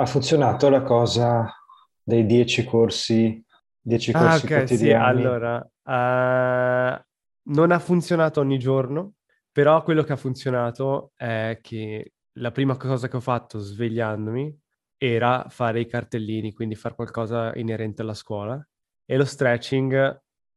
Ha 0.00 0.06
funzionato 0.06 0.70
la 0.70 0.80
cosa 0.80 1.46
dei 2.02 2.24
10 2.24 2.64
corsi, 2.64 3.44
10 3.78 4.12
Ah, 4.12 4.20
corsi 4.20 4.46
ok, 4.46 4.52
sì, 4.52 4.66
quotidiani? 4.66 5.20
allora, 5.20 5.62
eh, 5.62 7.04
non 7.42 7.70
ha 7.70 7.78
funzionato 7.78 8.40
ogni 8.40 8.58
giorno, 8.58 9.16
però 9.52 9.82
quello 9.82 10.02
che 10.02 10.14
ha 10.14 10.16
funzionato 10.16 11.12
è 11.16 11.58
che 11.60 12.12
la 12.38 12.50
prima 12.50 12.78
cosa 12.78 13.08
che 13.08 13.16
ho 13.16 13.20
fatto 13.20 13.58
svegliandomi 13.58 14.58
era 14.96 15.44
fare 15.50 15.80
i 15.80 15.86
cartellini, 15.86 16.54
quindi 16.54 16.76
fare 16.76 16.94
qualcosa 16.94 17.54
inerente 17.56 18.00
alla 18.00 18.14
scuola 18.14 18.58
e 19.04 19.16
lo 19.18 19.26
stretching 19.26 19.92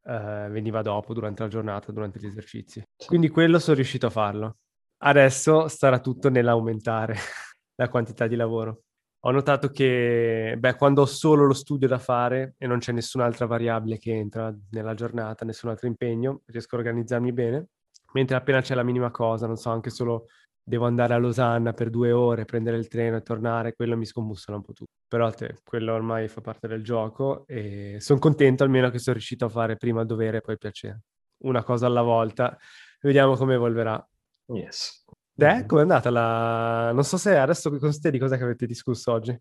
eh, 0.06 0.48
veniva 0.52 0.82
dopo, 0.82 1.14
durante 1.14 1.44
la 1.44 1.50
giornata, 1.50 1.92
durante 1.92 2.18
gli 2.18 2.28
esercizi. 2.28 2.82
Sì. 2.96 3.08
Quindi 3.08 3.28
quello 3.28 3.60
sono 3.60 3.76
riuscito 3.76 4.06
a 4.06 4.10
farlo. 4.10 4.60
Adesso 5.00 5.68
starà 5.68 6.00
tutto 6.00 6.30
nell'aumentare 6.30 7.18
la 7.76 7.90
quantità 7.90 8.26
di 8.28 8.38
lavoro. 8.38 8.84
Ho 9.26 9.32
notato 9.32 9.70
che, 9.70 10.56
beh, 10.60 10.76
quando 10.76 11.04
ho 11.04 11.06
solo 11.06 11.46
lo 11.46 11.54
studio 11.54 11.88
da 11.88 11.98
fare 11.98 12.56
e 12.58 12.68
non 12.68 12.80
c'è 12.80 12.92
nessun'altra 12.92 13.46
variabile 13.46 13.98
che 13.98 14.12
entra 14.12 14.54
nella 14.72 14.96
giornata, 14.96 15.46
nessun 15.46 15.70
altro 15.70 15.88
impegno, 15.88 16.42
riesco 16.48 16.76
a 16.76 16.80
organizzarmi 16.80 17.32
bene, 17.32 17.68
mentre 18.12 18.36
appena 18.36 18.60
c'è 18.60 18.76
la 18.76 18.84
minima 18.84 19.12
cosa, 19.12 19.48
non 19.48 19.56
so, 19.56 19.70
anche 19.70 19.92
solo 19.92 20.26
devo 20.62 20.86
andare 20.88 21.14
a 21.14 21.18
Losanna 21.18 21.72
per 21.72 21.90
due 21.90 22.12
ore, 22.12 22.44
prendere 22.44 22.76
il 22.76 22.90
treno 22.90 23.16
e 23.16 23.22
tornare, 23.22 23.74
quello 23.76 23.96
mi 23.96 24.06
scombussola 24.06 24.58
un 24.58 24.64
po' 24.64 24.74
tutto. 24.74 24.92
Però 25.08 25.32
te, 25.32 25.56
quello 25.64 25.94
ormai 25.94 26.28
fa 26.28 26.42
parte 26.42 26.68
del 26.68 26.84
gioco 26.84 27.46
e 27.48 27.96
sono 28.00 28.20
contento 28.20 28.64
almeno 28.64 28.90
che 28.90 29.00
sono 29.00 29.16
riuscito 29.16 29.46
a 29.46 29.50
fare 29.50 29.78
prima 29.78 30.04
dovere 30.04 30.38
e 30.38 30.42
poi 30.42 30.58
piacere. 30.58 31.04
Una 31.44 31.64
cosa 31.64 31.86
alla 31.86 32.02
volta, 32.02 32.58
vediamo 33.00 33.36
come 33.38 33.54
evolverà. 33.54 34.06
Yes. 34.48 35.03
Te, 35.36 35.66
com'è 35.66 35.82
andata 35.82 36.10
la... 36.12 36.92
Non 36.92 37.04
so 37.04 37.18
se 37.18 37.36
adesso 37.36 37.76
con 37.78 38.00
te 38.00 38.12
di 38.12 38.20
cosa 38.20 38.38
che 38.38 38.44
avete 38.44 38.68
discusso 38.68 39.12
oggi. 39.12 39.36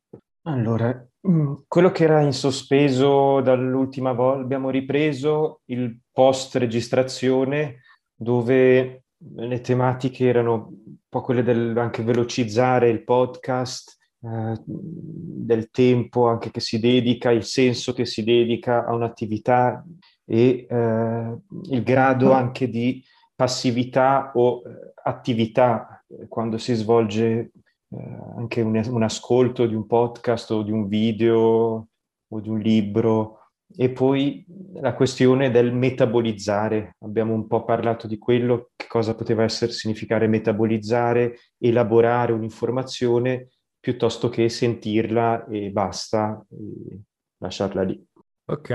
Allora, 0.45 1.07
mm, 1.29 1.55
quello 1.69 1.91
che 1.91 2.05
era 2.05 2.21
in 2.21 2.33
sospeso 2.33 3.41
dall'ultima 3.43 4.13
volta, 4.13 4.43
abbiamo 4.43 4.70
ripreso 4.70 5.61
il 5.67 6.01
post 6.11 6.57
registrazione 6.57 7.83
dove 8.15 9.05
le 9.37 9.61
tematiche 9.61 10.27
erano 10.27 10.69
un 10.73 10.95
po' 11.09 11.20
quelle 11.20 11.43
del 11.43 11.77
anche 11.77 12.03
velocizzare 12.03 12.89
il 12.89 13.05
podcast, 13.05 13.98
eh, 14.23 14.61
del 14.67 15.70
tempo 15.70 16.27
anche 16.27 16.51
che 16.51 16.61
si 16.61 16.81
dedica, 16.81 17.31
il 17.31 17.45
senso 17.45 17.93
che 17.93 18.05
si 18.05 18.25
dedica 18.25 18.85
a 18.85 18.95
un'attività 18.95 19.85
e 20.25 20.67
eh, 20.69 21.39
il 21.70 21.83
grado 21.83 22.33
anche 22.33 22.69
di 22.69 23.05
passività 23.35 24.33
o 24.35 24.63
eh, 24.65 24.92
attività 25.03 26.03
eh, 26.08 26.28
quando 26.28 26.58
si 26.58 26.75
svolge 26.75 27.53
eh, 27.89 28.19
anche 28.36 28.61
un, 28.61 28.81
un 28.89 29.03
ascolto 29.03 29.67
di 29.67 29.75
un 29.75 29.86
podcast 29.86 30.50
o 30.50 30.62
di 30.62 30.70
un 30.70 30.86
video 30.89 31.89
o 32.28 32.41
di 32.41 32.48
un 32.48 32.58
libro. 32.58 33.39
E 33.75 33.91
poi 33.91 34.45
la 34.74 34.95
questione 34.95 35.51
del 35.51 35.73
metabolizzare. 35.73 36.96
Abbiamo 37.01 37.33
un 37.33 37.46
po' 37.46 37.64
parlato 37.64 38.07
di 38.07 38.18
quello, 38.18 38.70
che 38.77 38.86
cosa 38.86 39.14
poteva 39.14 39.45
essere 39.45 39.73
significare 39.73 40.27
metabolizzare, 40.27 41.39
elaborare 41.58 42.33
un'informazione 42.33 43.48
piuttosto 43.80 44.29
che 44.29 44.48
sentirla 44.48 45.46
e 45.46 45.70
basta, 45.70 46.45
e 46.51 47.01
lasciarla 47.39 47.83
lì. 47.83 48.07
Ok, 48.45 48.70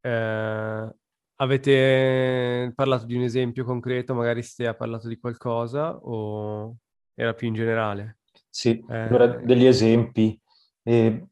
eh, 0.00 0.94
avete 1.40 2.72
parlato 2.74 3.06
di 3.06 3.16
un 3.16 3.22
esempio 3.22 3.64
concreto, 3.64 4.14
magari 4.14 4.42
Ste 4.42 4.66
ha 4.66 4.74
parlato 4.74 5.08
di 5.08 5.18
qualcosa 5.18 5.96
o 5.96 6.76
era 7.14 7.34
più 7.34 7.48
in 7.48 7.54
generale? 7.54 8.18
Sì, 8.48 8.84
Eh, 8.88 8.98
allora 8.98 9.26
degli 9.26 9.66
esempi. 9.66 10.38
Eh, 10.82 11.26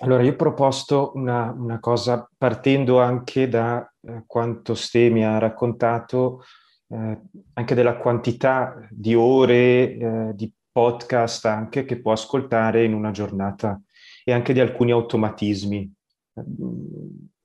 allora, 0.00 0.22
io 0.22 0.32
ho 0.32 0.36
proposto 0.36 1.12
una, 1.14 1.50
una 1.50 1.78
cosa 1.78 2.28
partendo 2.36 3.00
anche 3.00 3.48
da 3.48 3.90
eh, 4.02 4.24
quanto 4.26 4.74
Ste 4.74 5.08
mi 5.10 5.24
ha 5.24 5.38
raccontato, 5.38 6.44
eh, 6.88 7.20
anche 7.54 7.74
della 7.74 7.96
quantità 7.96 8.86
di 8.90 9.14
ore 9.14 9.96
eh, 9.96 10.32
di 10.34 10.52
podcast 10.72 11.46
anche 11.46 11.84
che 11.84 12.00
può 12.00 12.12
ascoltare 12.12 12.84
in 12.84 12.94
una 12.94 13.10
giornata 13.10 13.80
e 14.24 14.32
anche 14.32 14.52
di 14.52 14.60
alcuni 14.60 14.90
automatismi. 14.92 15.92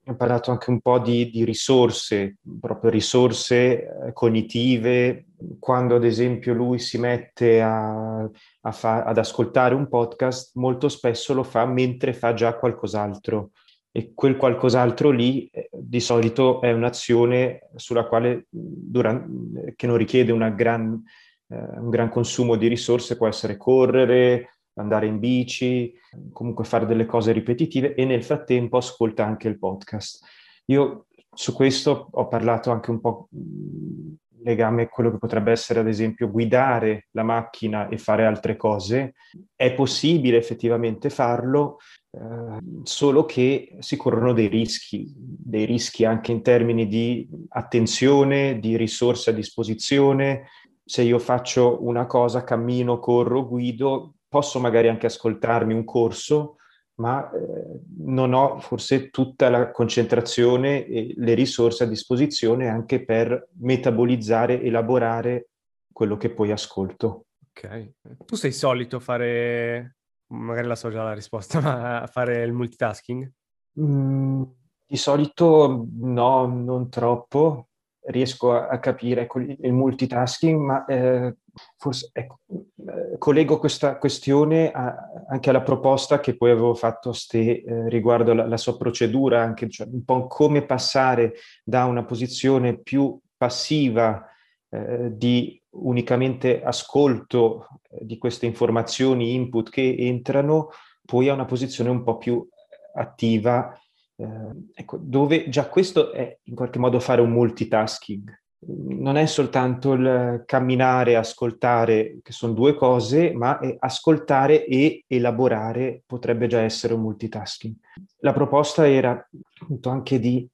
Ho 0.07 0.15
parlato 0.15 0.51
anche 0.51 0.69
un 0.69 0.81
po' 0.81 0.99
di, 0.99 1.31
di 1.31 1.43
risorse, 1.43 2.37
proprio 2.59 2.91
risorse 2.91 3.55
eh, 3.55 4.13
cognitive. 4.13 5.25
Quando 5.57 5.95
ad 5.95 6.03
esempio 6.03 6.53
lui 6.53 6.77
si 6.77 6.99
mette 6.99 7.59
a, 7.59 8.19
a 8.21 8.71
fa- 8.71 9.03
ad 9.03 9.17
ascoltare 9.17 9.73
un 9.73 9.87
podcast, 9.87 10.51
molto 10.55 10.89
spesso 10.89 11.33
lo 11.33 11.41
fa 11.41 11.65
mentre 11.65 12.13
fa 12.13 12.35
già 12.35 12.53
qualcos'altro. 12.53 13.49
E 13.91 14.11
quel 14.13 14.35
qualcos'altro 14.37 15.09
lì 15.09 15.47
eh, 15.47 15.69
di 15.71 15.99
solito 15.99 16.61
è 16.61 16.71
un'azione 16.71 17.69
sulla 17.75 18.05
quale, 18.05 18.45
duran- 18.49 19.73
che 19.75 19.87
non 19.87 19.97
richiede 19.97 20.31
gran, 20.53 21.01
eh, 21.47 21.55
un 21.55 21.89
gran 21.89 22.09
consumo 22.09 22.57
di 22.57 22.67
risorse, 22.67 23.17
può 23.17 23.27
essere 23.27 23.57
correre, 23.57 24.54
andare 24.75 25.07
in 25.07 25.19
bici, 25.19 25.93
comunque 26.31 26.65
fare 26.65 26.85
delle 26.85 27.05
cose 27.05 27.31
ripetitive 27.31 27.95
e 27.95 28.05
nel 28.05 28.23
frattempo 28.23 28.77
ascolta 28.77 29.25
anche 29.25 29.47
il 29.47 29.57
podcast. 29.57 30.25
Io 30.65 31.07
su 31.33 31.53
questo 31.53 32.07
ho 32.11 32.27
parlato 32.27 32.71
anche 32.71 32.91
un 32.91 33.01
po' 33.01 33.27
in 33.31 34.15
legame 34.43 34.83
a 34.83 34.87
quello 34.87 35.11
che 35.11 35.17
potrebbe 35.17 35.51
essere 35.51 35.79
ad 35.79 35.87
esempio 35.87 36.29
guidare 36.29 37.07
la 37.11 37.23
macchina 37.23 37.89
e 37.89 37.97
fare 37.97 38.25
altre 38.25 38.55
cose. 38.55 39.15
È 39.55 39.73
possibile 39.73 40.37
effettivamente 40.37 41.09
farlo, 41.09 41.77
eh, 42.11 42.59
solo 42.83 43.25
che 43.25 43.75
si 43.79 43.97
corrono 43.97 44.33
dei 44.33 44.47
rischi, 44.47 45.11
dei 45.15 45.65
rischi 45.65 46.05
anche 46.05 46.31
in 46.31 46.41
termini 46.41 46.87
di 46.87 47.27
attenzione, 47.49 48.59
di 48.59 48.77
risorse 48.77 49.31
a 49.31 49.33
disposizione. 49.33 50.47
Se 50.85 51.01
io 51.01 51.17
faccio 51.17 51.83
una 51.83 52.05
cosa, 52.05 52.43
cammino, 52.43 52.99
corro, 52.99 53.47
guido, 53.47 54.14
posso 54.35 54.59
magari 54.59 54.89
anche 54.89 55.05
ascoltarmi 55.05 55.73
un 55.73 55.85
corso, 55.85 56.57
ma 56.95 57.31
eh, 57.31 57.79
non 57.99 58.33
ho 58.33 58.59
forse 58.59 59.09
tutta 59.09 59.49
la 59.49 59.71
concentrazione 59.71 60.85
e 60.85 61.13
le 61.15 61.33
risorse 61.35 61.85
a 61.85 61.87
disposizione 61.87 62.67
anche 62.67 63.05
per 63.05 63.47
metabolizzare, 63.59 64.61
elaborare 64.61 65.51
quello 65.89 66.17
che 66.17 66.31
poi 66.31 66.51
ascolto. 66.51 67.27
ok. 67.49 67.91
Tu 68.25 68.35
sei 68.35 68.51
solito 68.51 68.99
fare, 68.99 69.99
magari 70.27 70.67
la 70.67 70.75
so 70.75 70.89
già 70.89 71.03
la 71.03 71.13
risposta, 71.13 71.61
ma 71.63 72.05
fare 72.11 72.43
il 72.43 72.51
multitasking? 72.51 73.31
Mm, 73.79 74.43
di 74.85 74.97
solito 74.97 75.87
no, 75.93 76.45
non 76.45 76.89
troppo. 76.89 77.69
Riesco 78.07 78.53
a, 78.53 78.67
a 78.67 78.79
capire 78.79 79.21
ecco, 79.21 79.39
il 79.39 79.73
multitasking, 79.73 80.59
ma 80.59 80.85
eh, 80.85 81.35
forse 81.77 82.09
ecco, 82.13 82.39
eh, 82.47 83.17
collego 83.17 83.57
questa 83.57 83.97
questione 83.97 84.71
a, 84.71 84.95
anche 85.27 85.49
alla 85.49 85.61
proposta 85.61 86.19
che 86.19 86.35
poi 86.37 86.51
avevo 86.51 86.75
fatto 86.75 87.09
a 87.09 87.13
Ste 87.13 87.63
eh, 87.63 87.89
riguardo 87.89 88.33
la, 88.33 88.47
la, 88.47 88.57
sua 88.57 88.77
procedura, 88.77 89.41
anche 89.41 89.69
cioè, 89.69 89.87
un 89.91 90.03
po' 90.03 90.27
come 90.27 90.65
passare 90.65 91.33
da 91.63 91.85
una 91.85 92.05
posizione 92.05 92.79
più 92.79 93.19
passiva 93.37 94.23
eh, 94.69 95.09
di 95.11 95.61
unicamente 95.77 96.61
ascolto 96.61 97.67
eh, 97.89 98.05
di 98.05 98.17
queste 98.17 98.45
informazioni, 98.45 99.33
input 99.33 99.69
che 99.69 99.95
entrano, 99.97 100.69
poi 101.03 101.29
a 101.29 101.33
una 101.33 101.45
posizione 101.45 101.89
un 101.89 102.03
po' 102.03 102.17
più 102.17 102.47
attiva 102.95 103.77
eh, 104.17 104.27
ecco, 104.73 104.97
dove 104.99 105.49
già 105.49 105.67
questo 105.67 106.11
è 106.11 106.37
in 106.43 106.55
qualche 106.55 106.79
modo 106.79 106.99
fare 106.99 107.21
un 107.21 107.31
multitasking. 107.31 108.43
Non 108.67 109.15
è 109.17 109.27
soltanto 109.27 109.93
il 109.93 110.43
camminare, 110.45 111.15
ascoltare, 111.15 112.17
che 112.23 112.31
sono 112.31 112.53
due 112.53 112.73
cose, 112.73 113.31
ma 113.31 113.59
ascoltare 113.77 114.65
e 114.65 115.03
elaborare 115.07 116.01
potrebbe 116.05 116.47
già 116.47 116.61
essere 116.61 116.95
un 116.95 117.01
multitasking. 117.01 117.75
La 118.19 118.33
proposta 118.33 118.89
era 118.89 119.27
appunto 119.59 119.89
anche 119.89 120.19
di 120.19 120.47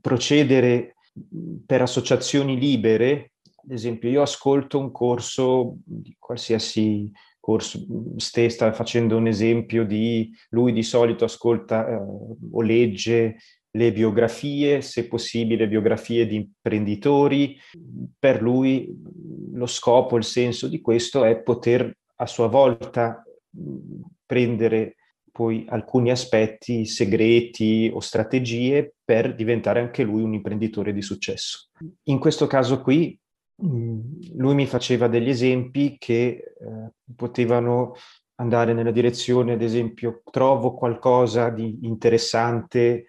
procedere 0.00 0.94
per 1.66 1.82
associazioni 1.82 2.58
libere. 2.58 3.32
Ad 3.64 3.72
esempio, 3.72 4.08
io 4.08 4.22
ascolto 4.22 4.78
un 4.78 4.92
corso 4.92 5.78
di 5.84 6.14
qualsiasi 6.16 7.10
corso, 7.40 7.84
Ste 8.16 8.48
sta 8.48 8.72
facendo 8.72 9.16
un 9.16 9.26
esempio 9.26 9.84
di 9.84 10.30
lui 10.50 10.72
di 10.72 10.82
solito 10.82 11.24
ascolta 11.24 11.88
eh, 11.88 11.94
o 12.52 12.62
legge 12.62 13.36
le 13.70 13.92
biografie, 13.92 14.80
se 14.80 15.06
possibile 15.06 15.68
biografie 15.68 16.26
di 16.26 16.36
imprenditori. 16.36 17.56
Per 18.18 18.42
lui 18.42 18.94
lo 19.52 19.66
scopo, 19.66 20.16
il 20.16 20.24
senso 20.24 20.68
di 20.68 20.80
questo 20.80 21.24
è 21.24 21.40
poter 21.40 21.96
a 22.16 22.26
sua 22.26 22.48
volta 22.48 23.22
prendere 24.26 24.96
poi 25.30 25.64
alcuni 25.68 26.10
aspetti 26.10 26.84
segreti 26.84 27.88
o 27.92 28.00
strategie 28.00 28.94
per 29.04 29.36
diventare 29.36 29.78
anche 29.78 30.02
lui 30.02 30.22
un 30.22 30.34
imprenditore 30.34 30.92
di 30.92 31.00
successo. 31.00 31.68
In 32.04 32.18
questo 32.18 32.48
caso 32.48 32.82
qui 32.82 33.16
lui 33.60 34.54
mi 34.54 34.66
faceva 34.66 35.08
degli 35.08 35.28
esempi 35.28 35.96
che 35.98 36.16
eh, 36.16 36.44
potevano 37.16 37.94
andare 38.36 38.72
nella 38.72 38.92
direzione, 38.92 39.54
ad 39.54 39.62
esempio, 39.62 40.22
trovo 40.30 40.74
qualcosa 40.74 41.48
di 41.50 41.80
interessante 41.82 42.78
eh, 42.78 43.06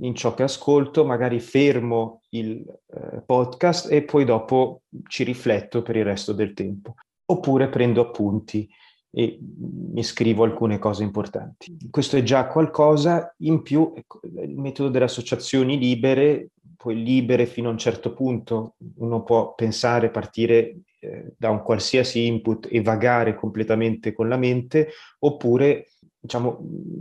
in 0.00 0.14
ciò 0.14 0.32
che 0.34 0.44
ascolto, 0.44 1.04
magari 1.04 1.40
fermo 1.40 2.22
il 2.30 2.64
eh, 2.86 3.22
podcast 3.24 3.92
e 3.92 4.02
poi 4.02 4.24
dopo 4.24 4.82
ci 5.08 5.24
rifletto 5.24 5.82
per 5.82 5.96
il 5.96 6.04
resto 6.04 6.32
del 6.32 6.54
tempo. 6.54 6.94
Oppure 7.26 7.68
prendo 7.68 8.00
appunti 8.00 8.68
e 9.10 9.38
mi 9.40 10.02
scrivo 10.02 10.44
alcune 10.44 10.78
cose 10.78 11.02
importanti. 11.02 11.76
Questo 11.90 12.16
è 12.16 12.22
già 12.22 12.46
qualcosa, 12.46 13.34
in 13.38 13.62
più 13.62 13.92
ecco, 13.96 14.20
il 14.22 14.58
metodo 14.58 14.90
delle 14.90 15.06
associazioni 15.06 15.78
libere, 15.78 16.50
poi 16.76 17.02
libere 17.02 17.46
fino 17.46 17.68
a 17.68 17.72
un 17.72 17.78
certo 17.78 18.12
punto, 18.12 18.76
uno 18.96 19.22
può 19.22 19.54
pensare, 19.54 20.10
partire 20.10 20.80
eh, 21.00 21.34
da 21.36 21.50
un 21.50 21.62
qualsiasi 21.62 22.26
input 22.26 22.68
e 22.70 22.82
vagare 22.82 23.34
completamente 23.34 24.12
con 24.12 24.28
la 24.28 24.36
mente, 24.36 24.90
oppure 25.20 25.88
diciamo 26.18 26.58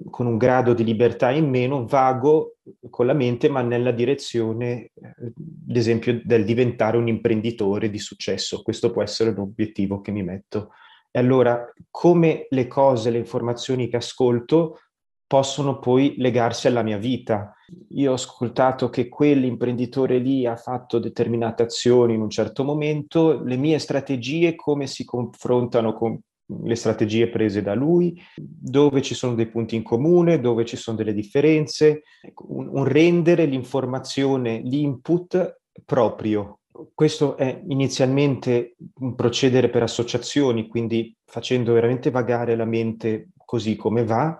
con 0.10 0.28
un 0.28 0.38
grado 0.38 0.74
di 0.74 0.84
libertà 0.84 1.32
in 1.32 1.50
meno, 1.50 1.86
vago 1.86 2.58
con 2.90 3.06
la 3.06 3.14
mente, 3.14 3.50
ma 3.50 3.62
nella 3.62 3.92
direzione, 3.92 4.92
ad 5.18 5.76
esempio, 5.76 6.22
del 6.24 6.46
diventare 6.46 6.98
un 6.98 7.08
imprenditore 7.08 7.90
di 7.90 8.00
successo. 8.00 8.62
Questo 8.62 8.92
può 8.92 9.02
essere 9.02 9.32
un 9.32 9.40
obiettivo 9.40 10.02
che 10.02 10.12
mi 10.12 10.24
metto 10.24 10.70
e 11.16 11.20
allora 11.20 11.72
come 11.90 12.46
le 12.50 12.68
cose, 12.68 13.10
le 13.10 13.20
informazioni 13.20 13.88
che 13.88 13.96
ascolto 13.96 14.82
possono 15.28 15.80
poi 15.80 16.16
legarsi 16.18 16.68
alla 16.68 16.84
mia 16.84 16.98
vita. 16.98 17.54
Io 17.90 18.12
ho 18.12 18.16
ascoltato 18.16 18.90
che 18.90 19.10
quell'imprenditore 19.10 20.18
lì 20.18 20.46
ha 20.46 20.56
fatto 20.56 21.00
determinate 21.00 21.64
azioni 21.64 22.14
in 22.14 22.22
un 22.22 22.30
certo 22.30 22.64
momento, 22.64 23.42
le 23.44 23.58
mie 23.58 23.80
strategie 23.80 24.56
come 24.56 24.88
si 24.88 25.04
confrontano 25.04 25.94
con 25.94 26.20
le 26.48 26.76
strategie 26.76 27.28
prese 27.30 27.64
da 27.64 27.74
lui, 27.74 28.22
dove 28.36 29.02
ci 29.02 29.16
sono 29.16 29.34
dei 29.34 29.48
punti 29.48 29.76
in 29.76 29.82
comune, 29.82 30.40
dove 30.40 30.64
ci 30.64 30.78
sono 30.78 30.96
delle 30.96 31.14
differenze, 31.14 32.04
ecco, 32.22 32.46
un, 32.50 32.70
un 32.72 32.84
rendere 32.84 33.46
l'informazione, 33.46 34.60
l'input 34.60 35.62
proprio, 35.84 36.60
questo 36.94 37.38
è 37.38 37.62
inizialmente 37.68 38.76
un 39.00 39.16
procedere 39.16 39.70
per 39.70 39.84
associazioni, 39.84 40.68
quindi 40.68 41.16
facendo 41.26 41.74
veramente 41.74 42.12
vagare 42.12 42.56
la 42.56 42.66
mente 42.66 43.30
così 43.46 43.76
come 43.76 44.04
va, 44.04 44.38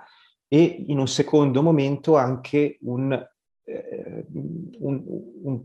e 0.48 0.86
in 0.88 1.00
un 1.00 1.08
secondo 1.08 1.62
momento 1.62 2.16
anche 2.16 2.78
un, 2.82 3.12
eh, 3.64 4.26
un, 4.80 5.04
un, 5.44 5.62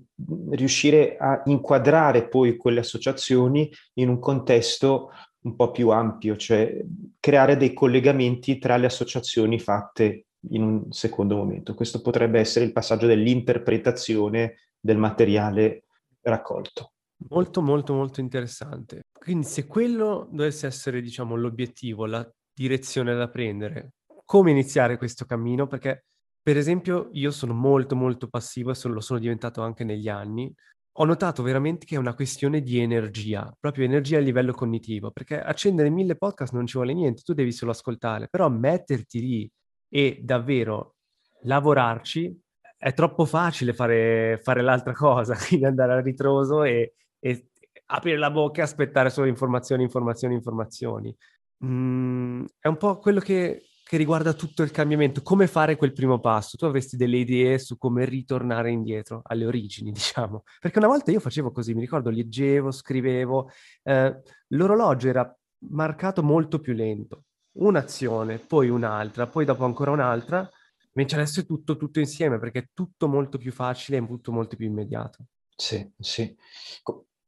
riuscire 0.50 1.16
a 1.16 1.42
inquadrare 1.46 2.28
poi 2.28 2.56
quelle 2.56 2.80
associazioni 2.80 3.70
in 3.94 4.08
un 4.08 4.18
contesto 4.18 5.10
un 5.42 5.56
po' 5.56 5.70
più 5.70 5.90
ampio, 5.90 6.36
cioè 6.36 6.84
creare 7.18 7.56
dei 7.56 7.72
collegamenti 7.72 8.58
tra 8.58 8.76
le 8.76 8.86
associazioni 8.86 9.58
fatte 9.58 10.26
in 10.50 10.62
un 10.62 10.92
secondo 10.92 11.36
momento. 11.36 11.74
Questo 11.74 12.00
potrebbe 12.00 12.40
essere 12.40 12.64
il 12.64 12.72
passaggio 12.72 13.06
dell'interpretazione 13.06 14.56
del 14.78 14.96
materiale 14.96 15.84
raccolto. 16.22 16.92
Molto, 17.28 17.60
molto, 17.60 17.94
molto 17.94 18.20
interessante. 18.20 19.02
Quindi 19.12 19.46
se 19.46 19.66
quello 19.66 20.26
dovesse 20.30 20.66
essere, 20.66 21.02
diciamo, 21.02 21.36
l'obiettivo, 21.36 22.06
la 22.06 22.26
direzione 22.52 23.14
da 23.14 23.28
prendere, 23.28 23.92
come 24.30 24.52
iniziare 24.52 24.96
questo 24.96 25.24
cammino? 25.24 25.66
Perché, 25.66 26.04
per 26.40 26.56
esempio, 26.56 27.08
io 27.14 27.32
sono 27.32 27.52
molto, 27.52 27.96
molto 27.96 28.28
passivo 28.28 28.70
e 28.70 28.88
lo 28.88 29.00
sono 29.00 29.18
diventato 29.18 29.60
anche 29.60 29.82
negli 29.82 30.08
anni. 30.08 30.54
Ho 30.98 31.04
notato 31.04 31.42
veramente 31.42 31.84
che 31.84 31.96
è 31.96 31.98
una 31.98 32.14
questione 32.14 32.60
di 32.60 32.78
energia, 32.78 33.52
proprio 33.58 33.86
energia 33.86 34.18
a 34.18 34.20
livello 34.20 34.52
cognitivo, 34.52 35.10
perché 35.10 35.42
accendere 35.42 35.90
mille 35.90 36.14
podcast 36.14 36.52
non 36.52 36.64
ci 36.68 36.76
vuole 36.76 36.94
niente, 36.94 37.22
tu 37.22 37.34
devi 37.34 37.50
solo 37.50 37.72
ascoltare, 37.72 38.28
però 38.28 38.48
metterti 38.48 39.20
lì 39.20 39.50
e 39.88 40.20
davvero 40.22 40.94
lavorarci 41.42 42.40
è 42.78 42.94
troppo 42.94 43.24
facile 43.24 43.72
fare, 43.72 44.38
fare 44.40 44.62
l'altra 44.62 44.92
cosa, 44.92 45.34
quindi 45.44 45.66
andare 45.66 45.94
a 45.94 46.00
ritroso 46.00 46.62
e, 46.62 46.94
e, 47.18 47.48
aprire 47.86 48.16
la 48.16 48.30
bocca 48.30 48.60
e 48.60 48.62
aspettare 48.62 49.10
solo 49.10 49.26
informazioni, 49.26 49.82
informazioni, 49.82 50.34
informazioni. 50.34 51.16
Mm, 51.64 52.44
è 52.60 52.68
un 52.68 52.76
po' 52.76 52.98
quello 52.98 53.18
che, 53.18 53.64
che 53.90 53.96
riguarda 53.96 54.34
tutto 54.34 54.62
il 54.62 54.70
cambiamento, 54.70 55.20
come 55.20 55.48
fare 55.48 55.74
quel 55.74 55.92
primo 55.92 56.20
passo. 56.20 56.56
Tu 56.56 56.64
avresti 56.64 56.96
delle 56.96 57.16
idee 57.16 57.58
su 57.58 57.76
come 57.76 58.04
ritornare 58.04 58.70
indietro 58.70 59.20
alle 59.24 59.46
origini, 59.46 59.90
diciamo. 59.90 60.44
Perché 60.60 60.78
una 60.78 60.86
volta 60.86 61.10
io 61.10 61.18
facevo 61.18 61.50
così, 61.50 61.74
mi 61.74 61.80
ricordo, 61.80 62.08
leggevo, 62.08 62.70
scrivevo, 62.70 63.50
eh, 63.82 64.20
l'orologio 64.50 65.08
era 65.08 65.36
marcato 65.70 66.22
molto 66.22 66.60
più 66.60 66.72
lento. 66.72 67.24
Un'azione, 67.54 68.38
poi 68.38 68.68
un'altra, 68.68 69.26
poi 69.26 69.44
dopo 69.44 69.64
ancora 69.64 69.90
un'altra, 69.90 70.48
Invece 70.94 71.14
adesso 71.16 71.40
è 71.40 71.46
tutto, 71.46 71.76
tutto 71.76 72.00
insieme 72.00 72.40
perché 72.40 72.58
è 72.58 72.68
tutto 72.74 73.06
molto 73.06 73.38
più 73.38 73.52
facile 73.52 73.98
e 73.98 74.06
tutto 74.06 74.32
molto 74.32 74.56
più 74.56 74.66
immediato. 74.66 75.24
Sì, 75.56 75.88
sì. 75.96 76.36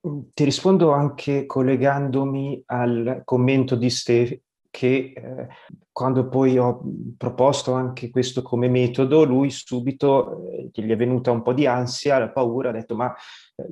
Ti 0.00 0.44
rispondo 0.44 0.90
anche 0.90 1.46
collegandomi 1.46 2.62
al 2.66 3.22
commento 3.24 3.76
di 3.76 3.88
Ste 3.88 4.42
che 4.72 5.12
eh, 5.14 5.48
quando 5.92 6.28
poi 6.28 6.56
ho 6.56 6.82
proposto 7.18 7.74
anche 7.74 8.08
questo 8.08 8.40
come 8.40 8.68
metodo, 8.68 9.22
lui 9.22 9.50
subito 9.50 10.48
eh, 10.50 10.70
gli 10.72 10.90
è 10.90 10.96
venuta 10.96 11.30
un 11.30 11.42
po' 11.42 11.52
di 11.52 11.66
ansia, 11.66 12.18
la 12.18 12.30
paura, 12.30 12.70
ha 12.70 12.72
detto 12.72 12.96
ma 12.96 13.14
eh, 13.54 13.64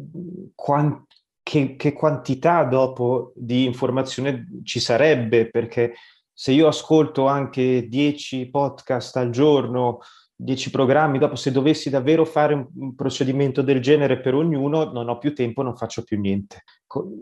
quant- 0.55 1.07
che, 1.43 1.75
che 1.75 1.95
quantità 1.95 2.65
dopo 2.65 3.33
di 3.35 3.65
informazione 3.65 4.61
ci 4.63 4.79
sarebbe? 4.79 5.49
Perché 5.49 5.95
se 6.33 6.53
io 6.53 6.69
ascolto 6.69 7.27
anche 7.27 7.89
10 7.89 8.51
podcast 8.51 9.17
al 9.17 9.31
giorno, 9.31 10.01
10 10.37 10.71
programmi, 10.71 11.19
dopo 11.19 11.35
se 11.35 11.51
dovessi 11.51 11.89
davvero 11.89 12.27
fare 12.27 12.69
un, 12.75 12.95
procedimento 12.95 13.63
del 13.63 13.81
genere 13.81 14.21
per 14.21 14.35
ognuno, 14.35 14.85
non 14.85 15.09
ho 15.09 15.17
più 15.17 15.35
tempo, 15.35 15.63
non 15.63 15.77
faccio 15.77 16.03
più 16.03 16.21
niente. 16.21 16.65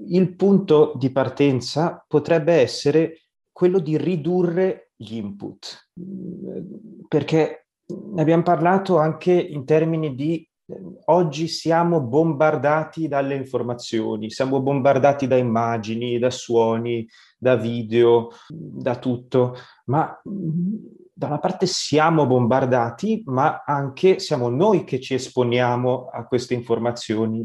Il 0.08 0.34
punto 0.34 0.94
di 0.96 1.10
partenza 1.10 2.04
potrebbe 2.06 2.54
essere 2.54 3.27
quello 3.58 3.80
di 3.80 3.96
ridurre 3.96 4.92
gli 4.94 5.16
input, 5.16 5.90
perché 7.08 7.66
ne 7.86 8.22
abbiamo 8.22 8.44
parlato 8.44 8.98
anche 8.98 9.32
in 9.32 9.64
termini 9.64 10.14
di 10.14 10.48
oggi 11.06 11.48
siamo 11.48 12.00
bombardati 12.00 13.08
dalle 13.08 13.34
informazioni, 13.34 14.30
siamo 14.30 14.60
bombardati 14.60 15.26
da 15.26 15.36
immagini, 15.36 16.20
da 16.20 16.30
suoni, 16.30 17.04
da 17.36 17.56
video, 17.56 18.28
da 18.48 18.94
tutto, 18.94 19.56
ma 19.86 20.16
da 20.22 21.26
una 21.26 21.40
parte 21.40 21.66
siamo 21.66 22.28
bombardati, 22.28 23.24
ma 23.26 23.64
anche 23.66 24.20
siamo 24.20 24.50
noi 24.50 24.84
che 24.84 25.00
ci 25.00 25.14
esponiamo 25.14 26.10
a 26.12 26.24
queste 26.28 26.54
informazioni. 26.54 27.44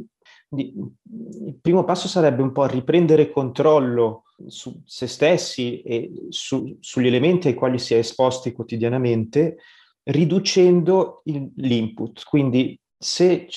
il 0.58 1.58
primo 1.60 1.84
passo 1.84 2.08
sarebbe 2.08 2.44
un 2.44 2.52
po' 2.52 2.68
riprendere 2.68 3.32
controllo 3.32 4.26
su 4.48 4.82
se 4.86 5.08
stessi 5.08 5.82
e 5.82 6.12
su, 6.30 6.78
sugli 6.80 7.08
elementi 7.08 7.48
ai 7.48 7.54
quali 7.54 7.80
si 7.80 7.94
è 7.94 7.98
esposti 7.98 8.52
quotidianamente, 8.52 9.58
riducendo 10.04 11.22
il, 11.26 11.52
l'input. 11.56 12.24
Quindi 12.26 12.80
se 12.98 13.48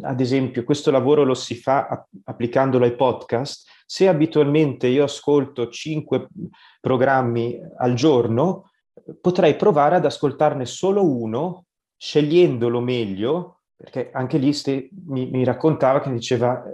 ad 0.00 0.20
esempio 0.20 0.64
questo 0.64 0.90
lavoro 0.90 1.22
lo 1.22 1.34
si 1.34 1.54
fa 1.54 2.06
applicandolo 2.24 2.84
ai 2.84 2.96
podcast, 2.96 3.68
se 3.86 4.08
abitualmente 4.08 4.88
io 4.88 5.04
ascolto 5.04 5.68
cinque 5.68 6.26
programmi 6.80 7.56
al 7.78 7.94
giorno, 7.94 8.70
potrei 9.20 9.54
provare 9.54 9.96
ad 9.96 10.04
ascoltarne 10.04 10.66
solo 10.66 11.04
uno, 11.04 11.66
scegliendolo 11.96 12.80
meglio, 12.80 13.55
perché 13.76 14.10
anche 14.10 14.38
lì 14.38 14.54
ste, 14.54 14.88
mi, 15.06 15.28
mi, 15.30 15.44
raccontava 15.44 16.00
che 16.00 16.10
diceva 16.10 16.64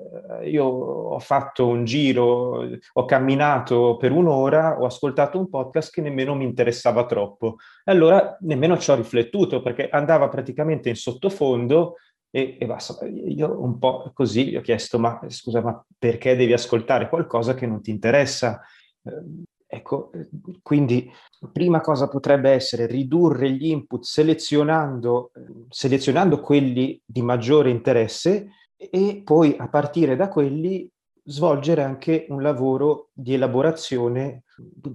eh, 0.41 0.49
io 0.51 0.65
ho 0.65 1.19
fatto 1.19 1.67
un 1.67 1.85
giro, 1.85 2.65
ho 2.93 3.05
camminato 3.05 3.97
per 3.97 4.13
un'ora, 4.13 4.81
ho 4.81 4.87
ascoltato 4.87 5.37
un 5.37 5.49
podcast 5.49 5.93
che 5.93 6.01
nemmeno 6.01 6.37
mi 6.37 6.45
interessava 6.45 7.05
troppo. 7.05 7.57
E 7.85 7.91
allora 7.91 8.37
nemmeno 8.43 8.79
ci 8.79 8.91
ho 8.93 8.95
riflettuto 8.95 9.61
perché 9.63 9.89
andava 9.89 10.29
praticamente 10.29 10.91
in 10.91 10.95
sottofondo 10.95 11.97
e, 12.31 12.57
e 12.61 12.67
basta. 12.67 13.05
Io 13.07 13.61
un 13.61 13.79
po' 13.79 14.13
così 14.15 14.51
gli 14.51 14.57
ho 14.57 14.61
chiesto, 14.61 15.01
ma 15.01 15.21
scusa, 15.27 15.61
ma 15.61 15.85
perché 15.99 16.37
devi 16.37 16.53
ascoltare 16.53 17.09
qualcosa 17.09 17.55
che 17.55 17.67
non 17.67 17.83
ti 17.83 17.91
interessa? 17.91 18.61
Eh, 19.73 19.77
Ecco, 19.83 20.11
quindi 20.63 21.11
prima 21.51 21.81
cosa 21.81 22.09
potrebbe 22.09 22.51
essere 22.51 22.87
ridurre 22.87 23.51
gli 23.51 23.69
input 23.69 24.03
selezionando, 24.03 25.33
selezionando 25.69 26.41
quelli 26.41 27.01
di 27.05 27.23
maggiore 27.23 27.71
interesse 27.71 28.49
e 28.77 29.23
poi 29.25 29.57
a 29.59 29.69
partire 29.69 30.15
da 30.15 30.29
quelli 30.29 30.89
svolgere 31.25 31.83
anche 31.83 32.27
un 32.29 32.43
lavoro 32.43 33.11
di 33.13 33.35
elaborazione 33.35 34.43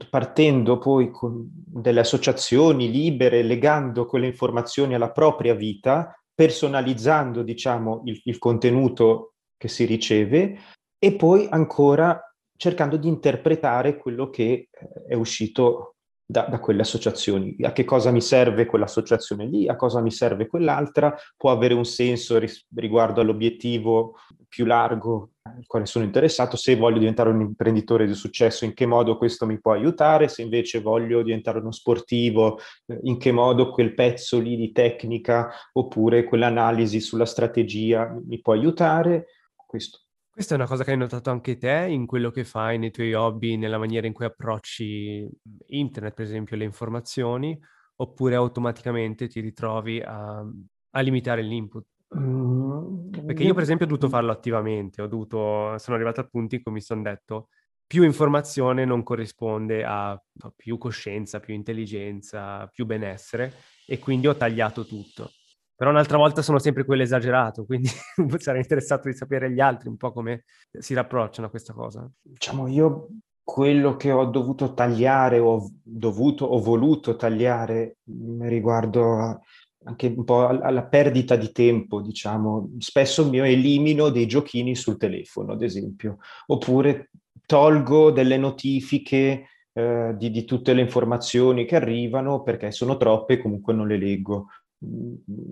partendo 0.09 0.77
poi 0.77 1.09
con 1.09 1.49
delle 1.49 2.01
associazioni 2.01 2.91
libere, 2.91 3.43
legando 3.43 4.05
quelle 4.05 4.27
informazioni 4.27 4.93
alla 4.93 5.11
propria 5.11 5.55
vita, 5.55 6.13
personalizzando 6.33 7.43
diciamo 7.43 8.03
il, 8.05 8.21
il 8.25 8.37
contenuto 8.37 9.33
che 9.57 9.69
si 9.69 9.85
riceve 9.85 10.59
e 10.99 11.15
poi 11.15 11.47
ancora 11.49 12.21
cercando 12.57 12.97
di 12.97 13.07
interpretare 13.07 13.97
quello 13.97 14.29
che 14.29 14.69
eh, 14.69 14.69
è 15.07 15.13
uscito 15.13 15.93
da, 16.29 16.41
da, 16.41 16.59
quelle 16.59 16.81
associazioni. 16.81 17.55
A 17.61 17.71
che 17.71 17.85
cosa 17.85 18.11
mi 18.11 18.19
serve 18.19 18.65
quell'associazione 18.65 19.45
lì, 19.45 19.67
a 19.69 19.77
cosa 19.77 20.01
mi 20.01 20.11
serve 20.11 20.47
quell'altra, 20.47 21.15
può 21.37 21.51
avere 21.51 21.73
un 21.73 21.85
senso 21.85 22.37
ris- 22.37 22.67
riguardo 22.75 23.21
all'obiettivo 23.21 24.15
più 24.49 24.65
largo 24.65 25.31
al 25.43 25.65
quale 25.65 25.85
sono 25.85 26.03
interessato, 26.03 26.57
se 26.57 26.75
voglio 26.75 26.99
diventare 26.99 27.29
un 27.29 27.39
imprenditore 27.39 28.05
di 28.05 28.13
successo, 28.13 28.65
in 28.65 28.73
che 28.73 28.85
modo 28.85 29.17
questo 29.17 29.45
mi 29.45 29.59
può 29.61 29.71
aiutare, 29.71 30.27
se 30.27 30.41
invece 30.41 30.81
voglio 30.81 31.21
diventare 31.21 31.59
uno 31.59 31.71
sportivo, 31.71 32.59
eh, 32.87 32.99
in 33.03 33.17
che 33.17 33.31
modo 33.31 33.71
quel 33.71 33.93
pezzo 33.93 34.39
lì 34.39 34.57
di 34.57 34.73
tecnica 34.73 35.49
oppure 35.73 36.25
quell'analisi 36.25 36.99
sulla 36.99 37.25
strategia 37.25 38.13
mi 38.25 38.41
può 38.41 38.51
aiutare. 38.51 39.27
Questo. 39.65 40.06
Questa 40.37 40.53
è 40.53 40.57
una 40.57 40.67
cosa 40.67 40.83
che 40.83 40.91
hai 40.91 40.97
notato 40.97 41.31
anche 41.31 41.57
te 41.57 41.87
in 41.89 42.05
quello 42.05 42.29
che 42.29 42.43
fai, 42.43 42.77
nei 42.77 42.91
tuoi 42.91 43.11
hobby, 43.15 43.55
nella 43.57 43.79
maniera 43.79 44.05
in 44.05 44.13
cui 44.13 44.25
approcci 44.25 45.27
internet, 45.65 46.13
per 46.13 46.25
esempio, 46.25 46.55
le 46.55 46.63
informazioni, 46.63 47.59
oppure 47.95 48.35
automaticamente 48.35 49.27
ti 49.27 49.39
ritrovi 49.39 49.99
a, 49.99 50.37
a 50.91 50.99
limitare 51.01 51.41
l'input? 51.41 51.87
Mm, 52.15 53.09
Perché 53.25 53.43
io, 53.43 53.53
per 53.53 53.63
esempio, 53.63 53.85
ho 53.85 53.89
dovuto 53.89 54.07
farlo 54.09 54.31
attivamente, 54.31 55.01
ho 55.01 55.07
dovuto, 55.07 55.77
sono 55.77 55.95
arrivato 55.95 56.21
al 56.21 56.29
punto 56.29 56.55
in 56.55 56.63
cui 56.63 56.71
mi 56.71 56.81
sono 56.81 57.01
detto 57.01 57.49
più 57.85 58.03
informazione 58.03 58.85
non 58.85 59.03
corrisponde 59.03 59.83
a 59.85 60.11
no, 60.33 60.53
più 60.55 60.77
coscienza, 60.77 61.39
più 61.39 61.53
intelligenza, 61.53 62.67
più 62.67 62.85
benessere 62.85 63.53
e 63.85 63.99
quindi 63.99 64.27
ho 64.27 64.35
tagliato 64.35 64.85
tutto. 64.85 65.36
Però 65.77 65.91
un'altra 65.91 66.17
volta 66.17 66.41
sono 66.41 66.57
sempre 66.57 66.85
quello 66.85 67.03
esagerato, 67.03 67.63
quindi 67.63 67.87
sarei 68.39 68.61
interessato 68.61 69.09
di 69.09 69.15
sapere 69.15 69.51
gli 69.51 69.59
altri 69.59 69.89
un 69.89 69.95
po' 69.95 70.11
come 70.11 70.45
si 70.71 70.95
rapprocciano 70.95 71.45
a 71.45 71.49
questa 71.51 71.71
cosa. 71.71 72.09
Diciamo, 72.19 72.67
io 72.67 73.09
quello 73.43 73.95
che 73.95 74.11
ho 74.11 74.25
dovuto 74.25 74.73
tagliare, 74.73 75.37
o 75.37 75.69
dovuto 75.83 76.45
o 76.45 76.59
voluto 76.59 77.15
tagliare 77.15 77.97
riguardo 78.39 79.39
anche 79.83 80.07
un 80.07 80.23
po' 80.23 80.47
alla 80.47 80.83
perdita 80.83 81.35
di 81.35 81.51
tempo, 81.51 82.01
diciamo. 82.01 82.71
Spesso 82.79 83.29
mi 83.29 83.37
elimino 83.37 84.09
dei 84.09 84.25
giochini 84.25 84.73
sul 84.75 84.97
telefono, 84.97 85.53
ad 85.53 85.61
esempio, 85.61 86.17
oppure 86.47 87.11
tolgo 87.45 88.09
delle 88.09 88.37
notifiche 88.37 89.45
eh, 89.73 90.15
di, 90.17 90.31
di 90.31 90.43
tutte 90.43 90.73
le 90.73 90.81
informazioni 90.81 91.65
che 91.65 91.75
arrivano 91.75 92.41
perché 92.41 92.71
sono 92.71 92.97
troppe 92.97 93.33
e 93.33 93.37
comunque 93.37 93.73
non 93.73 93.87
le 93.87 93.97
leggo 93.97 94.47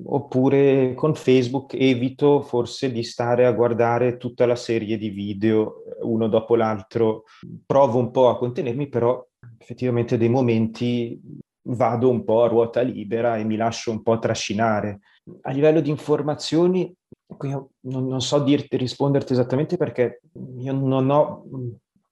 oppure 0.05 0.93
con 0.93 1.15
Facebook 1.15 1.73
evito 1.73 2.41
forse 2.41 2.91
di 2.91 3.03
stare 3.03 3.45
a 3.45 3.51
guardare 3.51 4.17
tutta 4.17 4.45
la 4.45 4.55
serie 4.55 4.97
di 4.97 5.09
video 5.09 5.83
eh, 5.83 5.97
uno 6.01 6.27
dopo 6.27 6.55
l'altro. 6.55 7.23
Provo 7.65 7.97
un 7.97 8.11
po' 8.11 8.29
a 8.29 8.37
contenermi, 8.37 8.87
però 8.87 9.25
effettivamente 9.57 10.17
dei 10.17 10.29
momenti 10.29 11.19
vado 11.67 12.09
un 12.09 12.23
po' 12.23 12.43
a 12.43 12.47
ruota 12.47 12.81
libera 12.81 13.37
e 13.37 13.43
mi 13.43 13.55
lascio 13.55 13.91
un 13.91 14.03
po' 14.03 14.19
trascinare. 14.19 14.99
A 15.41 15.51
livello 15.51 15.81
di 15.81 15.89
informazioni, 15.89 16.93
io 17.41 17.69
non, 17.81 18.07
non 18.07 18.21
so 18.21 18.39
dirti, 18.43 18.77
risponderti 18.77 19.33
esattamente 19.33 19.75
perché 19.75 20.21
io 20.59 20.73
non 20.73 21.09
ho 21.09 21.43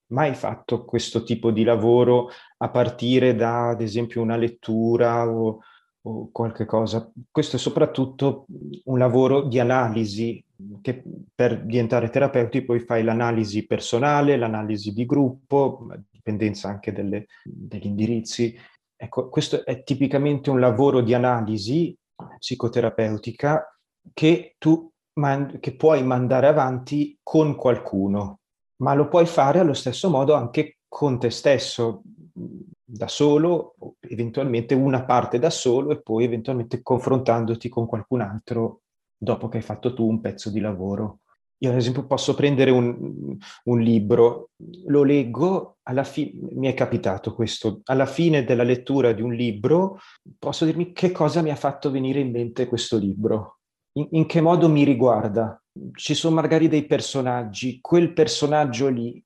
mai 0.07 0.33
fatto 0.33 0.85
questo 0.85 1.23
tipo 1.23 1.51
di 1.51 1.63
lavoro 1.63 2.29
a 2.57 2.69
partire 2.69 3.35
da, 3.35 3.69
ad 3.69 3.81
esempio, 3.81 4.21
una 4.21 4.35
lettura 4.35 5.29
o 5.29 5.59
o 6.05 6.29
qualche 6.31 6.65
cosa. 6.65 7.09
Questo 7.29 7.55
è 7.55 7.59
soprattutto 7.59 8.45
un 8.85 8.97
lavoro 8.97 9.43
di 9.43 9.59
analisi 9.59 10.43
che 10.81 11.03
per 11.33 11.63
diventare 11.65 12.09
terapeuti 12.09 12.63
poi 12.63 12.79
fai 12.79 13.03
l'analisi 13.03 13.65
personale, 13.65 14.37
l'analisi 14.37 14.93
di 14.93 15.05
gruppo, 15.05 15.87
dipendenza 16.09 16.69
anche 16.69 16.91
delle, 16.91 17.27
degli 17.43 17.85
indirizzi. 17.85 18.55
Ecco, 18.95 19.29
questo 19.29 19.65
è 19.65 19.83
tipicamente 19.83 20.49
un 20.49 20.59
lavoro 20.59 21.01
di 21.01 21.13
analisi 21.13 21.95
psicoterapeutica 22.37 23.77
che 24.13 24.55
tu 24.57 24.89
man- 25.13 25.59
che 25.59 25.75
puoi 25.75 26.03
mandare 26.03 26.47
avanti 26.47 27.17
con 27.21 27.55
qualcuno, 27.55 28.39
ma 28.77 28.93
lo 28.93 29.07
puoi 29.07 29.25
fare 29.25 29.59
allo 29.59 29.73
stesso 29.73 30.09
modo 30.09 30.33
anche 30.33 30.79
con 30.87 31.19
te 31.19 31.29
stesso 31.29 32.01
da 32.33 33.07
solo, 33.07 33.75
eventualmente 33.99 34.73
una 34.73 35.03
parte 35.03 35.39
da 35.39 35.49
solo 35.49 35.91
e 35.91 36.01
poi 36.01 36.23
eventualmente 36.23 36.81
confrontandoti 36.81 37.69
con 37.69 37.85
qualcun 37.85 38.21
altro 38.21 38.81
dopo 39.17 39.47
che 39.47 39.57
hai 39.57 39.63
fatto 39.63 39.93
tu 39.93 40.07
un 40.07 40.19
pezzo 40.19 40.49
di 40.49 40.59
lavoro. 40.59 41.19
Io 41.59 41.69
ad 41.69 41.77
esempio 41.77 42.05
posso 42.05 42.35
prendere 42.35 42.71
un, 42.71 43.37
un 43.63 43.79
libro, 43.79 44.49
lo 44.87 45.03
leggo, 45.03 45.77
alla 45.83 46.03
fine 46.03 46.49
mi 46.55 46.67
è 46.67 46.73
capitato 46.73 47.33
questo, 47.33 47.79
alla 47.85 48.05
fine 48.05 48.43
della 48.43 48.63
lettura 48.63 49.13
di 49.13 49.21
un 49.21 49.33
libro 49.33 49.99
posso 50.37 50.65
dirmi 50.65 50.91
che 50.91 51.11
cosa 51.11 51.41
mi 51.41 51.51
ha 51.51 51.55
fatto 51.55 51.89
venire 51.89 52.19
in 52.19 52.31
mente 52.31 52.67
questo 52.67 52.97
libro, 52.97 53.59
in, 53.93 54.07
in 54.11 54.25
che 54.25 54.41
modo 54.41 54.67
mi 54.67 54.83
riguarda. 54.83 55.57
Ci 55.93 56.13
sono 56.13 56.35
magari 56.35 56.67
dei 56.67 56.85
personaggi, 56.85 57.79
quel 57.79 58.11
personaggio 58.11 58.89
lì, 58.89 59.23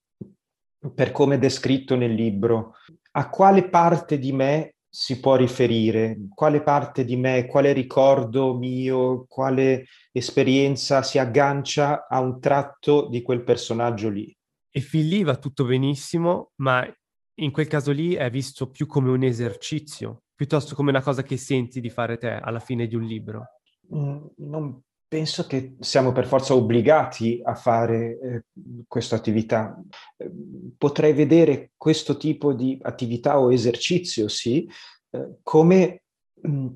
per 0.94 1.12
come 1.12 1.36
è 1.36 1.40
descritto 1.40 1.96
nel 1.96 2.14
libro, 2.14 2.76
a 3.18 3.30
quale 3.30 3.68
parte 3.68 4.20
di 4.20 4.32
me 4.32 4.76
si 4.88 5.20
può 5.20 5.36
riferire, 5.36 6.18
quale 6.34 6.62
parte 6.62 7.04
di 7.04 7.16
me, 7.16 7.48
quale 7.48 7.74
ricordo 7.74 8.56
mio, 8.56 9.26
quale 9.28 9.86
esperienza 10.12 11.02
si 11.02 11.18
aggancia 11.18 12.08
a 12.08 12.20
un 12.20 12.40
tratto 12.40 13.08
di 13.10 13.24
quel 13.24 13.44
personaggio 13.44 14.10
lì. 14.10 14.32
E 14.70 14.80
fin 14.82 15.08
lì 15.08 15.24
va 15.24 15.36
tutto 15.38 15.66
benissimo, 15.66 16.52
ma 16.58 16.88
in 17.40 17.52
quel 17.52 17.68
caso 17.68 17.92
lì 17.92 18.14
è 18.14 18.30
visto 18.30 18.70
più 18.70 18.86
come 18.86 19.10
un 19.10 19.24
esercizio, 19.24 20.22
piuttosto 20.36 20.76
come 20.76 20.92
una 20.92 21.02
cosa 21.02 21.24
che 21.24 21.38
senti 21.38 21.82
di 21.82 21.90
fare 21.90 22.18
te 22.18 22.30
alla 22.30 22.60
fine 22.60 22.86
di 22.86 22.96
un 22.96 23.04
libro. 23.04 23.46
Mm, 23.94 24.26
non 24.38 24.80
penso 25.08 25.48
che 25.48 25.76
siamo 25.80 26.12
per 26.12 26.28
forza 26.28 26.54
obbligati 26.54 27.42
a 27.44 27.56
fare 27.56 28.20
eh, 28.20 28.44
questa 28.88 29.16
attività. 29.16 29.80
Potrei 30.78 31.14
vedere 31.14 31.72
questo 31.78 32.18
tipo 32.18 32.54
di 32.54 32.78
attività 32.82 33.40
o 33.40 33.52
esercizio, 33.52 34.28
sì, 34.28 34.70
eh, 35.12 35.38
come 35.44 36.04
mh, 36.42 36.50
mm, 36.50 36.68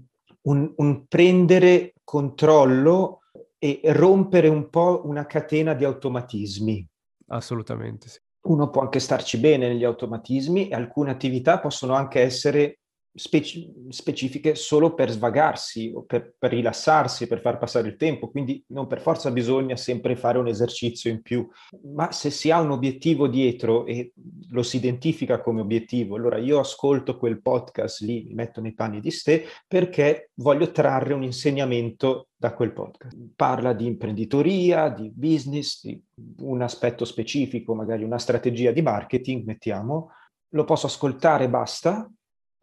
un, 0.44 0.74
un 0.78 1.06
prendere 1.08 1.94
controllo 2.04 3.20
e 3.58 3.80
rompere 3.84 4.48
un 4.48 4.70
po' 4.70 5.02
una 5.06 5.26
catena 5.26 5.74
di 5.74 5.84
automatismi. 5.84 6.88
Assolutamente 7.28 8.10
sì. 8.10 8.20
Uno 8.44 8.72
può 8.72 8.82
anche 8.82 9.00
starci 9.00 9.38
bene 9.38 9.68
negli 9.68 9.84
automatismi 9.84 10.70
e 10.70 10.74
alcune 10.74 11.12
attività 11.12 11.60
possono 11.60 11.94
anche 11.94 12.22
essere 12.22 12.80
speci- 13.14 13.74
specifiche 13.90 14.56
solo 14.56 14.94
per 14.94 15.10
svagarsi 15.10 15.94
per, 16.06 16.34
per, 16.38 16.52
rilassarsi, 16.52 17.28
per 17.28 17.42
far 17.42 17.58
passare 17.58 17.88
il 17.88 17.96
tempo, 17.96 18.30
quindi 18.30 18.64
non 18.68 18.88
per 18.88 19.02
forza 19.02 19.32
bisogna 19.32 19.76
sempre 19.76 20.16
fare 20.16 20.38
un 20.38 20.48
esercizio 20.48 21.12
in 21.12 21.22
più, 21.22 21.48
ma 21.94 22.12
se 22.12 22.30
si 22.30 22.52
ha 22.52 22.60
un 22.60 22.72
obiettivo 22.72 23.28
dietro 23.28 23.86
e 23.86 24.14
lo 24.50 24.64
si 24.64 24.78
identifica 24.78 25.42
come 25.42 25.62
obiettivo, 25.62 26.16
allora 26.16 26.38
io 26.38 26.60
ascolto 26.60 27.18
quel 27.18 27.42
podcast 27.42 28.02
lì, 28.02 28.24
mi 28.28 28.34
metto 28.34 28.62
nei 28.62 28.74
panni 28.74 29.00
di 29.00 29.12
ste 29.12 29.46
perché 29.68 30.32
voglio 30.36 30.72
trarre 30.72 31.14
un 31.14 31.24
insegnamento 31.24 32.28
da 32.36 32.54
quel 32.54 32.74
podcast. 32.74 33.16
Parla 33.36 33.74
di 33.74 33.86
imprenditoria, 33.86 34.90
di 34.90 35.12
business, 35.14 35.84
di 35.84 36.02
un 36.40 36.62
aspetto 36.62 37.06
specifico, 37.06 37.76
magari 37.76 38.04
una 38.04 38.18
strategia 38.18 38.72
di 38.72 38.82
marketing, 38.82 39.46
mettiamo, 39.46 40.10
lo 40.54 40.64
posso 40.64 40.88
ascoltare 40.88 41.48
basta, 41.50 42.10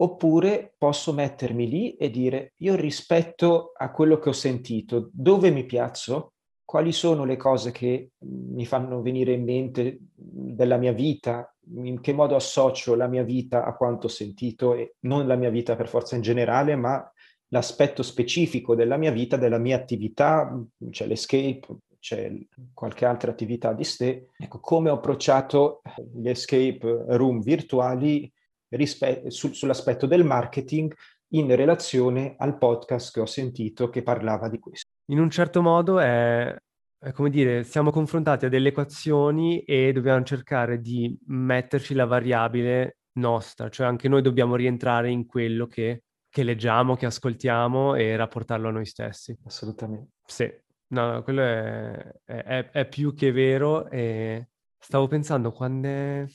Oppure 0.01 0.75
posso 0.79 1.13
mettermi 1.13 1.69
lì 1.69 1.97
e 1.97 2.11
dire 2.11 2.53
io 2.59 2.77
rispetto 2.77 3.73
a 3.77 3.91
quello 3.91 4.19
che 4.19 4.29
ho 4.29 4.33
sentito, 4.33 5.11
dove 5.13 5.51
mi 5.51 5.65
piazzo, 5.65 6.35
quali 6.65 6.93
sono 6.93 7.25
le 7.25 7.37
cose 7.37 7.73
che 7.73 8.11
mi 8.19 8.67
fanno 8.67 9.01
venire 9.01 9.33
in 9.33 9.43
mente 9.43 9.99
della 10.15 10.77
mia 10.77 10.93
vita, 10.93 11.53
in 11.77 12.01
che 12.01 12.13
modo 12.13 12.37
associo 12.37 12.95
la 12.95 13.09
mia 13.09 13.23
vita 13.25 13.65
a 13.65 13.75
quanto 13.75 14.07
ho 14.07 14.11
sentito 14.11 14.75
e 14.75 14.97
non 15.01 15.27
la 15.27 15.35
mia 15.35 15.51
vita 15.51 15.75
per 15.77 15.89
forza 15.89 16.15
in 16.15 16.23
generale, 16.23 16.77
ma 16.77 17.11
l'aspetto 17.49 18.03
specifico 18.03 18.75
della 18.75 18.99
mia 18.99 19.11
vita, 19.11 19.37
della 19.37 19.59
mia 19.59 19.77
attività, 19.77 20.63
c'è 20.91 21.07
l'escape, 21.07 21.67
c'è 21.99 22.31
qualche 22.75 23.05
altra 23.05 23.31
attività 23.31 23.73
di 23.73 23.85
ste. 23.85 24.29
Ecco, 24.37 24.61
come 24.61 24.91
ho 24.91 24.95
approcciato 24.95 25.81
gli 26.15 26.29
escape 26.29 27.05
room 27.09 27.41
virtuali 27.41 28.31
rispe- 28.71 29.31
su- 29.31 29.53
sull'aspetto 29.53 30.07
del 30.07 30.25
marketing 30.25 30.95
in 31.33 31.55
relazione 31.55 32.35
al 32.39 32.57
podcast 32.57 33.13
che 33.13 33.21
ho 33.21 33.27
sentito 33.27 33.91
che 33.91 34.03
parlava 34.03 34.49
di 34.49 34.59
questo. 34.59 34.89
In 35.11 35.21
un 35.21 35.31
certo 35.31 35.63
modo 35.63 35.99
è, 35.99 36.55
è 36.99 37.13
come 37.13 37.31
dire, 37.31 37.65
siamo 37.65 37.91
confrontati 37.91 38.47
a 38.47 38.49
delle 38.49 38.69
equazioni 38.69 39.61
e 39.63 39.93
dobbiamo 39.93 40.23
cercare 40.25 40.81
di 40.81 41.17
metterci 41.27 41.95
la 41.95 42.07
variabile 42.07 42.99
nostra, 43.19 43.69
cioè 43.69 43.87
anche 43.87 44.09
noi 44.09 44.23
dobbiamo 44.23 44.57
rientrare 44.57 45.11
in 45.11 45.27
quello 45.27 45.67
che, 45.67 46.05
che 46.29 46.43
leggiamo, 46.43 46.97
che 46.97 47.07
ascoltiamo 47.07 47.95
e 47.95 48.17
rapportarlo 48.17 48.69
a 48.69 48.73
noi 48.73 48.87
stessi. 48.87 49.37
Assolutamente. 49.45 50.13
Sì, 50.25 50.51
no, 50.89 51.23
quello 51.23 51.43
è, 51.43 52.15
è, 52.25 52.71
è 52.71 52.89
più 52.89 53.15
che 53.15 53.33
vero 53.33 53.89
e 53.91 54.49
stavo 54.79 55.09
pensando 55.09 55.53
quando... 55.53 55.89
È... 55.89 56.27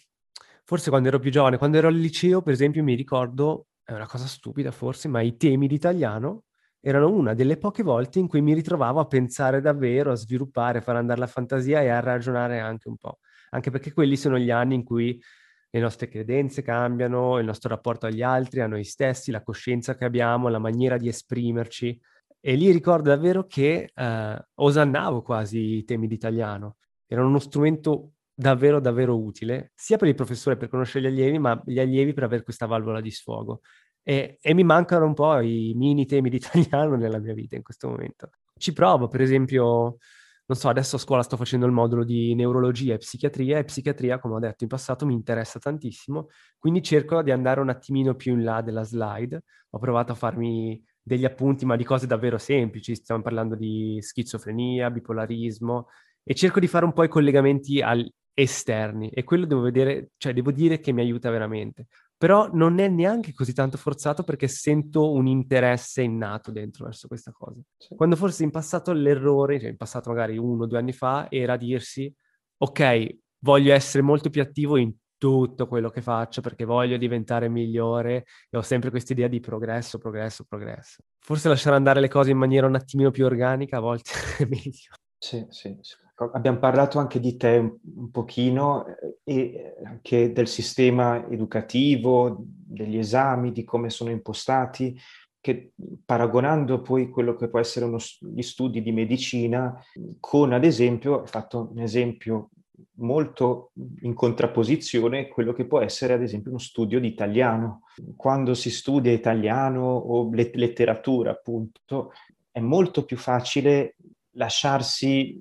Forse 0.65 0.89
quando 0.89 1.10
ero 1.10 1.20
più 1.20 1.29
giovane, 1.29 1.58
quando 1.58 1.77
ero 1.77 1.88
al 1.88 1.96
liceo, 1.96 2.41
per 2.41 2.53
esempio, 2.53 2.84
mi 2.84 2.96
ricordo, 2.96 3.67
è 3.84 3.91
una 3.91 4.08
cosa 4.08 4.27
stupida 4.27 4.72
forse, 4.72 5.08
ma 5.08 5.22
i 5.22 5.36
temi 5.36 5.67
di 5.67 5.75
italiano 5.75 6.43
erano 6.79 7.10
una 7.10 7.34
delle 7.34 7.58
poche 7.58 7.84
volte 7.84 8.20
in 8.20 8.27
cui 8.27 8.41
mi 8.41 8.53
ritrovavo 8.53 9.00
a 9.00 9.05
pensare 9.05 9.62
davvero, 9.62 10.12
a 10.12 10.15
sviluppare, 10.15 10.79
a 10.79 10.82
far 10.82 10.98
andare 10.98 11.20
la 11.20 11.27
fantasia 11.27 11.82
e 11.82 11.89
a 11.89 12.00
ragionare 12.00 12.60
anche 12.60 12.88
un 12.88 12.98
po'. 12.98 13.20
Anche 13.51 13.72
perché 13.72 13.93
quelli 13.93 14.17
sono 14.17 14.38
gli 14.38 14.51
anni 14.51 14.75
in 14.75 14.84
cui 14.84 15.22
le 15.70 15.79
nostre 15.79 16.08
credenze 16.08 16.62
cambiano, 16.62 17.39
il 17.39 17.46
nostro 17.46 17.70
rapporto 17.70 18.05
agli 18.05 18.22
altri, 18.22 18.62
a 18.62 18.67
noi 18.67 18.84
stessi, 18.84 19.32
la 19.32 19.41
coscienza 19.41 19.96
che 19.96 20.05
abbiamo, 20.05 20.48
la 20.48 20.60
maniera 20.60 20.98
di 20.98 21.08
esprimerci. 21.08 22.00
E 22.39 22.55
lì 22.55 22.72
ricordo 22.72 23.10
davvero 23.10 23.48
che 23.48 23.91
eh, 23.93 24.46
osannavo 24.55 25.22
quasi 25.22 25.77
i 25.77 25.84
temi 25.84 26.08
d'italiano. 26.08 26.77
Erano 27.08 27.29
uno 27.29 27.39
strumento 27.39 28.12
davvero, 28.34 28.80
davvero 28.80 29.18
utile, 29.18 29.72
sia 29.75 29.98
per 29.98 30.08
il 30.08 30.16
professore 30.16 30.58
per 30.58 30.70
conoscere 30.70 31.06
gli 31.06 31.12
allievi, 31.12 31.40
ma 31.40 31.62
gli 31.66 31.80
allievi 31.80 32.13
per 32.13 32.24
avere 32.24 32.44
questa 32.44 32.66
valvola 32.66 33.02
di 33.02 33.12
sfogo. 33.12 33.62
E, 34.02 34.38
e 34.42 34.54
mi 34.54 34.63
mancano 34.63 35.06
un 35.06 35.13
po' 35.13 35.40
i 35.40 35.74
mini 35.75 36.06
temi 36.06 36.30
d'italiano 36.30 36.96
nella 36.98 37.20
mia 37.20 37.34
vita 37.34 37.56
in 37.56 37.63
questo 37.63 37.90
momento. 37.90 38.30
Ci 38.58 38.74
provo, 38.74 39.08
per 39.08 39.22
esempio, 39.22 39.98
non 40.46 40.58
so, 40.58 40.68
adesso 40.68 40.98
a 40.98 41.00
scuola 41.00 41.24
sto 41.24 41.38
facendo 41.38 41.66
il 41.66 41.72
modulo 41.72 42.04
di 42.04 42.36
neurologia 42.36 42.94
e 42.96 42.98
psichiatria 42.98 43.60
e 43.60 43.63
psichiatria, 43.63 44.20
come 44.20 44.36
ho 44.36 44.40
detto 44.40 44.63
in 44.63 44.70
passato, 44.70 45.06
mi 45.06 45.13
interessa 45.13 45.58
tantissimo, 45.60 46.28
quindi 46.60 46.82
cerco 46.82 47.22
di 47.22 47.32
andare 47.32 47.62
un 47.62 47.70
attimino 47.70 48.16
più 48.16 48.34
in 48.34 48.44
là 48.44 48.62
della 48.62 48.84
slide. 48.84 49.42
Ho 49.70 49.80
provato 49.80 50.12
a 50.12 50.16
farmi 50.16 50.84
degli 51.02 51.25
appunti, 51.25 51.66
ma 51.66 51.75
di 51.75 51.84
cose 51.84 52.08
davvero 52.08 52.38
semplici, 52.38 52.96
stiamo 52.96 53.22
parlando 53.22 53.56
di 53.56 53.98
schizofrenia, 54.02 54.92
bipolarismo, 54.92 55.88
e 56.24 56.34
cerco 56.36 56.60
di 56.60 56.68
fare 56.68 56.86
un 56.86 56.94
po' 56.94 57.04
i 57.04 57.10
collegamenti 57.10 57.82
al, 57.82 58.10
esterni 58.34 59.10
e 59.10 59.24
quello 59.24 59.46
devo 59.46 59.62
vedere, 59.62 60.12
cioè 60.18 60.34
devo 60.34 60.52
dire 60.52 60.80
che 60.80 60.92
mi 60.92 61.02
aiuta 61.02 61.30
veramente. 61.30 61.88
Però 62.18 62.50
non 62.54 62.80
è 62.80 62.88
neanche 62.88 63.34
così 63.34 63.54
tanto 63.54 63.78
forzato 63.78 64.24
perché 64.24 64.48
sento 64.48 65.12
un 65.12 65.28
interesse 65.28 66.02
innato 66.02 66.52
dentro 66.52 66.86
verso 66.86 67.08
questa 67.08 67.32
cosa. 67.32 67.60
Quando 67.96 68.16
forse 68.16 68.44
in 68.44 68.52
passato 68.52 68.94
l'errore, 68.94 69.60
cioè 69.60 69.70
in 69.70 69.78
passato 69.78 70.10
magari 70.10 70.38
uno 70.38 70.63
o 70.63 70.68
due 70.68 70.78
anni 70.78 70.94
fa, 70.94 71.28
era 71.30 71.58
dirsi 71.58 72.13
ok, 72.58 73.18
voglio 73.40 73.74
essere 73.74 74.04
molto 74.04 74.30
più 74.30 74.42
attivo 74.42 74.78
in 74.78 74.94
tutto 75.18 75.68
quello 75.68 75.90
che 75.90 76.02
faccio 76.02 76.42
perché 76.42 76.66
voglio 76.66 76.98
diventare 76.98 77.48
migliore 77.48 78.25
e 78.50 78.58
ho 78.58 78.62
sempre 78.62 78.90
questa 78.90 79.13
idea 79.13 79.28
di 79.28 79.40
progresso, 79.40 79.98
progresso, 79.98 80.44
progresso. 80.44 81.02
Forse 81.20 81.48
lasciare 81.50 81.75
andare 81.75 82.02
le 82.02 82.10
cose 82.10 82.32
in 82.32 82.38
maniera 82.38 82.68
un 82.68 82.75
attimino 82.75 83.10
più 83.12 83.25
organica 83.25 83.78
a 83.78 83.80
volte 83.80 84.12
è 84.40 84.46
meglio. 84.46 84.92
Sì, 85.18 85.46
sì, 85.50 85.78
sì. 85.80 85.96
Abbiamo 86.32 86.60
parlato 86.60 87.00
anche 87.00 87.20
di 87.20 87.36
te 87.36 87.58
un, 87.58 88.12
pochino 88.12 88.86
eh, 88.86 89.18
e 89.24 89.74
anche 89.84 90.32
del 90.32 90.48
sistema 90.48 91.27
educativo, 91.30 92.38
degli 92.46 92.98
esami, 92.98 93.51
di 93.51 93.63
come 93.63 93.89
sono 93.89 94.10
impostati, 94.10 94.98
che 95.39 95.71
paragonando 96.06 96.82
poi 96.82 97.10
quello 97.10 97.36
che 97.36 97.50
può 97.50 97.60
essere 97.60 97.86
uno, 97.86 97.98
gli 98.19 98.41
studi 98.41 98.82
di 98.82 98.91
medicina 98.91 99.78
con, 100.19 100.54
ad 100.54 100.63
esempio, 100.63 101.15
ho 101.15 101.26
fatto 101.26 101.69
un 101.71 101.80
esempio 101.80 102.50
molto 102.98 103.71
in 104.02 104.13
contrapposizione 104.13 105.28
quello 105.28 105.54
che 105.54 105.65
può 105.65 105.80
essere 105.80 106.13
ad 106.13 106.21
esempio 106.21 106.52
uno 106.52 106.60
studio 106.60 107.00
di 107.00 107.08
italiano. 107.08 107.82
Quando 108.15 108.54
si 108.54 108.69
studia 108.69 109.12
italiano 109.12 109.84
o 109.84 110.30
letteratura, 110.32 111.32
appunto, 111.32 112.12
è 112.52 112.60
molto 112.60 113.04
più 113.04 113.17
facile 113.17 113.95
lasciarsi 114.34 115.39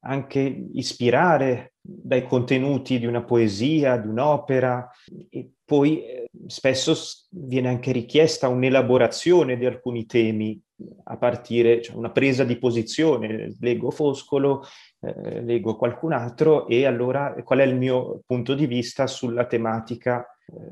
anche 0.00 0.66
ispirare 0.72 1.74
dai 1.80 2.24
contenuti 2.26 2.98
di 2.98 3.06
una 3.06 3.22
poesia, 3.22 3.96
di 3.96 4.08
un'opera 4.08 4.88
e 5.28 5.50
poi 5.64 6.04
eh, 6.04 6.30
spesso 6.46 6.94
viene 7.30 7.68
anche 7.68 7.92
richiesta 7.92 8.48
un'elaborazione 8.48 9.56
di 9.56 9.66
alcuni 9.66 10.06
temi 10.06 10.60
a 11.04 11.16
partire, 11.16 11.80
cioè 11.80 11.96
una 11.96 12.10
presa 12.10 12.44
di 12.44 12.58
posizione, 12.58 13.56
leggo 13.58 13.90
Foscolo, 13.90 14.64
eh, 15.00 15.42
leggo 15.42 15.76
qualcun 15.76 16.12
altro 16.12 16.66
e 16.66 16.86
allora 16.86 17.34
qual 17.42 17.60
è 17.60 17.64
il 17.64 17.76
mio 17.76 18.22
punto 18.26 18.54
di 18.54 18.66
vista 18.66 19.06
sulla 19.06 19.46
tematica 19.46 20.24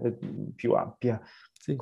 eh, 0.05 0.19
più 0.55 0.73
ampia. 0.75 1.21
Sì. 1.61 1.77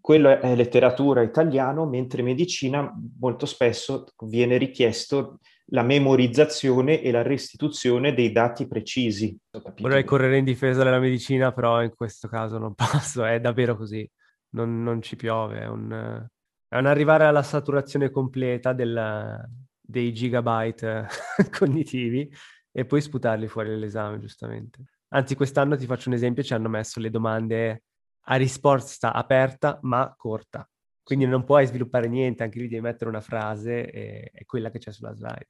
Quello 0.00 0.40
è 0.40 0.54
letteratura 0.54 1.20
italiano, 1.20 1.84
mentre 1.84 2.22
medicina 2.22 2.94
molto 3.18 3.44
spesso 3.44 4.06
viene 4.24 4.56
richiesto 4.56 5.40
la 5.70 5.82
memorizzazione 5.82 7.00
e 7.00 7.10
la 7.10 7.22
restituzione 7.22 8.14
dei 8.14 8.30
dati 8.30 8.68
precisi. 8.68 9.36
Vorrei 9.80 10.04
correre 10.04 10.38
in 10.38 10.44
difesa 10.44 10.84
della 10.84 11.00
medicina, 11.00 11.52
però 11.52 11.82
in 11.82 11.92
questo 11.96 12.28
caso 12.28 12.58
non 12.58 12.74
posso, 12.78 13.24
è 13.24 13.40
davvero 13.40 13.76
così. 13.76 14.08
Non, 14.50 14.84
non 14.84 15.02
ci 15.02 15.16
piove, 15.16 15.58
è 15.58 15.66
un, 15.66 16.24
è 16.68 16.76
un, 16.76 16.86
arrivare 16.86 17.24
alla 17.24 17.42
saturazione 17.42 18.10
completa 18.10 18.72
del, 18.72 19.44
dei 19.80 20.14
gigabyte 20.14 21.08
cognitivi 21.50 22.32
e 22.70 22.84
poi 22.84 23.00
sputarli 23.00 23.48
fuori 23.48 23.70
dall'esame, 23.70 24.20
giustamente. 24.20 24.84
Anzi, 25.08 25.34
quest'anno 25.34 25.76
ti 25.76 25.84
faccio 25.84 26.10
un 26.10 26.14
esempio, 26.14 26.44
ci 26.44 26.54
hanno 26.54 26.68
messo 26.68 27.00
le 27.00 27.10
domande 27.10 27.82
a 28.28 28.36
risposta 28.36 29.12
aperta 29.12 29.78
ma 29.82 30.14
corta. 30.16 30.68
Quindi 31.02 31.26
non 31.26 31.44
puoi 31.44 31.66
sviluppare 31.66 32.08
niente, 32.08 32.42
anche 32.42 32.58
lì 32.58 32.68
devi 32.68 32.82
mettere 32.82 33.08
una 33.08 33.20
frase 33.20 33.90
e 33.90 34.30
è 34.32 34.44
quella 34.44 34.70
che 34.70 34.78
c'è 34.78 34.92
sulla 34.92 35.14
slide. 35.14 35.48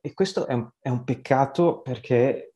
E 0.00 0.14
questo 0.14 0.46
è 0.46 0.54
un, 0.54 0.70
è 0.80 0.88
un, 0.88 1.04
peccato 1.04 1.82
perché 1.82 2.54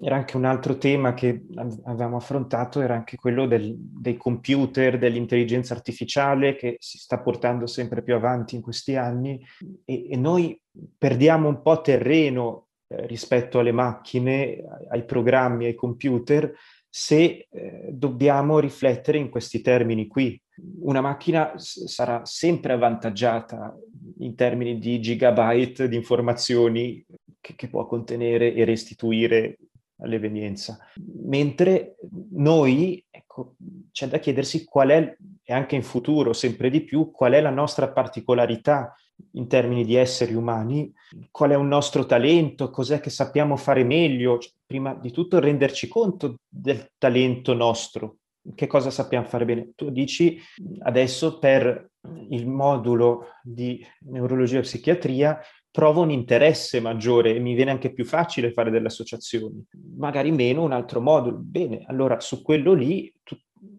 era 0.00 0.14
anche 0.14 0.36
un 0.36 0.44
altro 0.44 0.78
tema 0.78 1.12
che 1.14 1.46
avevamo 1.82 2.16
affrontato, 2.16 2.80
era 2.80 2.94
anche 2.94 3.16
quello 3.16 3.48
del, 3.48 3.74
dei 3.76 4.16
computer, 4.16 4.98
dell'intelligenza 4.98 5.74
artificiale 5.74 6.54
che 6.54 6.76
si 6.78 6.98
sta 6.98 7.18
portando 7.18 7.66
sempre 7.66 8.04
più 8.04 8.14
avanti 8.14 8.54
in 8.54 8.62
questi 8.62 8.94
anni 8.94 9.44
e, 9.84 10.12
e 10.12 10.16
noi 10.16 10.56
perdiamo 10.96 11.48
un 11.48 11.60
po' 11.60 11.80
terreno 11.80 12.68
eh, 12.86 13.06
rispetto 13.06 13.58
alle 13.58 13.72
macchine, 13.72 14.62
ai 14.90 15.04
programmi, 15.04 15.64
ai 15.66 15.74
computer, 15.74 16.54
se 16.90 17.46
eh, 17.48 17.88
dobbiamo 17.92 18.58
riflettere 18.58 19.16
in 19.16 19.30
questi 19.30 19.60
termini 19.60 20.08
qui. 20.08 20.40
Una 20.80 21.00
macchina 21.00 21.56
s- 21.56 21.84
sarà 21.84 22.24
sempre 22.24 22.72
avvantaggiata 22.72 23.78
in 24.18 24.34
termini 24.34 24.78
di 24.78 25.00
gigabyte 25.00 25.88
di 25.88 25.94
informazioni 25.94 27.04
che, 27.40 27.54
che 27.54 27.68
può 27.68 27.86
contenere 27.86 28.52
e 28.52 28.64
restituire 28.64 29.58
all'evenienza, 30.02 30.78
mentre 31.26 31.96
noi, 32.32 33.04
ecco, 33.08 33.54
c'è 33.92 34.08
da 34.08 34.18
chiedersi 34.18 34.64
qual 34.64 34.88
è, 34.88 35.16
e 35.44 35.52
anche 35.52 35.76
in 35.76 35.82
futuro 35.82 36.32
sempre 36.32 36.70
di 36.70 36.82
più, 36.82 37.10
qual 37.10 37.32
è 37.32 37.40
la 37.40 37.50
nostra 37.50 37.90
particolarità 37.90 38.94
in 39.32 39.46
termini 39.48 39.84
di 39.84 39.94
esseri 39.94 40.34
umani, 40.34 40.92
qual 41.30 41.50
è 41.50 41.54
un 41.54 41.68
nostro 41.68 42.06
talento, 42.06 42.70
cos'è 42.70 43.00
che 43.00 43.10
sappiamo 43.10 43.56
fare 43.56 43.84
meglio, 43.84 44.38
cioè, 44.38 44.52
prima 44.66 44.94
di 44.94 45.10
tutto 45.10 45.40
renderci 45.40 45.88
conto 45.88 46.36
del 46.48 46.90
talento 46.98 47.54
nostro, 47.54 48.16
che 48.54 48.66
cosa 48.66 48.90
sappiamo 48.90 49.26
fare 49.26 49.44
bene. 49.44 49.72
Tu 49.74 49.90
dici 49.90 50.38
adesso 50.82 51.38
per 51.38 51.90
il 52.30 52.46
modulo 52.46 53.26
di 53.42 53.84
neurologia 54.06 54.58
e 54.58 54.62
psichiatria 54.62 55.38
trovo 55.70 56.02
un 56.02 56.10
interesse 56.10 56.80
maggiore 56.80 57.34
e 57.34 57.38
mi 57.38 57.54
viene 57.54 57.70
anche 57.70 57.92
più 57.92 58.04
facile 58.04 58.52
fare 58.52 58.70
delle 58.70 58.88
associazioni, 58.88 59.64
magari 59.96 60.32
meno 60.32 60.62
un 60.62 60.72
altro 60.72 61.00
modulo. 61.00 61.38
Bene, 61.38 61.84
allora 61.86 62.18
su 62.20 62.42
quello 62.42 62.72
lì 62.72 63.12
tu 63.22 63.36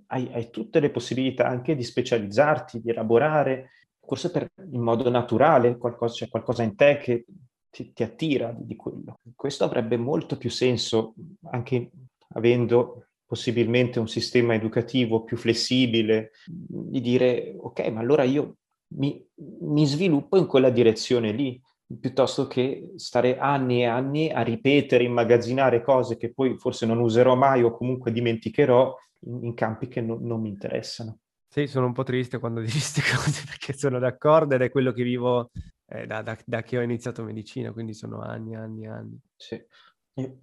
hai, 0.07 0.29
hai 0.33 0.49
tutte 0.49 0.79
le 0.79 0.89
possibilità 0.89 1.47
anche 1.47 1.75
di 1.75 1.83
specializzarti, 1.83 2.81
di 2.81 2.89
elaborare, 2.89 3.71
forse 4.11 4.29
per, 4.29 4.51
in 4.69 4.81
modo 4.81 5.09
naturale, 5.09 5.77
qualcosa, 5.77 6.15
c'è 6.15 6.29
qualcosa 6.29 6.63
in 6.63 6.75
te 6.75 6.97
che 6.97 7.25
ti, 7.69 7.93
ti 7.93 8.03
attira 8.03 8.53
di, 8.53 8.75
quello. 8.75 9.19
Questo 9.33 9.63
avrebbe 9.63 9.95
molto 9.95 10.35
più 10.35 10.49
senso 10.49 11.13
anche 11.43 11.91
avendo 12.33 13.05
possibilmente 13.25 13.99
un 13.99 14.09
sistema 14.09 14.53
educativo 14.53 15.23
più 15.23 15.37
flessibile, 15.37 16.31
di 16.45 16.99
dire 16.99 17.55
ok, 17.57 17.87
ma 17.87 18.01
allora 18.01 18.23
io 18.23 18.57
mi, 18.95 19.25
mi, 19.61 19.85
sviluppo 19.85 20.35
in 20.35 20.45
quella 20.45 20.71
direzione 20.71 21.31
lì, 21.31 21.57
piuttosto 21.97 22.47
che 22.47 22.91
stare 22.97 23.37
anni 23.37 23.83
e 23.83 23.85
anni 23.85 24.29
a 24.29 24.41
ripetere, 24.41 25.05
immagazzinare 25.05 25.81
cose 25.81 26.17
che 26.17 26.33
poi 26.33 26.57
forse 26.57 26.85
non 26.85 26.99
userò 26.99 27.35
mai 27.35 27.63
o 27.63 27.71
comunque 27.71 28.11
dimenticherò 28.11 28.93
in, 29.27 29.45
in 29.45 29.53
campi 29.53 29.87
che 29.87 30.01
no, 30.01 30.17
non 30.19 30.41
mi 30.41 30.49
interessano. 30.49 31.20
Sì, 31.53 31.67
sono 31.67 31.87
un 31.87 31.91
po' 31.91 32.03
triste 32.03 32.39
quando 32.39 32.61
dici 32.63 32.77
queste 32.77 33.01
cose 33.01 33.43
perché 33.45 33.73
sono 33.73 33.99
d'accordo 33.99 34.55
ed 34.55 34.61
è 34.61 34.71
quello 34.71 34.93
che 34.93 35.03
vivo 35.03 35.51
eh, 35.85 36.07
da, 36.07 36.21
da, 36.21 36.37
da, 36.45 36.63
che 36.63 36.77
ho 36.77 36.81
iniziato 36.81 37.25
medicina, 37.25 37.73
quindi 37.73 37.93
sono 37.93 38.21
anni, 38.21 38.55
anni, 38.55 38.87
anni. 38.87 39.19
Sì. 39.35 39.61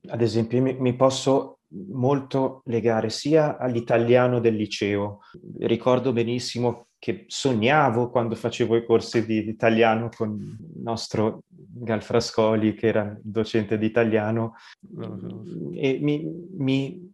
Ad 0.09 0.21
esempio, 0.21 0.61
mi, 0.61 0.75
mi, 0.79 0.95
posso 0.97 1.61
molto 1.93 2.61
legare 2.67 3.09
sia 3.09 3.57
all'italiano 3.57 4.39
del 4.39 4.55
liceo. 4.55 5.21
Ricordo 5.61 6.13
benissimo 6.13 6.89
che 6.99 7.25
sognavo 7.27 8.11
quando 8.11 8.35
facevo 8.35 8.77
i 8.77 8.85
corsi 8.85 9.25
di 9.25 9.49
italiano 9.49 10.11
con 10.15 10.39
il 10.39 10.83
nostro 10.83 11.41
Galfrascoli, 11.47 12.75
che 12.75 12.87
era 12.87 13.17
docente 13.23 13.79
di 13.79 13.87
italiano, 13.87 14.57
no, 14.91 15.19
no. 15.21 15.71
e 15.73 15.99
mi, 16.03 16.49
mi 16.57 17.13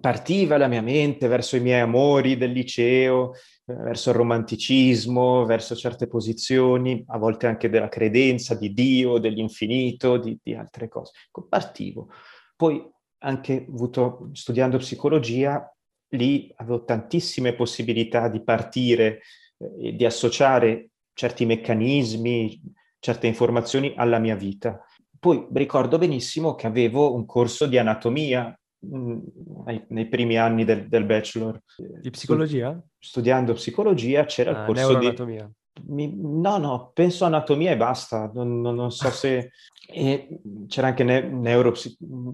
partiva 0.00 0.56
la 0.56 0.66
mia 0.66 0.82
mente 0.82 1.28
verso 1.28 1.56
i 1.56 1.60
miei 1.60 1.80
amori 1.80 2.36
del 2.36 2.50
liceo, 2.50 3.34
eh, 3.66 3.74
verso 3.74 4.10
il 4.10 4.16
romanticismo, 4.16 5.44
verso 5.44 5.76
certe 5.76 6.06
posizioni, 6.06 7.04
a 7.08 7.18
volte 7.18 7.46
anche 7.46 7.68
della 7.68 7.88
credenza 7.88 8.54
di 8.54 8.72
Dio, 8.72 9.18
dell'infinito, 9.18 10.16
di, 10.16 10.38
di 10.42 10.54
altre 10.54 10.88
cose. 10.88 11.12
Ecco, 11.26 11.46
partivo. 11.46 12.08
Poi 12.56 12.82
anche 13.18 13.66
avuto, 13.68 14.30
studiando 14.32 14.78
psicologia, 14.78 15.72
lì 16.14 16.52
avevo 16.56 16.84
tantissime 16.84 17.54
possibilità 17.54 18.28
di 18.28 18.42
partire 18.42 19.20
eh, 19.58 19.94
di 19.94 20.04
associare 20.04 20.90
certi 21.12 21.44
meccanismi, 21.44 22.60
certe 22.98 23.26
informazioni 23.26 23.94
alla 23.96 24.18
mia 24.18 24.34
vita. 24.34 24.84
Poi 25.18 25.46
ricordo 25.52 25.98
benissimo 25.98 26.54
che 26.54 26.66
avevo 26.66 27.14
un 27.14 27.26
corso 27.26 27.66
di 27.66 27.76
anatomia 27.78 28.58
nei, 28.80 29.84
nei, 29.88 30.08
primi 30.08 30.36
anni 30.36 30.64
del, 30.64 30.88
del, 30.88 31.04
bachelor. 31.04 31.60
Di 31.76 32.10
psicologia? 32.10 32.80
Studiando 32.98 33.54
psicologia 33.54 34.24
c'era 34.24 34.56
ah, 34.56 34.60
il 34.60 34.66
corso 34.66 34.98
di... 34.98 35.58
Mi, 35.86 36.14
no, 36.14 36.58
no, 36.58 36.90
penso 36.92 37.24
anatomia 37.24 37.70
e 37.70 37.76
basta, 37.76 38.30
non, 38.34 38.60
non, 38.60 38.74
non 38.74 38.90
so 38.90 39.10
se... 39.10 39.50
E 39.92 40.40
c'era 40.68 40.86
anche 40.86 41.02
ne, 41.02 41.20
neuro, 41.20 41.74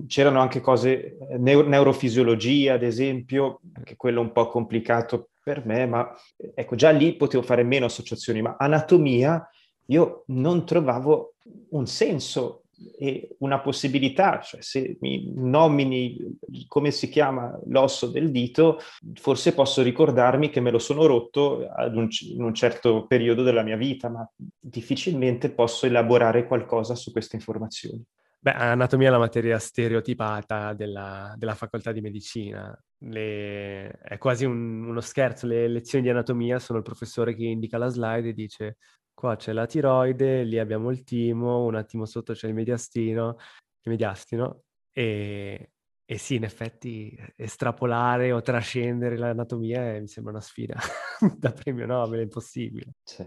c'erano 0.07 0.41
anche 0.41 0.61
cose, 0.61 1.17
neo, 1.39 1.67
neurofisiologia 1.67 2.75
ad 2.75 2.83
esempio, 2.83 3.63
anche 3.73 3.97
quello 3.97 4.21
un 4.21 4.31
po' 4.31 4.49
complicato 4.49 5.31
per 5.43 5.65
me, 5.65 5.87
ma 5.87 6.13
ecco, 6.55 6.75
già 6.75 6.91
lì 6.91 7.17
potevo 7.17 7.43
fare 7.43 7.63
meno 7.63 7.87
associazioni, 7.87 8.43
ma 8.43 8.57
anatomia 8.59 9.49
io 9.87 10.25
non 10.27 10.67
trovavo 10.67 11.37
un 11.71 11.87
senso 11.87 12.65
e 12.99 13.37
una 13.39 13.61
possibilità, 13.61 14.41
cioè 14.41 14.61
se 14.61 14.97
mi 15.01 15.33
nomini 15.35 16.39
come 16.67 16.91
si 16.91 17.09
chiama 17.09 17.59
l'osso 17.67 18.07
del 18.09 18.31
dito, 18.31 18.79
forse 19.15 19.55
posso 19.55 19.83
ricordarmi 19.83 20.51
che 20.51 20.61
me 20.61 20.71
lo 20.71 20.79
sono 20.79 21.07
rotto 21.07 21.67
un, 21.77 22.09
in 22.33 22.43
un 22.43 22.55
certo 22.55 23.07
periodo 23.07 23.43
della 23.43 23.63
mia 23.63 23.77
vita, 23.77 24.09
ma 24.09 24.29
difficilmente 24.59 25.51
posso 25.51 25.87
elaborare 25.87 26.47
qualcosa 26.47 26.95
su 26.95 27.13
queste 27.13 27.37
informazioni. 27.37 28.05
Beh, 28.39 28.53
anatomia 28.53 29.09
è 29.09 29.11
la 29.11 29.19
materia 29.19 29.59
stereotipata 29.59 30.73
della, 30.73 31.35
della 31.37 31.55
facoltà 31.57 31.91
di 31.91 32.01
medicina. 32.01 32.79
Le... 32.99 33.91
È 33.91 34.19
quasi 34.19 34.45
un, 34.45 34.85
uno 34.85 35.01
scherzo. 35.01 35.49
Le 35.49 35.67
lezioni 35.67 36.05
di 36.05 36.11
anatomia 36.11 36.61
sono 36.61 36.79
il 36.79 36.85
professore 36.85 37.35
che 37.35 37.45
indica 37.45 37.77
la 37.77 37.89
slide 37.89 38.29
e 38.29 38.33
dice 38.33 38.77
qua 39.17 39.35
c'è 39.37 39.53
la 39.53 39.65
tiroide, 39.65 40.45
lì 40.45 40.59
abbiamo 40.59 40.91
il 40.91 41.03
timo, 41.03 41.65
un 41.65 41.75
attimo 41.75 42.05
sotto 42.05 42.35
c'è 42.35 42.49
il 42.49 42.55
mediastino, 42.55 43.37
il 43.81 43.91
mediastino 43.91 44.65
e, 44.93 45.71
e 46.05 46.19
sì, 46.19 46.35
in 46.35 46.45
effetti 46.45 47.19
estrapolare 47.35 48.31
o 48.33 48.43
trascendere 48.43 49.17
l'anatomia 49.17 49.95
è, 49.95 50.01
mi 50.01 50.07
sembra 50.07 50.33
una 50.33 50.43
sfida 50.43 50.77
da 51.39 51.51
premio 51.51 51.87
Nobel, 51.87 52.21
è 52.21 52.23
impossibile. 52.25 52.93
Sì. 53.03 53.27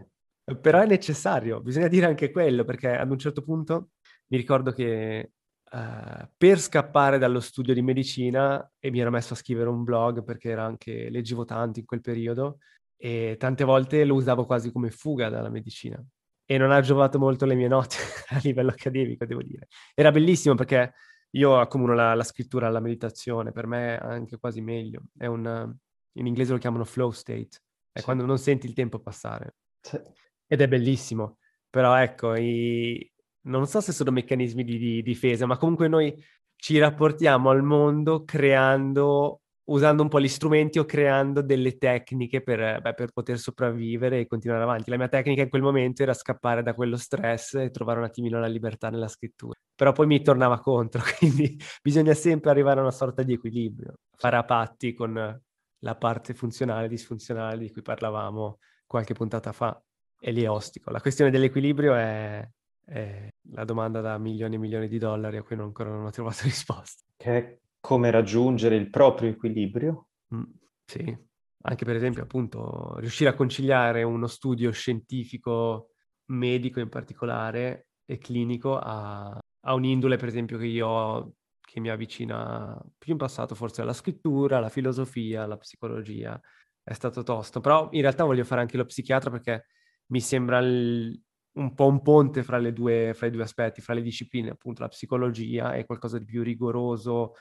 Però 0.61 0.79
è 0.79 0.85
necessario, 0.85 1.59
bisogna 1.59 1.87
dire 1.87 2.05
anche 2.05 2.31
quello, 2.31 2.63
perché 2.65 2.95
ad 2.95 3.09
un 3.09 3.17
certo 3.17 3.41
punto 3.41 3.89
mi 4.27 4.37
ricordo 4.37 4.71
che 4.71 5.31
Uh, 5.71 6.27
per 6.35 6.57
scappare 6.57 7.19
dallo 7.19 7.39
studio 7.39 7.75
di 7.75 7.83
medicina 7.83 8.71
e 8.79 8.89
mi 8.89 9.01
ero 9.01 9.11
messo 9.11 9.33
a 9.33 9.37
scrivere 9.37 9.69
un 9.69 9.83
blog 9.83 10.23
perché 10.23 10.49
era 10.49 10.63
anche, 10.65 11.11
leggevo 11.11 11.45
tanto 11.45 11.77
in 11.77 11.85
quel 11.85 12.01
periodo 12.01 12.57
e 13.01 13.37
tante 13.39 13.63
volte 13.63 14.03
lo 14.03 14.15
usavo 14.15 14.45
quasi 14.45 14.71
come 14.71 14.91
fuga 14.91 15.29
dalla 15.29 15.49
medicina 15.49 16.03
e 16.45 16.57
non 16.57 16.71
ha 16.71 16.81
giovato 16.81 17.19
molto 17.19 17.45
le 17.45 17.55
mie 17.55 17.67
note 17.67 17.95
a 18.29 18.39
livello 18.43 18.71
accademico, 18.71 19.23
devo 19.25 19.43
dire. 19.43 19.67
Era 19.93 20.11
bellissimo 20.11 20.55
perché 20.55 20.93
io 21.31 21.59
accomuno 21.59 21.93
la, 21.93 22.15
la 22.15 22.23
scrittura 22.23 22.67
alla 22.67 22.79
meditazione, 22.79 23.51
per 23.51 23.67
me 23.67 23.95
è 23.95 23.99
anche 24.01 24.39
quasi 24.39 24.59
meglio. 24.59 25.03
È 25.15 25.27
un, 25.27 25.71
in 26.13 26.25
inglese 26.25 26.51
lo 26.51 26.57
chiamano 26.57 26.85
flow 26.85 27.11
state, 27.11 27.61
è 27.91 27.99
sì. 27.99 28.03
quando 28.03 28.25
non 28.25 28.39
senti 28.39 28.65
il 28.65 28.73
tempo 28.73 28.99
passare. 28.99 29.57
Sì. 29.79 29.99
Ed 30.47 30.61
è 30.61 30.67
bellissimo, 30.67 31.37
però 31.69 31.95
ecco, 31.95 32.35
i, 32.35 33.09
non 33.41 33.67
so 33.67 33.79
se 33.79 33.91
sono 33.91 34.09
meccanismi 34.09 34.63
di, 34.63 34.79
di 34.79 35.01
difesa, 35.03 35.45
ma 35.45 35.57
comunque 35.57 35.87
noi 35.87 36.13
ci 36.55 36.79
rapportiamo 36.79 37.51
al 37.51 37.61
mondo 37.61 38.23
creando 38.23 39.41
usando 39.69 40.03
un 40.03 40.09
po' 40.09 40.19
gli 40.19 40.27
strumenti 40.27 40.79
o 40.79 40.85
creando 40.85 41.41
delle 41.41 41.77
tecniche 41.77 42.41
per, 42.41 42.81
beh, 42.81 42.93
per, 42.93 43.11
poter 43.11 43.37
sopravvivere 43.37 44.19
e 44.19 44.27
continuare 44.27 44.63
avanti. 44.63 44.89
La 44.89 44.97
mia 44.97 45.07
tecnica 45.07 45.41
in 45.41 45.49
quel 45.49 45.61
momento 45.61 46.01
era 46.01 46.13
scappare 46.13 46.63
da 46.63 46.73
quello 46.73 46.97
stress 46.97 47.55
e 47.55 47.71
trovare 47.71 47.99
un 47.99 48.05
attimino 48.05 48.39
la 48.39 48.47
libertà 48.47 48.89
nella 48.89 49.07
scrittura. 49.07 49.59
Però 49.75 49.91
poi 49.91 50.07
mi 50.07 50.21
tornava 50.21 50.59
contro, 50.59 51.01
quindi 51.17 51.57
bisogna 51.81 52.13
sempre 52.13 52.49
arrivare 52.49 52.79
a 52.79 52.83
una 52.83 52.91
sorta 52.91 53.23
di 53.23 53.33
equilibrio, 53.33 53.93
fare 54.15 54.35
a 54.35 54.43
patti 54.43 54.93
con 54.93 55.41
la 55.81 55.95
parte 55.95 56.33
funzionale 56.33 56.85
e 56.85 56.89
disfunzionale 56.89 57.57
di 57.57 57.71
cui 57.71 57.81
parlavamo 57.81 58.59
qualche 58.85 59.13
puntata 59.13 59.51
fa. 59.51 59.81
E 60.19 60.31
lì 60.31 60.43
è 60.43 60.49
ostico. 60.49 60.91
La 60.91 60.99
questione 60.99 61.31
dell'equilibrio 61.31 61.95
è, 61.95 62.45
è 62.85 63.29
la 63.51 63.63
domanda 63.63 64.01
da 64.01 64.17
milioni 64.17 64.55
e 64.55 64.57
milioni 64.57 64.87
di 64.89 64.97
dollari 64.97 65.37
a 65.37 65.43
cui 65.43 65.55
non, 65.55 65.67
ancora 65.67 65.89
non 65.89 66.05
ho 66.05 66.09
trovato 66.09 66.43
risposta. 66.43 67.03
Che 67.15 67.59
come 67.79 68.11
raggiungere 68.11 68.75
il 68.75 68.89
proprio 68.89 69.29
equilibrio. 69.29 70.07
Mm, 70.33 70.43
sì, 70.85 71.17
anche 71.61 71.85
per 71.85 71.95
esempio 71.95 72.23
appunto 72.23 72.97
riuscire 72.97 73.29
a 73.29 73.35
conciliare 73.35 74.03
uno 74.03 74.27
studio 74.27 74.71
scientifico, 74.71 75.91
medico 76.25 76.79
in 76.79 76.89
particolare 76.89 77.87
e 78.05 78.17
clinico 78.17 78.77
a, 78.77 79.37
a 79.61 79.73
un'indole 79.73 80.17
per 80.17 80.27
esempio 80.27 80.57
che 80.57 80.65
io 80.65 80.87
ho 80.87 81.33
che 81.69 81.79
mi 81.79 81.89
avvicina 81.89 82.75
più 82.97 83.11
in 83.11 83.19
passato 83.19 83.53
forse 83.53 83.81
alla 83.81 83.93
scrittura, 83.93 84.57
alla 84.57 84.69
filosofia, 84.69 85.43
alla 85.43 85.57
psicologia. 85.57 86.39
È 86.81 86.93
stato 86.93 87.21
tosto, 87.21 87.59
però 87.59 87.89
in 87.91 88.01
realtà 88.01 88.23
voglio 88.23 88.43
fare 88.43 88.61
anche 88.61 88.75
lo 88.75 88.85
psichiatra 88.85 89.29
perché 89.29 89.65
mi 90.07 90.19
sembra 90.19 90.57
il, 90.57 91.21
un 91.53 91.73
po' 91.75 91.85
un 91.85 92.01
ponte 92.01 92.41
fra, 92.41 92.59
due, 92.71 93.13
fra 93.13 93.27
i 93.27 93.31
due 93.31 93.43
aspetti, 93.43 93.81
fra 93.81 93.93
le 93.93 94.01
discipline, 94.01 94.49
appunto 94.49 94.81
la 94.81 94.87
psicologia 94.87 95.73
è 95.73 95.85
qualcosa 95.85 96.17
di 96.17 96.25
più 96.25 96.41
rigoroso, 96.41 97.33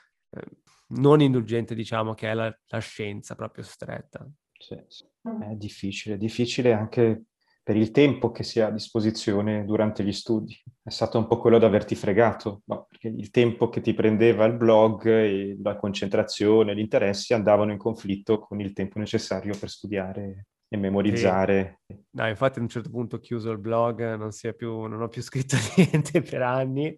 non 0.89 1.21
indulgente, 1.21 1.75
diciamo, 1.75 2.13
che 2.13 2.29
è 2.29 2.33
la, 2.33 2.55
la 2.67 2.79
scienza 2.79 3.35
proprio 3.35 3.63
stretta. 3.63 4.27
Sì, 4.57 4.77
sì. 4.87 5.05
È 5.21 5.53
difficile, 5.55 6.17
difficile 6.17 6.73
anche 6.73 7.23
per 7.69 7.75
il 7.75 7.91
tempo 7.91 8.31
che 8.31 8.41
si 8.41 8.59
ha 8.59 8.67
a 8.67 8.71
disposizione 8.71 9.63
durante 9.63 10.03
gli 10.03 10.11
studi. 10.11 10.59
È 10.81 10.89
stato 10.89 11.19
un 11.19 11.27
po' 11.27 11.39
quello 11.39 11.59
di 11.59 11.65
averti 11.65 11.93
fregato, 11.93 12.63
no? 12.65 12.87
perché 12.89 13.09
il 13.09 13.29
tempo 13.29 13.69
che 13.69 13.79
ti 13.79 13.93
prendeva 13.93 14.45
il 14.45 14.55
blog, 14.55 15.05
e 15.05 15.55
la 15.61 15.75
concentrazione, 15.75 16.75
gli 16.75 16.79
interessi 16.79 17.33
andavano 17.33 17.71
in 17.71 17.77
conflitto 17.77 18.39
con 18.39 18.59
il 18.59 18.73
tempo 18.73 18.97
necessario 18.97 19.55
per 19.55 19.69
studiare 19.69 20.47
e 20.67 20.77
memorizzare. 20.77 21.81
E... 21.85 22.05
No, 22.11 22.27
infatti 22.27 22.57
a 22.57 22.63
un 22.63 22.69
certo 22.69 22.89
punto 22.89 23.17
ho 23.17 23.19
chiuso 23.19 23.51
il 23.51 23.59
blog, 23.59 24.15
non, 24.15 24.31
più, 24.55 24.85
non 24.85 25.01
ho 25.01 25.07
più 25.07 25.21
scritto 25.21 25.55
niente 25.77 26.21
per 26.21 26.41
anni. 26.41 26.95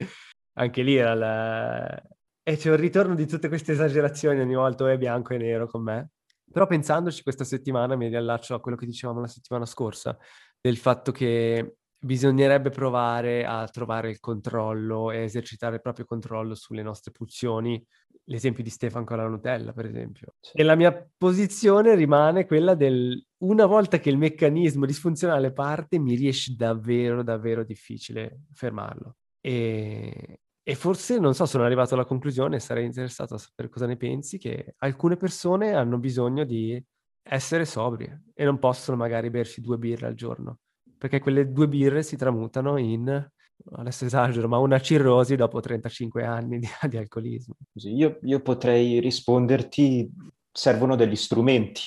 Anche 0.54 0.84
lì 0.84 0.96
era 0.96 1.14
la, 1.14 2.04
e 2.44 2.58
c'è 2.58 2.70
un 2.70 2.78
ritorno 2.78 3.16
di 3.16 3.28
tutte 3.28 3.48
queste 3.48 3.74
esagerazioni 3.74 4.40
ogni 4.40 4.56
volta, 4.56 4.90
è 4.92 4.98
bianco 4.98 5.34
e 5.34 5.38
nero 5.38 5.68
con 5.68 5.84
me. 5.84 6.10
Però 6.52 6.68
pensandoci 6.68 7.24
questa 7.24 7.44
settimana 7.44 7.96
mi 7.96 8.08
riallaccio 8.08 8.56
a 8.56 8.60
quello 8.60 8.76
che 8.76 8.86
dicevamo 8.86 9.22
la 9.22 9.28
settimana 9.28 9.66
scorsa, 9.66 10.18
del 10.60 10.78
fatto 10.78 11.12
che 11.12 11.78
bisognerebbe 12.04 12.72
provare 12.72 13.46
a 13.46 13.68
trovare 13.68 14.10
il 14.10 14.20
controllo 14.20 15.12
e 15.12 15.20
esercitare 15.20 15.76
il 15.76 15.82
proprio 15.82 16.06
controllo 16.06 16.56
sulle 16.56 16.82
nostre 16.82 17.12
pulsioni. 17.12 17.84
L'esempio 18.26 18.64
di 18.64 18.70
Stefan 18.70 19.06
con 19.06 19.18
la 19.18 19.28
Nutella, 19.28 19.74
per 19.74 19.86
esempio. 19.86 20.36
E 20.54 20.64
la 20.64 20.76
mia 20.76 21.10
posizione 21.18 21.96
rimane 21.96 22.46
quella 22.46 22.76
del 22.76 23.24
una 23.40 23.66
volta 23.66 24.00
che 24.00 24.10
il 24.10 24.18
meccanismo 24.18 24.86
disfunzionale 24.86 25.52
parte, 25.52 26.00
mi 26.00 26.16
riesce 26.16 26.54
davvero, 26.56 27.24
davvero 27.24 27.64
difficile 27.64 28.44
fermarlo. 28.54 29.16
E, 29.40 30.42
e 30.72 30.76
forse, 30.76 31.20
non 31.20 31.34
so, 31.34 31.46
sono 31.46 31.66
arrivato 31.66 31.96
alla 31.96 32.06
conclusione, 32.06 32.62
sarei 32.62 32.86
interessato 32.86 33.34
a 33.34 33.38
sapere 33.38 33.68
cosa 33.68 33.86
ne 33.86 33.98
pensi, 33.98 34.38
che 34.38 34.76
alcune 34.78 35.18
persone 35.18 35.74
hanno 35.74 35.98
bisogno 35.98 36.46
di 36.46 36.82
essere 37.24 37.66
sobrie 37.66 38.24
e 38.34 38.46
non 38.46 38.58
possono 38.58 38.96
magari 38.96 39.30
bersi 39.30 39.60
due 39.60 39.78
birre 39.78 40.08
al 40.08 40.14
giorno, 40.14 40.60
perché 40.98 41.20
quelle 41.20 41.52
due 41.52 41.68
birre 41.68 42.04
si 42.04 42.16
tramutano 42.16 42.78
in, 42.78 43.30
adesso 43.74 44.06
esagero, 44.06 44.48
ma 44.48 44.60
una 44.60 44.80
cirrosi 44.80 45.36
dopo 45.36 45.60
35 45.60 46.24
anni 46.24 46.60
di, 46.60 46.68
di 46.88 46.96
alcolismo. 46.96 47.56
Io, 47.74 48.20
io 48.22 48.40
potrei 48.40 49.02
risponderti 49.02 50.10
servono 50.54 50.96
degli 50.96 51.18
strumenti. 51.18 51.82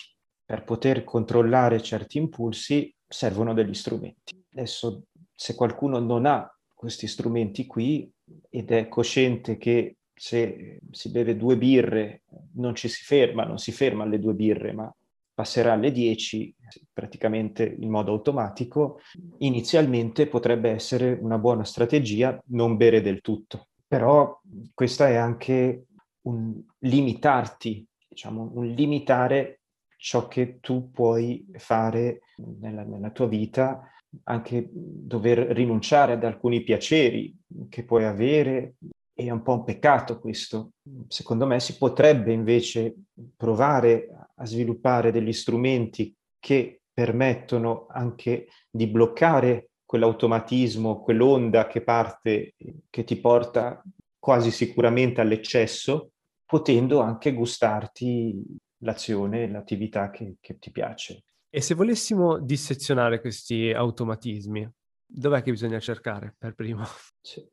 Per 0.45 0.63
poter 0.63 1.05
controllare 1.05 1.81
certi 1.81 2.19
impulsi 2.19 2.95
servono 3.09 3.55
degli 3.55 3.73
strumenti. 3.73 4.45
Adesso, 4.53 5.05
se 5.35 5.55
qualcuno 5.55 5.99
non 6.01 6.27
ha 6.27 6.54
questi 6.85 7.07
strumenti 7.07 7.67
qui 7.67 8.11
ed 8.51 8.71
è 8.71 8.89
cosciente 8.89 9.57
che 9.57 9.97
se 10.13 10.81
si 10.91 11.11
beve 11.11 11.35
due 11.35 11.57
birre 11.57 12.25
non 12.57 12.75
ci 12.75 12.89
si 12.89 13.03
ferma, 13.05 13.45
non 13.45 13.57
si 13.57 13.73
ferma 13.73 14.05
alle 14.05 14.19
due 14.19 14.35
birre, 14.35 14.75
ma 14.75 14.95
passerà 15.33 15.73
alle 15.73 15.91
10 15.91 16.55
praticamente 16.93 17.65
in 17.65 17.89
modo 17.89 18.13
automatico, 18.13 19.01
inizialmente 19.39 20.27
potrebbe 20.27 20.69
essere 20.69 21.19
una 21.19 21.39
buona 21.39 21.65
strategia 21.65 22.39
non 22.49 22.77
bere 22.77 23.01
del 23.01 23.23
tutto. 23.23 23.69
Però 23.89 24.43
questa 24.75 25.09
è 25.09 25.15
anche 25.15 25.87
un 26.27 26.63
limitarti, 26.81 27.87
diciamo, 28.07 28.51
un 28.57 28.67
limitare 28.67 29.61
ciò 29.97 30.29
che 30.29 30.59
tu 30.61 30.91
puoi 30.91 31.47
fare 31.55 32.21
nella, 32.61 32.83
nella 32.83 33.11
tua 33.11 33.27
vita, 33.27 33.89
anche 34.25 34.69
dover 34.73 35.39
rinunciare 35.39 36.13
ad 36.13 36.25
alcuni 36.25 36.63
piaceri 36.63 37.35
che 37.69 37.85
puoi 37.85 38.05
avere, 38.05 38.77
è 39.13 39.31
un 39.31 39.43
po' 39.43 39.55
un 39.55 39.65
peccato 39.65 40.19
questo. 40.19 40.73
Secondo 41.09 41.47
me 41.47 41.61
si 41.61 41.77
potrebbe 41.77 42.33
invece 42.33 42.95
provare 43.37 44.09
a 44.37 44.47
sviluppare 44.47 45.13
degli 45.13 45.33
strumenti 45.33 46.15
che 46.39 46.81
permettono 46.93 47.87
anche 47.89 48.49
di 48.71 48.87
bloccare 48.87 49.71
quell'automatismo, 49.85 51.01
quell'onda 51.01 51.67
che 51.67 51.83
parte, 51.83 52.55
che 52.91 53.05
ti 53.05 53.17
porta 53.17 53.83
quasi 54.19 54.51
sicuramente 54.51 55.21
all'eccesso, 55.21 56.11
potendo 56.45 57.01
anche 57.01 57.33
gustarti 57.33 58.43
l'azione, 58.79 59.49
l'attività 59.49 60.11
che, 60.11 60.37
che 60.41 60.59
ti 60.59 60.71
piace. 60.71 61.25
E 61.57 61.61
se 61.61 61.77
volessimo 61.77 62.41
dissezionare 62.41 63.21
questi 63.21 63.71
automatismi, 63.71 64.69
dov'è 65.07 65.41
che 65.41 65.53
bisogna 65.53 65.79
cercare 65.79 66.35
per 66.37 66.55
primo? 66.57 66.83
Sì. 67.23 67.49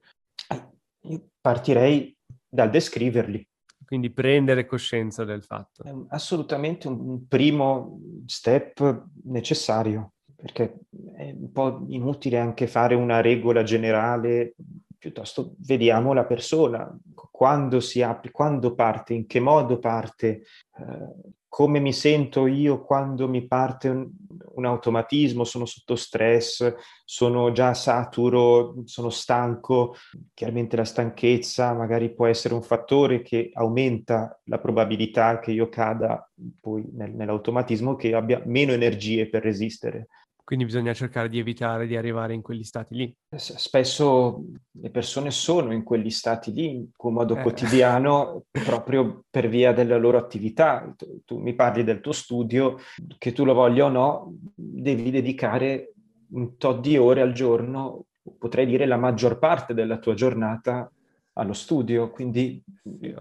Io 1.04 1.30
partirei 1.40 2.18
dal 2.50 2.72
descriverli. 2.72 3.48
Quindi 3.86 4.12
prendere 4.12 4.66
coscienza 4.66 5.24
del 5.24 5.44
fatto. 5.44 5.84
È 5.84 5.94
assolutamente 6.16 6.88
un 6.88 7.28
primo 7.28 8.00
step 8.26 9.06
necessario, 9.26 10.14
perché 10.36 10.80
è 11.16 11.30
un 11.34 11.52
po' 11.52 11.86
inutile 11.90 12.40
anche 12.40 12.66
fare 12.66 12.96
una 12.96 13.22
regola 13.22 13.62
generale, 13.62 14.56
piuttosto 15.02 15.56
vediamo 15.66 16.14
la 16.14 16.26
persona, 16.26 16.96
quando 17.32 17.80
si 17.80 18.04
apre, 18.04 18.30
quando 18.30 18.76
parte, 18.76 19.16
in 19.16 19.26
che 19.26 19.40
modo 19.40 19.80
parte, 19.80 20.44
eh, 20.78 21.34
come 21.48 21.80
mi 21.80 21.92
sento 21.92 22.46
io 22.46 22.84
quando 22.84 23.28
mi 23.28 23.48
parte 23.48 23.90
un, 23.90 24.08
un, 24.54 24.66
automatismo, 24.66 25.44
sono 25.44 25.66
sotto 25.66 25.96
stress, 25.96 26.76
sono 27.04 27.52
già 27.52 27.74
saturo, 27.74 28.84
sono 28.86 29.10
stanco. 29.10 29.96
Chiaramente 30.36 30.76
la 30.76 30.86
stanchezza 30.86 31.74
magari 31.74 32.14
può 32.14 32.28
essere 32.28 32.54
un 32.54 32.62
fattore 32.62 33.24
che 33.24 33.50
aumenta 33.54 34.40
la 34.46 34.60
probabilità 34.60 35.40
che 35.40 35.52
io 35.52 35.68
cada 35.68 36.30
poi 36.60 36.88
nel, 36.94 37.16
nell'automatismo, 37.16 37.96
che 37.96 38.14
abbia 38.14 38.40
meno 38.46 38.72
energie 38.72 39.28
per 39.28 39.42
resistere. 39.42 40.10
Quindi 40.52 40.68
bisogna 40.68 40.94
cercare 40.94 41.30
di 41.30 41.40
evitare 41.40 41.88
di 41.88 41.96
arrivare 41.96 42.34
in 42.34 42.42
quegli 42.42 42.66
stati 42.66 42.94
lì. 42.94 43.16
Spesso 43.38 44.44
le 44.72 44.90
persone 44.90 45.32
sono 45.32 45.72
in 45.72 45.82
quegli 45.82 46.10
stati 46.10 46.52
lì 46.52 46.72
in 46.72 46.88
modo 47.04 47.38
eh. 47.38 47.42
quotidiano 47.42 48.44
proprio 48.52 49.24
per 49.30 49.48
via 49.48 49.72
della 49.72 49.96
loro 49.96 50.18
attività. 50.18 50.94
Tu, 50.98 51.22
tu, 51.24 51.38
mi 51.38 51.54
parli 51.54 51.86
del 51.86 52.02
tuo 52.02 52.12
studio, 52.12 52.78
che 53.18 53.32
tu 53.32 53.46
lo 53.46 53.54
voglia 53.54 53.86
o 53.86 53.88
no, 53.88 54.36
devi 54.54 55.10
dedicare 55.10 55.94
un 56.32 56.58
tot 56.58 56.82
di 56.82 56.98
ore 56.98 57.22
al 57.22 57.32
giorno, 57.32 58.08
potrei 58.38 58.66
dire 58.66 58.86
la 58.86 58.98
maggior 58.98 59.40
parte 59.40 59.74
della 59.74 60.00
tua 60.00 60.16
giornata 60.16 60.92
allo 61.36 61.54
studio, 61.54 62.10
quindi 62.10 62.62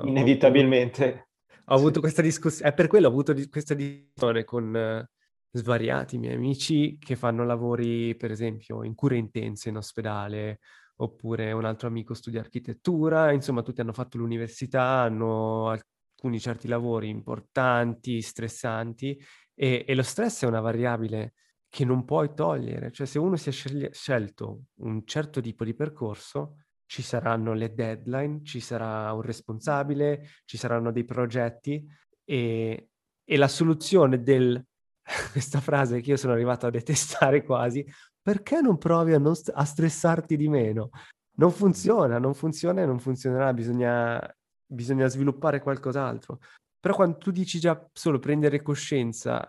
inevitabilmente... 0.03 1.29
Ho 1.67 1.77
avuto 1.77 2.01
questa 2.01 2.23
discussione, 2.23 2.71
è 2.71 2.75
per 2.75 2.89
quello 2.89 3.07
ho 3.07 3.11
avuto 3.11 3.33
questa 3.49 3.75
discussione 3.75 4.43
con 4.43 5.07
svariati 5.53 6.19
miei 6.19 6.35
amici 6.35 6.99
che 6.99 7.17
fanno 7.17 7.45
lavori, 7.45 8.17
per 8.17 8.31
esempio, 8.31 8.85
in 8.85 8.95
cure 8.95 9.17
intense 9.17 9.69
in 9.69 9.77
ospedale, 9.77 10.61
oppure 10.97 11.53
un 11.53 11.65
altro 11.65 11.89
amico 11.89 12.15
studia 12.15 12.41
architettura, 12.41 13.33
insomma 13.33 13.63
tutti 13.63 13.81
hanno 13.81 13.93
fatto 13.93 14.19
l'università, 14.19 14.83
hanno 15.03 15.69
alcuni 15.69 16.39
certi 16.39 16.69
lavori 16.69 17.09
importanti, 17.09 18.21
stressanti 18.21 19.19
e, 19.55 19.85
e 19.87 19.95
lo 19.95 20.03
stress 20.03 20.45
è 20.45 20.47
una 20.47 20.61
variabile 20.61 21.35
che 21.69 21.85
non 21.85 22.05
puoi 22.05 22.35
togliere, 22.35 22.91
cioè 22.91 23.07
se 23.07 23.19
uno 23.19 23.37
si 23.37 23.49
è 23.49 23.53
scel- 23.53 23.93
scelto 23.93 24.65
un 24.81 25.05
certo 25.07 25.41
tipo 25.41 25.65
di 25.65 25.75
percorso, 25.75 26.57
ci 26.85 27.03
saranno 27.03 27.55
le 27.55 27.73
deadline, 27.73 28.43
ci 28.43 28.59
sarà 28.59 29.13
un 29.13 29.23
responsabile, 29.23 30.27
ci 30.45 30.57
saranno 30.57 30.91
dei 30.91 31.05
progetti 31.05 31.87
e, 32.25 32.89
e 33.25 33.37
la 33.37 33.47
soluzione 33.47 34.23
del 34.23 34.61
questa 35.33 35.61
frase 35.61 36.01
che 36.01 36.11
io 36.11 36.17
sono 36.17 36.33
arrivato 36.33 36.67
a 36.67 36.71
detestare 36.71 37.43
quasi, 37.45 37.85
perché 38.21 38.61
non 38.61 38.79
provi 38.79 39.13
a, 39.13 39.19
non 39.19 39.35
st- 39.35 39.53
a 39.55 39.65
stressarti 39.65 40.37
di 40.37 40.49
meno? 40.49 40.91
Non 41.37 41.51
funziona, 41.51 42.19
non 42.19 42.35
funziona 42.35 42.83
e 42.83 42.87
non 42.87 42.99
funzionerà, 42.99 43.53
bisogna, 43.53 44.21
bisogna 44.67 45.07
sviluppare 45.09 45.61
qualcos'altro. 45.61 46.41
Però 46.79 46.95
quando 46.95 47.19
tu 47.19 47.31
dici 47.31 47.59
già 47.59 47.89
solo 47.93 48.19
prendere 48.19 48.63
coscienza 48.63 49.49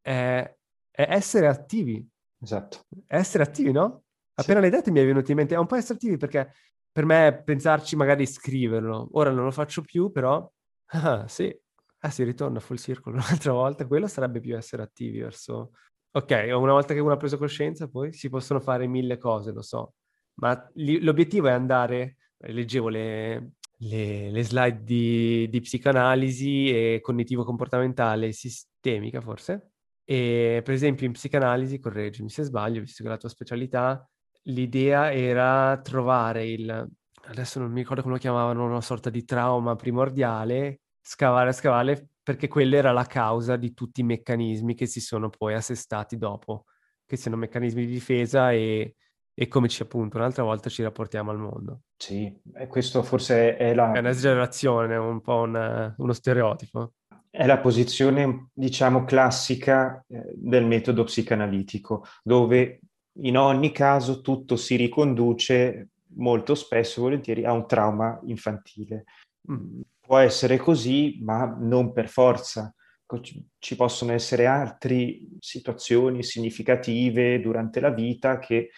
è, 0.00 0.56
è 0.90 1.06
essere 1.08 1.46
attivi. 1.48 2.06
Esatto. 2.40 2.86
È 3.06 3.16
essere 3.16 3.44
attivi, 3.44 3.72
no? 3.72 4.02
Appena 4.34 4.60
sì. 4.60 4.68
l'hai 4.68 4.70
detto 4.70 4.90
mi 4.90 5.00
è 5.00 5.04
venuto 5.04 5.30
in 5.30 5.36
mente, 5.36 5.54
è 5.54 5.58
un 5.58 5.66
po' 5.66 5.76
essere 5.76 5.94
attivi 5.94 6.16
perché 6.16 6.52
per 6.90 7.04
me 7.04 7.42
pensarci 7.44 7.96
magari 7.96 8.26
scriverlo, 8.26 9.08
ora 9.12 9.30
non 9.30 9.44
lo 9.44 9.50
faccio 9.50 9.82
più, 9.82 10.10
però 10.10 10.48
ah, 10.92 11.26
sì, 11.28 11.54
Ah, 12.04 12.10
si 12.10 12.24
ritorna 12.24 12.58
full 12.58 12.76
circle 12.76 13.12
un'altra 13.14 13.52
volta, 13.52 13.86
quello 13.86 14.08
sarebbe 14.08 14.40
più 14.40 14.56
essere 14.56 14.82
attivi 14.82 15.20
verso... 15.20 15.72
Ok, 16.14 16.30
una 16.48 16.72
volta 16.72 16.94
che 16.94 17.00
uno 17.00 17.12
ha 17.12 17.16
preso 17.16 17.38
coscienza, 17.38 17.88
poi 17.88 18.12
si 18.12 18.28
possono 18.28 18.60
fare 18.60 18.86
mille 18.86 19.16
cose, 19.18 19.52
lo 19.52 19.62
so, 19.62 19.94
ma 20.34 20.68
li, 20.74 21.00
l'obiettivo 21.00 21.48
è 21.48 21.52
andare... 21.52 22.16
Leggevo 22.44 22.88
le, 22.88 23.52
le, 23.76 24.30
le 24.32 24.42
slide 24.42 24.82
di, 24.82 25.48
di, 25.48 25.60
psicanalisi 25.60 26.70
e 26.70 26.98
cognitivo-comportamentale 27.00 28.32
sistemica, 28.32 29.20
forse. 29.20 29.70
E 30.04 30.60
per 30.64 30.74
esempio 30.74 31.06
in 31.06 31.12
psicanalisi, 31.12 31.78
correggimi 31.78 32.28
se 32.28 32.42
sbaglio, 32.42 32.80
visto 32.80 33.04
che 33.04 33.08
è 33.08 33.12
la 33.12 33.16
tua 33.16 33.28
specialità, 33.28 34.04
l'idea 34.46 35.12
era 35.12 35.80
trovare 35.80 36.48
il... 36.48 36.90
Adesso 37.26 37.60
non 37.60 37.70
mi 37.70 37.78
ricordo 37.78 38.02
come 38.02 38.14
lo 38.14 38.20
chiamavano, 38.20 38.64
una 38.64 38.80
sorta 38.80 39.08
di 39.08 39.24
trauma 39.24 39.76
primordiale 39.76 40.81
scavare, 41.02 41.52
scavare, 41.52 42.08
perché 42.22 42.48
quella 42.48 42.76
era 42.76 42.92
la 42.92 43.04
causa 43.04 43.56
di 43.56 43.74
tutti 43.74 44.00
i 44.00 44.04
meccanismi 44.04 44.74
che 44.74 44.86
si 44.86 45.00
sono 45.00 45.28
poi 45.28 45.54
assestati 45.54 46.16
dopo, 46.16 46.64
che 47.04 47.16
siano 47.16 47.36
meccanismi 47.36 47.84
di 47.84 47.92
difesa 47.92 48.52
e, 48.52 48.94
e 49.34 49.48
come 49.48 49.68
ci 49.68 49.82
appunto 49.82 50.16
un'altra 50.16 50.44
volta 50.44 50.70
ci 50.70 50.82
rapportiamo 50.82 51.32
al 51.32 51.38
mondo. 51.38 51.80
Sì, 51.96 52.32
e 52.54 52.66
questo 52.68 53.02
forse 53.02 53.56
è 53.56 53.74
la... 53.74 53.92
È 53.92 53.98
un'esagerazione, 53.98 54.96
un 54.96 55.20
po' 55.20 55.40
una, 55.40 55.92
uno 55.98 56.12
stereotipo. 56.12 56.92
È 57.28 57.46
la 57.46 57.58
posizione, 57.58 58.50
diciamo, 58.52 59.04
classica 59.04 60.04
eh, 60.06 60.32
del 60.34 60.64
metodo 60.64 61.04
psicanalitico, 61.04 62.04
dove 62.22 62.80
in 63.16 63.36
ogni 63.36 63.72
caso 63.72 64.20
tutto 64.20 64.56
si 64.56 64.76
riconduce 64.76 65.88
molto 66.14 66.54
spesso, 66.54 67.02
volentieri, 67.02 67.44
a 67.44 67.52
un 67.52 67.66
trauma 67.66 68.20
infantile. 68.24 69.04
Mm 69.50 69.80
può 70.12 70.20
essere 70.20 70.58
così, 70.58 71.20
ma 71.22 71.56
non 71.58 71.90
per 71.90 72.06
forza. 72.06 72.74
Ci 73.58 73.76
possono 73.76 74.12
essere 74.12 74.44
altre 74.44 75.20
situazioni 75.38 76.22
significative 76.22 77.40
durante 77.40 77.80
la 77.80 77.88
vita 77.88 78.38
che 78.38 78.72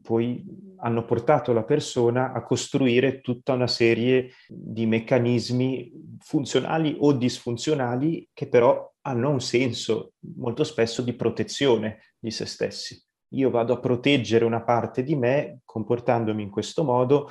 poi 0.00 0.42
hanno 0.78 1.04
portato 1.04 1.52
la 1.52 1.64
persona 1.64 2.32
a 2.32 2.42
costruire 2.42 3.20
tutta 3.20 3.52
una 3.52 3.66
serie 3.66 4.30
di 4.48 4.86
meccanismi 4.86 5.92
funzionali 6.20 6.96
o 6.98 7.12
disfunzionali 7.12 8.26
che 8.32 8.48
però 8.48 8.94
hanno 9.02 9.28
un 9.28 9.40
senso 9.42 10.14
molto 10.36 10.64
spesso 10.64 11.02
di 11.02 11.12
protezione 11.12 12.14
di 12.18 12.30
se 12.30 12.46
stessi 12.46 12.98
io 13.34 13.50
vado 13.50 13.74
a 13.74 13.80
proteggere 13.80 14.44
una 14.44 14.62
parte 14.62 15.02
di 15.02 15.16
me 15.16 15.60
comportandomi 15.64 16.42
in 16.42 16.50
questo 16.50 16.84
modo, 16.84 17.30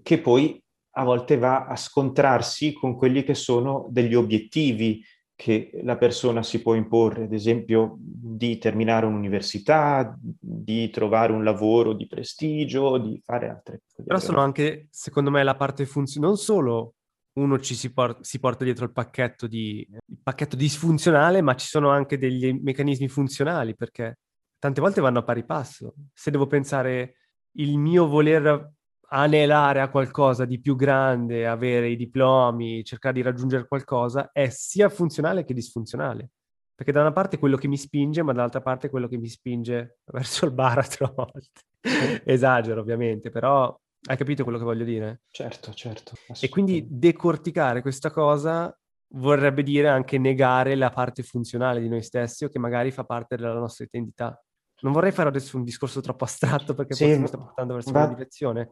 che 0.00 0.20
poi 0.20 0.62
a 1.00 1.04
volte 1.04 1.38
va 1.38 1.66
a 1.66 1.76
scontrarsi 1.76 2.74
con 2.74 2.94
quelli 2.94 3.22
che 3.22 3.34
sono 3.34 3.86
degli 3.90 4.14
obiettivi 4.14 5.02
che 5.34 5.70
la 5.84 5.96
persona 5.96 6.42
si 6.42 6.60
può 6.60 6.74
imporre, 6.74 7.24
ad 7.24 7.32
esempio 7.32 7.96
di 7.98 8.58
terminare 8.58 9.06
un'università, 9.06 10.14
di 10.20 10.90
trovare 10.90 11.32
un 11.32 11.42
lavoro 11.42 11.94
di 11.94 12.06
prestigio, 12.06 12.98
di 12.98 13.18
fare 13.24 13.48
altre 13.48 13.80
cose. 13.86 14.06
Però 14.06 14.18
sono 14.18 14.40
anche, 14.40 14.88
secondo 14.90 15.30
me, 15.30 15.42
la 15.42 15.56
parte 15.56 15.86
funzionale, 15.86 16.32
non 16.32 16.42
solo 16.42 16.96
uno 17.38 17.58
ci 17.58 17.74
si, 17.74 17.90
por- 17.90 18.18
si 18.20 18.38
porta 18.38 18.64
dietro 18.64 18.84
il 18.84 18.92
pacchetto, 18.92 19.46
di, 19.46 19.88
il 19.90 20.18
pacchetto 20.22 20.56
disfunzionale, 20.56 21.40
ma 21.40 21.54
ci 21.54 21.68
sono 21.68 21.88
anche 21.88 22.18
degli 22.18 22.52
meccanismi 22.52 23.08
funzionali, 23.08 23.74
perché 23.74 24.18
tante 24.58 24.82
volte 24.82 25.00
vanno 25.00 25.20
a 25.20 25.24
pari 25.24 25.46
passo. 25.46 25.94
Se 26.12 26.30
devo 26.30 26.46
pensare 26.46 27.14
il 27.52 27.78
mio 27.78 28.06
voler 28.06 28.72
anelare 29.12 29.80
a 29.80 29.88
qualcosa 29.88 30.44
di 30.44 30.60
più 30.60 30.76
grande, 30.76 31.46
avere 31.46 31.88
i 31.88 31.96
diplomi, 31.96 32.84
cercare 32.84 33.14
di 33.14 33.22
raggiungere 33.22 33.66
qualcosa, 33.66 34.30
è 34.32 34.48
sia 34.48 34.88
funzionale 34.88 35.44
che 35.44 35.54
disfunzionale. 35.54 36.30
Perché 36.74 36.92
da 36.92 37.00
una 37.00 37.12
parte 37.12 37.36
è 37.36 37.38
quello 37.38 37.56
che 37.56 37.68
mi 37.68 37.76
spinge, 37.76 38.22
ma 38.22 38.32
dall'altra 38.32 38.62
parte 38.62 38.86
è 38.86 38.90
quello 38.90 39.08
che 39.08 39.18
mi 39.18 39.28
spinge 39.28 39.98
verso 40.12 40.46
il 40.46 40.52
baratro 40.52 41.06
a 41.06 41.12
volte. 41.14 42.22
Esagero, 42.24 42.80
ovviamente, 42.80 43.30
però 43.30 43.76
hai 44.08 44.16
capito 44.16 44.44
quello 44.44 44.58
che 44.58 44.64
voglio 44.64 44.84
dire? 44.84 45.22
Certo, 45.30 45.74
certo. 45.74 46.14
E 46.40 46.48
quindi 46.48 46.86
decorticare 46.88 47.82
questa 47.82 48.10
cosa 48.10 48.74
vorrebbe 49.14 49.62
dire 49.62 49.88
anche 49.88 50.18
negare 50.18 50.74
la 50.76 50.90
parte 50.90 51.22
funzionale 51.22 51.80
di 51.80 51.88
noi 51.88 52.02
stessi 52.02 52.44
o 52.44 52.48
che 52.48 52.58
magari 52.58 52.90
fa 52.92 53.04
parte 53.04 53.36
della 53.36 53.52
nostra 53.52 53.84
identità. 53.84 54.42
Non 54.82 54.92
vorrei 54.92 55.12
fare 55.12 55.28
adesso 55.28 55.58
un 55.58 55.64
discorso 55.64 56.00
troppo 56.00 56.24
astratto 56.24 56.74
perché 56.74 56.94
sì, 56.94 57.18
mi 57.18 57.26
sta 57.26 57.36
portando 57.36 57.74
verso 57.74 57.90
va... 57.90 58.04
una 58.04 58.14
direzione, 58.14 58.70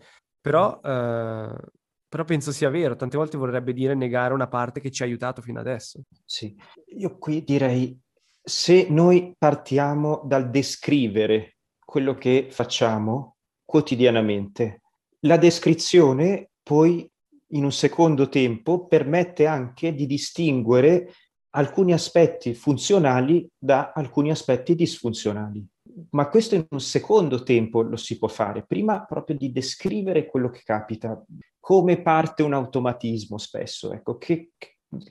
però, 0.49 0.81
eh, 0.83 1.55
però 2.09 2.25
penso 2.25 2.53
sia 2.53 2.71
vero. 2.71 2.97
Tante 2.97 3.19
volte 3.19 3.37
vorrebbe 3.37 3.75
dire 3.75 3.95
negare 3.95 4.33
una 4.33 4.49
parte 4.49 4.81
che 4.81 4.91
ci 4.91 5.03
ha 5.03 5.05
aiutato 5.05 5.43
fino 5.43 5.61
adesso. 5.61 6.01
Sì, 6.25 6.57
io 6.97 7.19
qui 7.19 7.45
direi 7.45 7.99
se 8.43 8.87
noi 8.89 9.35
partiamo 9.37 10.23
dal 10.25 10.49
descrivere 10.49 11.57
quello 11.85 12.15
che 12.15 12.49
facciamo 12.51 13.37
quotidianamente, 13.63 14.81
la 15.21 15.37
descrizione 15.37 16.51
poi 16.63 17.07
in 17.53 17.65
un 17.65 17.73
secondo 17.73 18.29
tempo 18.29 18.87
permette 18.87 19.47
anche 19.47 19.95
di 19.95 20.07
distinguere 20.07 21.13
alcuni 21.51 21.93
aspetti 21.93 22.55
funzionali 22.55 23.47
da 23.59 23.93
alcuni 23.95 24.31
aspetti 24.31 24.75
disfunzionali. 24.75 25.67
Ma 26.11 26.29
questo 26.29 26.55
in 26.55 26.67
un 26.71 26.81
secondo 26.81 27.43
tempo 27.43 27.83
lo 27.83 27.97
si 27.97 28.19
può 28.19 28.29
fare, 28.29 28.65
prima 28.67 29.05
proprio 29.05 29.37
di 29.37 29.51
descrivere 29.53 30.27
quello 30.27 30.51
che 30.51 30.63
capita, 30.65 31.23
come 31.59 32.01
parte 32.01 32.43
un 32.43 32.53
automatismo 32.53 33.39
spesso, 33.39 33.93
ecco, 33.93 34.17
che, 34.17 34.53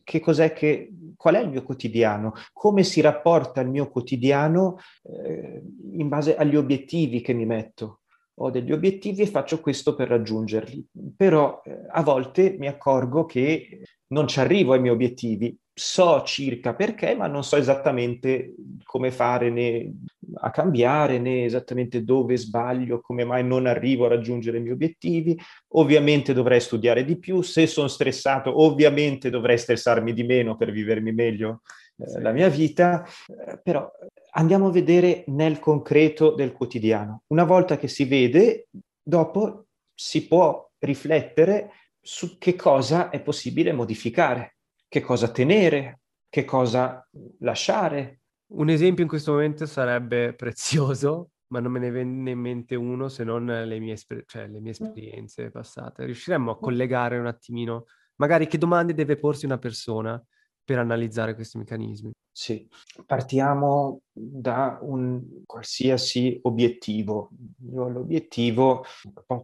che 0.04 0.20
cos'è 0.20 0.54
che, 0.54 0.92
qual 1.16 1.36
è 1.36 1.42
il 1.42 1.50
mio 1.50 1.64
quotidiano, 1.64 2.34
come 2.54 2.84
si 2.84 3.02
rapporta 3.02 3.62
il 3.62 3.70
mio 3.70 3.90
quotidiano 3.90 4.78
eh, 5.04 5.62
in 5.94 6.08
base 6.08 6.36
agli 6.36 6.56
obiettivi 6.56 7.22
che 7.22 7.34
mi 7.34 7.46
metto? 7.46 8.02
Ho 8.40 8.52
degli 8.52 8.72
obiettivi 8.72 9.24
e 9.24 9.28
faccio 9.28 9.60
questo 9.60 9.96
per 9.96 10.10
raggiungerli, 10.10 10.88
però 11.16 11.62
eh, 11.64 11.86
a 11.90 12.04
volte 12.04 12.56
mi 12.58 12.68
accorgo 12.68 13.26
che 13.26 13.84
non 14.08 14.28
ci 14.28 14.40
arrivo 14.40 14.74
ai 14.74 14.80
miei 14.80 14.94
obiettivi, 14.94 15.58
so 15.78 16.24
circa 16.24 16.74
perché, 16.74 17.14
ma 17.14 17.28
non 17.28 17.44
so 17.44 17.56
esattamente 17.56 18.56
come 18.84 19.12
fare 19.12 19.52
né 19.52 19.94
a 20.42 20.50
cambiare, 20.50 21.20
né 21.20 21.46
esattamente 21.46 22.04
dove 22.04 22.36
sbaglio, 22.36 23.00
come 23.00 23.24
mai 23.24 23.46
non 23.46 23.68
arrivo 23.68 24.06
a 24.06 24.10
raggiungere 24.10 24.58
i 24.58 24.62
miei 24.62 24.74
obiettivi. 24.74 25.40
Ovviamente 25.74 26.34
dovrei 26.34 26.62
studiare 26.62 27.06
di 27.06 27.20
più, 27.20 27.44
se 27.44 27.68
sono 27.68 27.88
stressato 27.88 28.60
ovviamente 28.60 29.30
dovrei 29.30 29.60
stressarmi 29.60 30.14
di 30.14 30.24
meno 30.24 30.58
per 30.58 30.72
vivermi 30.72 31.12
meglio 31.12 31.62
eh, 31.98 32.22
la 32.22 32.32
mia 32.32 32.50
vita, 32.50 33.06
eh, 33.28 33.60
però 33.62 33.88
andiamo 34.32 34.70
a 34.70 34.72
vedere 34.72 35.26
nel 35.28 35.60
concreto 35.60 36.32
del 36.32 36.54
quotidiano. 36.54 37.22
Una 37.28 37.44
volta 37.44 37.78
che 37.78 37.88
si 37.88 38.06
vede, 38.06 38.70
dopo 39.00 39.68
si 39.94 40.26
può 40.26 40.68
riflettere 40.80 41.70
su 42.02 42.40
che 42.40 42.56
cosa 42.56 43.10
è 43.12 43.22
possibile 43.22 43.74
modificare, 43.74 44.57
che 44.88 45.02
cosa 45.02 45.30
tenere, 45.30 46.02
che 46.30 46.46
cosa 46.46 47.06
lasciare. 47.40 48.22
Un 48.54 48.70
esempio 48.70 49.04
in 49.04 49.10
questo 49.10 49.34
momento 49.34 49.66
sarebbe 49.66 50.34
prezioso, 50.34 51.32
ma 51.48 51.60
non 51.60 51.72
me 51.72 51.80
ne 51.80 51.92
viene 51.92 52.32
in 52.32 52.40
mente 52.40 52.76
uno 52.76 53.10
se 53.10 53.24
non 53.24 53.46
le 53.46 53.80
mie, 53.80 53.94
esper- 53.94 54.26
cioè, 54.26 54.48
le 54.48 54.60
mie 54.60 54.72
esperienze 54.72 55.52
passate. 55.52 56.06
Riusciremmo 56.06 56.52
a 56.52 56.60
collegare 56.60 57.18
un 57.18 57.28
attimino, 57.28 57.86
magari 58.16 58.48
che 58.48 58.58
domande 58.58 58.94
deve 58.94 59.18
porsi 59.18 59.46
una 59.46 59.58
persona 59.58 60.22
per 60.64 60.80
analizzare 60.80 61.34
questi 61.34 61.58
meccanismi? 61.58 62.12
Sì, 62.30 62.68
partiamo 63.06 64.02
da 64.12 64.78
un 64.82 65.42
qualsiasi 65.46 66.38
obiettivo. 66.44 67.30
Io 67.72 67.84
ho 67.84 67.90
l'obiettivo, 67.90 68.84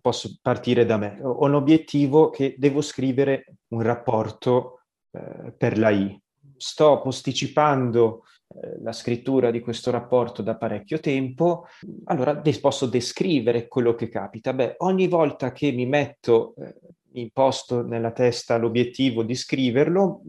posso 0.02 0.38
partire 0.42 0.86
da 0.86 0.98
me, 0.98 1.20
ho 1.24 1.48
l'obiettivo 1.48 2.30
che 2.30 2.56
devo 2.58 2.82
scrivere 2.82 3.56
un 3.70 3.82
rapporto 3.82 4.83
eh, 5.14 5.52
per 5.56 5.78
la 5.78 5.90
I. 5.92 6.20
Sto 6.58 7.02
posticipando 7.02 8.24
eh, 8.48 8.82
la 8.82 8.92
scrittura 8.92 9.52
di 9.52 9.60
questo 9.60 9.92
rapporto 9.92 10.42
da 10.42 10.56
parecchio 10.56 11.00
tempo, 11.00 11.66
allora 12.06 12.42
posso 12.60 12.88
descrivere 12.88 13.68
quello 13.68 13.96
che 13.96 14.10
capita. 14.10 14.54
Beh, 14.54 14.76
ogni 14.80 15.08
volta 15.08 15.52
che 15.52 15.72
mi 15.72 15.86
metto, 15.86 16.56
eh, 16.58 16.76
imposto 17.14 17.84
nella 17.84 18.12
testa 18.12 18.58
l'obiettivo 18.58 19.24
di 19.24 19.36
scriverlo, 19.36 20.22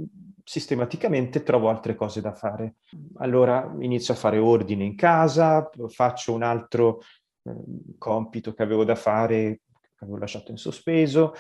sistematicamente 0.45 1.43
trovo 1.43 1.71
altre 1.71 1.95
cose 1.95 2.21
da 2.21 2.35
fare. 2.35 2.75
Allora 3.17 3.75
inizio 3.81 4.13
a 4.13 4.19
fare 4.19 4.39
ordine 4.39 4.85
in 4.85 4.95
casa, 4.95 5.71
faccio 5.89 6.35
un 6.35 6.43
altro 6.43 7.01
eh, 7.43 7.55
compito 7.97 8.53
che 8.53 8.63
avevo 8.63 8.85
da 8.85 8.95
fare, 8.95 9.61
che 9.81 10.05
avevo 10.05 10.19
lasciato 10.19 10.51
in 10.51 10.59
sospeso. 10.59 11.33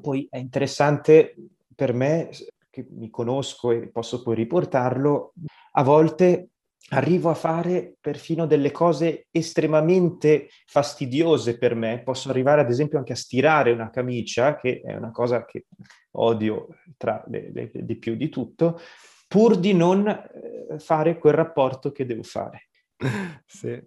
Poi 0.00 0.26
è 0.30 0.38
interessante 0.38 1.34
per 1.74 1.92
me, 1.92 2.30
che 2.74 2.86
mi 2.90 3.08
conosco 3.08 3.70
e 3.70 3.88
posso 3.88 4.20
poi 4.22 4.34
riportarlo, 4.34 5.34
a 5.72 5.82
volte 5.84 6.48
arrivo 6.90 7.30
a 7.30 7.34
fare 7.34 7.94
perfino 8.00 8.46
delle 8.46 8.72
cose 8.72 9.28
estremamente 9.30 10.48
fastidiose 10.66 11.56
per 11.56 11.76
me. 11.76 12.02
Posso 12.02 12.30
arrivare 12.30 12.62
ad 12.62 12.70
esempio 12.70 12.98
anche 12.98 13.12
a 13.12 13.16
stirare 13.16 13.70
una 13.70 13.90
camicia, 13.90 14.56
che 14.56 14.80
è 14.84 14.96
una 14.96 15.12
cosa 15.12 15.44
che 15.44 15.66
odio 16.12 16.66
tra 16.96 17.22
le, 17.28 17.52
le, 17.52 17.70
di 17.72 17.96
più 17.96 18.16
di 18.16 18.28
tutto, 18.28 18.80
pur 19.28 19.56
di 19.56 19.72
non 19.72 20.08
eh, 20.08 20.78
fare 20.78 21.18
quel 21.18 21.34
rapporto 21.34 21.92
che 21.92 22.04
devo 22.04 22.24
fare. 22.24 22.68
Sì. 23.46 23.80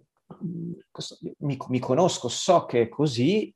Mi, 1.38 1.56
mi 1.68 1.78
conosco, 1.78 2.28
so 2.28 2.66
che 2.66 2.82
è 2.82 2.88
così, 2.88 3.52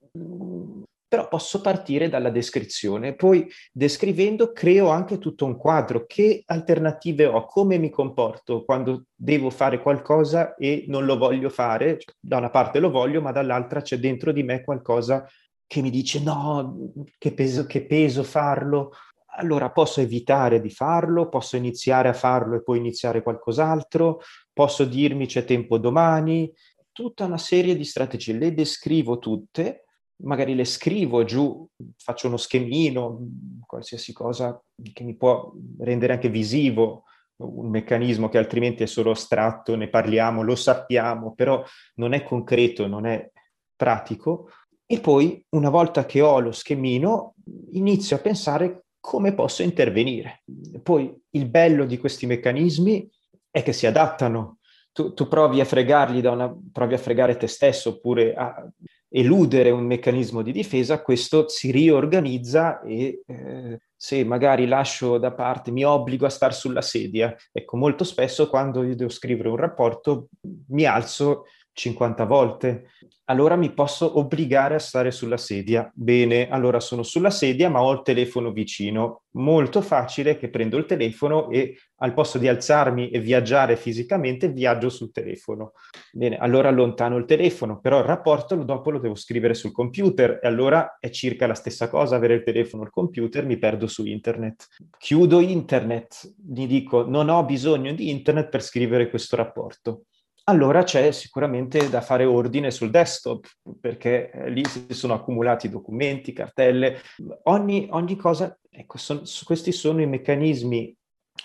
però 1.13 1.29
posso 1.29 1.61
partire 1.61 2.09
dalla 2.09 2.31
descrizione. 2.31 3.15
Poi 3.15 3.47
descrivendo 3.71 4.51
creo 4.53 4.89
anche 4.89 5.19
tutto 5.19 5.45
un 5.45 5.59
quadro. 5.59 6.07
Che 6.07 6.43
alternative 6.47 7.27
ho? 7.27 7.45
Come 7.45 7.77
mi 7.77 7.91
comporto 7.91 8.65
quando 8.65 9.05
devo 9.15 9.51
fare 9.51 9.83
qualcosa 9.83 10.55
e 10.55 10.87
non 10.89 11.05
lo 11.05 11.19
voglio 11.19 11.51
fare? 11.51 11.99
Cioè, 11.99 12.15
da 12.19 12.39
una 12.39 12.49
parte 12.49 12.81
lo 12.81 12.91
voglio, 12.91 13.21
ma 13.21 13.31
dall'altra 13.31 13.83
c'è 13.83 13.99
dentro 13.99 14.33
di 14.33 14.43
me 14.43 14.65
qualcosa 14.65 15.29
che 15.67 15.83
mi 15.83 15.91
dice 15.91 16.23
no, 16.23 16.95
che 17.19 17.35
peso, 17.35 17.67
che 17.67 17.85
peso 17.85 18.23
farlo. 18.23 18.93
Allora 19.37 19.71
posso 19.71 20.01
evitare 20.01 20.63
di 20.63 20.71
farlo, 20.71 21.29
posso 21.29 21.57
iniziare 21.57 22.09
a 22.09 22.15
farlo 22.15 22.57
e 22.57 22.63
poi 22.63 22.79
iniziare 22.79 23.23
qualcos'altro, 23.23 24.23
posso 24.51 24.87
dirmi 24.87 25.27
c'è 25.27 25.45
tempo 25.45 25.77
domani, 25.77 26.51
tutta 26.91 27.27
una 27.27 27.37
serie 27.37 27.77
di 27.77 27.85
strategie. 27.85 28.33
Le 28.33 28.55
descrivo 28.55 29.19
tutte 29.19 29.83
magari 30.17 30.55
le 30.55 30.65
scrivo 30.65 31.25
giù, 31.25 31.67
faccio 31.97 32.29
uno 32.29 32.37
schemino, 32.37 33.21
qualsiasi 33.67 34.13
cosa 34.13 34.61
che 34.93 35.05
mi 35.05 35.17
può 35.17 35.53
rendere 35.79 36.13
anche 36.13 36.29
visivo 36.29 37.05
un 37.43 37.69
meccanismo 37.69 38.29
che 38.29 38.39
altrimenti 38.39 38.83
è 38.83 38.87
solo 38.87 39.11
astratto, 39.11 39.77
ne 39.77 39.89
parliamo, 39.89 40.43
lo 40.43 40.55
sappiamo, 40.55 41.35
però 41.35 41.63
non 41.95 42.13
è 42.13 42.23
concreto, 42.23 42.87
non 42.87 43.07
è 43.07 43.31
pratico. 43.75 44.51
E 44.87 45.01
poi, 45.01 45.45
una 45.51 45.71
volta 45.71 46.05
che 46.05 46.21
ho 46.21 46.39
lo 46.41 46.53
schemino, 46.53 47.35
inizio 47.73 48.17
a 48.17 48.21
pensare 48.21 48.85
come 49.01 49.35
posso 49.35 49.63
intervenire. 49.63 50.43
Poi 50.83 51.13
il 51.31 51.49
bello 51.49 51.85
di 51.85 51.99
questi 51.99 52.27
meccanismi 52.27 53.09
è 53.51 53.63
che 53.63 53.73
si 53.73 53.87
adattano. 53.87 54.59
Tu, 54.93 55.15
tu 55.15 55.27
provi 55.27 55.61
a 55.61 55.65
fregarli 55.65 56.21
da 56.21 56.33
una, 56.33 56.55
provi 56.71 56.95
a 56.95 56.99
fregare 56.99 57.37
te 57.37 57.47
stesso 57.47 57.91
oppure 57.91 58.35
a 58.35 58.69
eludere 59.13 59.71
un 59.71 59.85
meccanismo 59.85 60.43
di 60.43 60.53
difesa, 60.53 61.03
questo 61.03 61.49
si 61.49 61.71
riorganizza 61.71 62.81
e 62.81 63.23
eh, 63.27 63.81
se 63.95 64.25
magari 64.25 64.67
lascio 64.67 65.19
da 65.19 65.33
parte, 65.33 65.71
mi 65.71 65.85
obbligo 65.85 66.27
a 66.27 66.31
star 66.31 66.55
sulla 66.55 66.81
sedia. 66.81 67.37
Ecco, 67.53 67.77
molto 67.77 68.05
spesso 68.05 68.49
quando 68.49 68.83
io 68.83 68.97
devo 68.97 69.11
scrivere 69.11 69.49
un 69.49 69.57
rapporto 69.57 70.29
mi 70.69 70.85
alzo 70.87 71.45
50 71.73 72.25
volte. 72.25 72.91
Allora 73.33 73.57
mi 73.57 73.73
posso 73.73 74.19
obbligare 74.19 74.75
a 74.75 74.79
stare 74.79 75.11
sulla 75.11 75.39
sedia. 75.39 75.91
Bene, 75.95 76.51
allora 76.51 76.81
sono 76.81 77.03
sulla 77.03 77.31
sedia 77.31 77.71
ma 77.71 77.83
ho 77.83 77.91
il 77.93 78.03
telefono 78.03 78.53
vicino. 78.53 79.23
Molto 79.33 79.81
facile 79.81 80.37
che 80.37 80.51
prendo 80.51 80.77
il 80.77 80.85
telefono 80.85 81.49
e 81.49 81.79
al 81.97 82.13
posto 82.13 82.37
di 82.37 82.47
alzarmi 82.47 83.09
e 83.09 83.21
viaggiare 83.21 83.77
fisicamente, 83.77 84.51
viaggio 84.51 84.91
sul 84.91 85.13
telefono. 85.13 85.73
Bene, 86.13 86.37
allora 86.37 86.69
allontano 86.69 87.17
il 87.17 87.25
telefono, 87.25 87.81
però 87.81 88.01
il 88.01 88.05
rapporto 88.05 88.55
dopo 88.55 88.91
lo 88.91 88.99
devo 88.99 89.15
scrivere 89.15 89.55
sul 89.55 89.73
computer 89.73 90.39
e 90.43 90.47
allora 90.47 90.99
è 91.01 91.09
circa 91.09 91.47
la 91.47 91.55
stessa 91.55 91.89
cosa 91.89 92.17
avere 92.17 92.35
il 92.35 92.43
telefono 92.43 92.83
o 92.83 92.85
il 92.85 92.93
computer, 92.93 93.47
mi 93.47 93.57
perdo 93.57 93.87
su 93.87 94.05
internet. 94.05 94.67
Chiudo 94.99 95.41
internet, 95.41 96.35
gli 96.37 96.67
dico 96.67 97.09
non 97.09 97.31
ho 97.31 97.43
bisogno 97.47 97.95
di 97.95 98.11
internet 98.11 98.51
per 98.51 98.63
scrivere 98.63 99.09
questo 99.09 99.37
rapporto 99.37 100.03
allora 100.45 100.83
c'è 100.83 101.13
sicuramente 101.13 101.89
da 101.89 102.01
fare 102.01 102.25
ordine 102.25 102.71
sul 102.71 102.91
desktop, 102.91 103.47
perché 103.81 104.31
eh, 104.31 104.51
lì 104.51 104.65
si 104.65 104.87
sono 104.91 105.15
accumulati 105.15 105.69
documenti, 105.69 106.33
cartelle, 106.33 106.99
ogni, 107.45 107.87
ogni 107.91 108.17
cosa, 108.17 108.59
ecco, 108.69 108.99
son, 108.99 109.23
questi 109.45 109.73
sono 109.73 110.01
i 110.03 110.07
meccanismi 110.07 110.97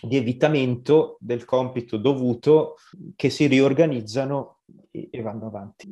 di 0.01 0.15
evitamento 0.17 1.17
del 1.19 1.45
compito 1.45 1.97
dovuto 1.97 2.75
che 3.15 3.29
si 3.29 3.45
riorganizzano 3.47 4.59
e, 4.91 5.09
e 5.11 5.21
vanno 5.21 5.47
avanti. 5.47 5.87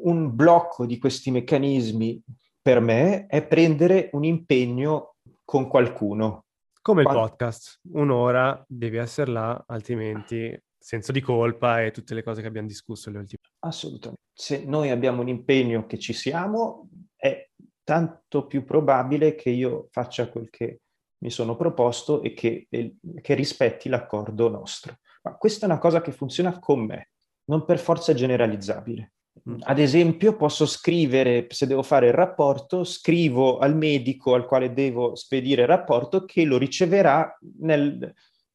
Un 0.00 0.34
blocco 0.34 0.86
di 0.86 0.98
questi 0.98 1.30
meccanismi 1.30 2.22
per 2.60 2.80
me 2.80 3.26
è 3.26 3.46
prendere 3.46 4.10
un 4.12 4.24
impegno 4.24 5.14
con 5.44 5.68
qualcuno. 5.68 6.44
Come 6.82 7.02
il 7.02 7.08
podcast, 7.08 7.80
un'ora 7.92 8.64
devi 8.66 8.96
essere 8.96 9.30
là, 9.30 9.64
altrimenti 9.66 10.58
senso 10.78 11.12
di 11.12 11.20
colpa 11.20 11.82
e 11.82 11.90
tutte 11.90 12.14
le 12.14 12.22
cose 12.22 12.40
che 12.40 12.46
abbiamo 12.46 12.68
discusso 12.68 13.10
le 13.10 13.18
ultime. 13.18 13.40
Assolutamente. 13.60 14.22
Se 14.32 14.64
noi 14.64 14.90
abbiamo 14.90 15.22
un 15.22 15.28
impegno 15.28 15.86
che 15.86 15.98
ci 15.98 16.12
siamo, 16.12 16.88
è 17.16 17.48
tanto 17.82 18.46
più 18.46 18.64
probabile 18.64 19.34
che 19.34 19.50
io 19.50 19.88
faccia 19.90 20.28
quel 20.28 20.48
che 20.50 20.80
mi 21.18 21.30
sono 21.30 21.56
proposto 21.56 22.22
e 22.22 22.32
che, 22.32 22.66
e, 22.70 22.96
che 23.20 23.34
rispetti 23.34 23.88
l'accordo 23.88 24.48
nostro. 24.48 24.98
Ma 25.22 25.36
questa 25.36 25.66
è 25.66 25.68
una 25.68 25.78
cosa 25.78 26.00
che 26.00 26.12
funziona 26.12 26.58
con 26.58 26.84
me, 26.84 27.10
non 27.44 27.64
per 27.64 27.78
forza 27.78 28.14
generalizzabile. 28.14 29.12
Mm. 29.48 29.56
Ad 29.60 29.78
esempio, 29.78 30.36
posso 30.36 30.66
scrivere, 30.66 31.46
se 31.50 31.66
devo 31.66 31.82
fare 31.82 32.08
il 32.08 32.12
rapporto, 32.12 32.84
scrivo 32.84 33.58
al 33.58 33.76
medico 33.76 34.34
al 34.34 34.46
quale 34.46 34.72
devo 34.72 35.14
spedire 35.14 35.62
il 35.62 35.68
rapporto 35.68 36.24
che 36.24 36.44
lo 36.44 36.58
riceverà 36.58 37.36
nel, 37.60 38.12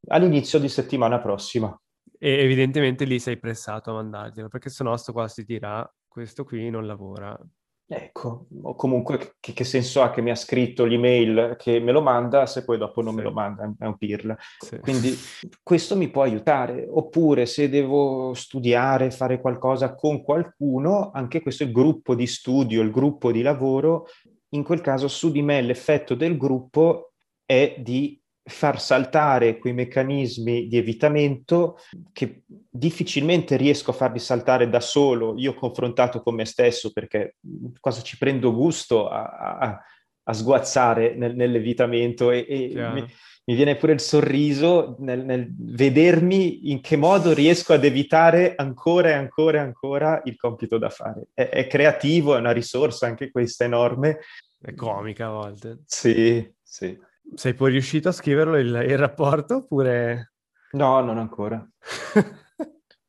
all'inizio 0.08 0.60
di 0.60 0.70
settimana 0.70 1.20
prossima. 1.20 1.78
E 2.24 2.40
evidentemente 2.40 3.04
lì 3.04 3.20
sei 3.20 3.38
pressato 3.38 3.90
a 3.90 3.96
mandarglielo, 3.96 4.48
perché 4.48 4.70
sennò 4.70 4.96
sto 4.96 5.12
qua 5.12 5.28
si 5.28 5.44
dirà, 5.44 5.86
questo 6.08 6.46
qui 6.46 6.70
non 6.70 6.88
lavora. 6.88 7.38
Ecco, 7.86 8.48
o 8.62 8.76
comunque 8.76 9.36
che, 9.42 9.52
che, 9.52 9.66
senso 9.66 10.02
ha 10.02 10.10
che 10.10 10.22
mi 10.22 10.32
ha 10.32 10.36
scritto 10.36 10.86
l'email 10.86 11.58
che 11.60 11.82
me 11.82 11.92
lo 11.92 12.02
manda 12.02 12.46
se 12.46 12.64
poi 12.64 12.78
dopo 12.78 13.02
non 13.02 13.12
sì. 13.12 13.18
me 13.18 13.24
lo 13.24 13.34
manda, 13.34 13.70
è 13.78 13.86
un 13.86 13.98
pirla. 13.98 14.38
Sì. 14.58 14.80
Quindi 14.80 15.14
questo 15.62 15.98
mi 15.98 16.10
può 16.10 16.22
aiutare. 16.22 16.88
Oppure 16.90 17.46
se 17.46 17.68
devo 17.68 18.34
studiare, 18.34 19.12
fare 19.12 19.42
qualcosa 19.42 19.94
con 19.94 20.24
qualcuno, 20.24 21.12
anche 21.14 21.42
questo 21.42 21.64
è 21.64 21.66
il 21.66 21.74
gruppo 21.74 22.16
di 22.16 22.26
studio, 22.26 22.82
il 22.82 22.92
gruppo 22.92 23.34
di 23.34 23.42
lavoro, 23.42 24.08
in 24.52 24.64
quel 24.64 24.80
caso 24.80 25.10
su 25.10 25.30
di 25.30 25.42
me 25.42 25.62
l'effetto 25.62 26.16
del 26.16 26.38
gruppo 26.38 27.12
è 27.46 27.76
di 27.80 28.23
far 28.46 28.82
saltare 28.82 29.58
quei 29.58 29.74
meccanismi 29.74 30.68
di 30.68 30.78
evitamento 30.78 31.78
che 32.12 32.44
difficilmente 32.48 33.56
riesco 33.56 33.92
a 33.92 33.94
farli 33.94 34.20
saltare 34.20 34.70
da 34.70 34.82
solo, 34.82 35.36
io 35.38 35.54
confrontato 35.54 36.22
con 36.22 36.36
me 36.36 36.46
stesso, 36.46 36.92
perché 36.92 37.36
cosa 37.80 38.02
ci 38.02 38.18
prendo 38.18 38.54
gusto 38.54 39.08
a, 39.08 39.58
a, 39.58 39.82
a 40.24 40.34
sguazzare 40.34 41.16
nel, 41.16 41.36
nell'evitamento 41.36 42.32
e, 42.32 42.46
e 42.48 42.72
mi, 42.76 43.06
mi, 43.46 43.56
viene 43.56 43.76
pure 43.76 43.94
il 43.94 44.02
sorriso 44.02 44.98
nel, 45.00 45.24
nel, 45.24 45.48
vedermi 45.58 46.70
in 46.72 46.82
che 46.82 46.98
modo 46.98 47.34
riesco 47.34 47.72
ad 47.72 47.86
evitare 47.86 48.56
ancora 48.56 49.10
e 49.10 49.14
ancora 49.14 49.60
e 49.60 49.62
ancora 49.62 50.22
il 50.26 50.36
compito 50.36 50.78
da 50.78 50.90
fare. 50.90 51.28
È, 51.34 51.48
è 51.48 51.68
creativo, 51.68 52.36
è 52.36 52.40
una 52.40 52.52
risorsa 52.52 53.06
anche 53.06 53.32
questa 53.32 53.64
enorme. 53.64 54.20
È 54.60 54.74
comica 54.76 55.28
a 55.28 55.32
volte. 55.32 55.80
Sì, 55.86 56.46
sì. 56.62 56.98
Sei 57.36 57.54
poi 57.54 57.72
riuscito 57.72 58.10
a 58.10 58.14
scriverlo 58.14 58.58
il, 58.58 58.68
il 58.68 58.98
rapporto 58.98 59.58
oppure... 59.58 60.34
No, 60.72 61.02
non 61.02 61.18
ancora. 61.18 61.66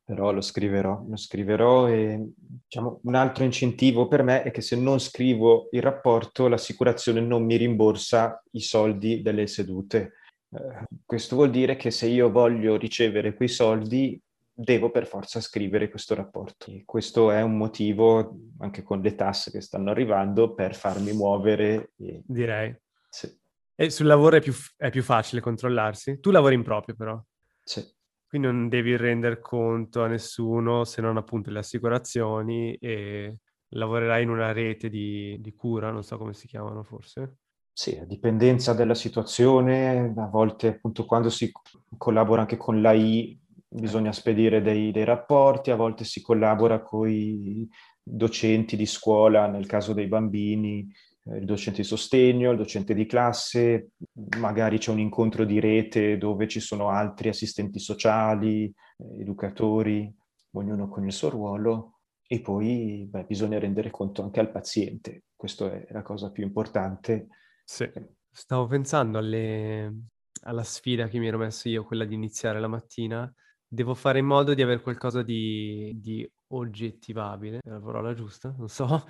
Però 0.05 0.31
lo 0.31 0.41
scriverò, 0.41 1.03
lo 1.07 1.15
scriverò 1.15 1.87
e 1.87 2.31
diciamo, 2.35 2.99
un 3.03 3.15
altro 3.15 3.43
incentivo 3.43 4.07
per 4.07 4.21
me 4.21 4.43
è 4.43 4.51
che 4.51 4.61
se 4.61 4.75
non 4.75 4.99
scrivo 4.99 5.67
il 5.71 5.81
rapporto 5.81 6.47
l'assicurazione 6.47 7.21
non 7.21 7.43
mi 7.43 7.55
rimborsa 7.55 8.39
i 8.51 8.61
soldi 8.61 9.23
delle 9.23 9.47
sedute. 9.47 10.13
Eh, 10.51 10.85
questo 11.03 11.35
vuol 11.35 11.49
dire 11.49 11.75
che 11.75 11.89
se 11.89 12.05
io 12.05 12.29
voglio 12.29 12.77
ricevere 12.77 13.33
quei 13.33 13.47
soldi 13.47 14.21
devo 14.57 14.89
per 14.89 15.05
forza 15.05 15.41
scrivere 15.41 15.89
questo 15.89 16.15
rapporto. 16.15 16.71
E 16.71 16.83
questo 16.85 17.31
è 17.31 17.41
un 17.41 17.57
motivo, 17.57 18.37
anche 18.59 18.83
con 18.83 19.01
le 19.01 19.15
tasse 19.15 19.51
che 19.51 19.59
stanno 19.59 19.89
arrivando, 19.89 20.53
per 20.53 20.75
farmi 20.75 21.11
muovere. 21.11 21.91
E... 21.97 22.21
Direi. 22.25 22.73
Sì. 23.09 23.27
E 23.75 23.89
sul 23.89 24.05
lavoro 24.05 24.37
è 24.37 24.41
più, 24.41 24.53
è 24.77 24.89
più 24.89 25.03
facile 25.03 25.41
controllarsi? 25.41 26.19
Tu 26.19 26.31
lavori 26.31 26.55
in 26.55 26.63
proprio 26.63 26.95
però. 26.95 27.21
Sì. 27.63 27.83
Quindi 28.25 28.47
non 28.47 28.69
devi 28.69 28.95
rendere 28.95 29.39
conto 29.39 30.01
a 30.01 30.07
nessuno 30.07 30.83
se 30.85 31.01
non 31.01 31.17
appunto 31.17 31.51
le 31.51 31.59
assicurazioni 31.59 32.75
e 32.75 33.37
lavorerai 33.69 34.23
in 34.23 34.29
una 34.29 34.51
rete 34.51 34.89
di, 34.89 35.37
di 35.39 35.53
cura, 35.53 35.91
non 35.91 36.03
so 36.03 36.17
come 36.17 36.33
si 36.33 36.47
chiamano 36.47 36.83
forse. 36.83 37.37
Sì, 37.71 37.97
a 37.97 38.05
dipendenza 38.05 38.73
della 38.73 38.93
situazione, 38.93 40.13
a 40.15 40.27
volte 40.27 40.67
appunto 40.67 41.05
quando 41.05 41.29
si 41.29 41.51
collabora 41.97 42.41
anche 42.41 42.55
con 42.55 42.81
l'AI 42.81 43.37
bisogna 43.67 44.13
spedire 44.13 44.61
dei, 44.61 44.91
dei 44.91 45.03
rapporti, 45.03 45.71
a 45.71 45.75
volte 45.75 46.05
si 46.05 46.21
collabora 46.21 46.81
con 46.81 47.09
i 47.09 47.67
docenti 48.01 48.77
di 48.77 48.85
scuola 48.85 49.47
nel 49.47 49.65
caso 49.65 49.91
dei 49.91 50.07
bambini, 50.07 50.89
il 51.25 51.45
docente 51.45 51.81
di 51.81 51.87
sostegno, 51.87 52.51
il 52.51 52.57
docente 52.57 52.93
di 52.93 53.05
classe, 53.05 53.89
magari 54.37 54.77
c'è 54.77 54.91
un 54.91 54.99
incontro 54.99 55.43
di 55.43 55.59
rete 55.59 56.17
dove 56.17 56.47
ci 56.47 56.59
sono 56.59 56.89
altri 56.89 57.29
assistenti 57.29 57.79
sociali, 57.79 58.65
eh, 58.65 59.21
educatori, 59.21 60.13
ognuno 60.51 60.87
con 60.87 61.05
il 61.05 61.11
suo 61.11 61.29
ruolo 61.29 61.99
e 62.27 62.41
poi 62.41 63.07
beh, 63.09 63.25
bisogna 63.25 63.59
rendere 63.59 63.89
conto 63.89 64.23
anche 64.23 64.39
al 64.39 64.51
paziente, 64.51 65.23
questa 65.35 65.71
è 65.71 65.87
la 65.91 66.01
cosa 66.01 66.31
più 66.31 66.43
importante. 66.43 67.27
Sì. 67.63 67.89
Stavo 68.31 68.67
pensando 68.67 69.17
alle... 69.17 69.93
alla 70.41 70.63
sfida 70.63 71.07
che 71.07 71.19
mi 71.19 71.27
ero 71.27 71.37
messo 71.37 71.69
io, 71.69 71.85
quella 71.85 72.05
di 72.05 72.13
iniziare 72.13 72.59
la 72.59 72.67
mattina. 72.67 73.33
Devo 73.67 73.95
fare 73.95 74.19
in 74.19 74.25
modo 74.25 74.53
di 74.53 74.61
avere 74.61 74.81
qualcosa 74.81 75.23
di, 75.23 75.91
di 75.95 76.29
oggettivabile, 76.47 77.59
è 77.63 77.69
la 77.69 77.79
parola 77.79 78.13
giusta, 78.13 78.53
non 78.57 78.67
so, 78.67 79.05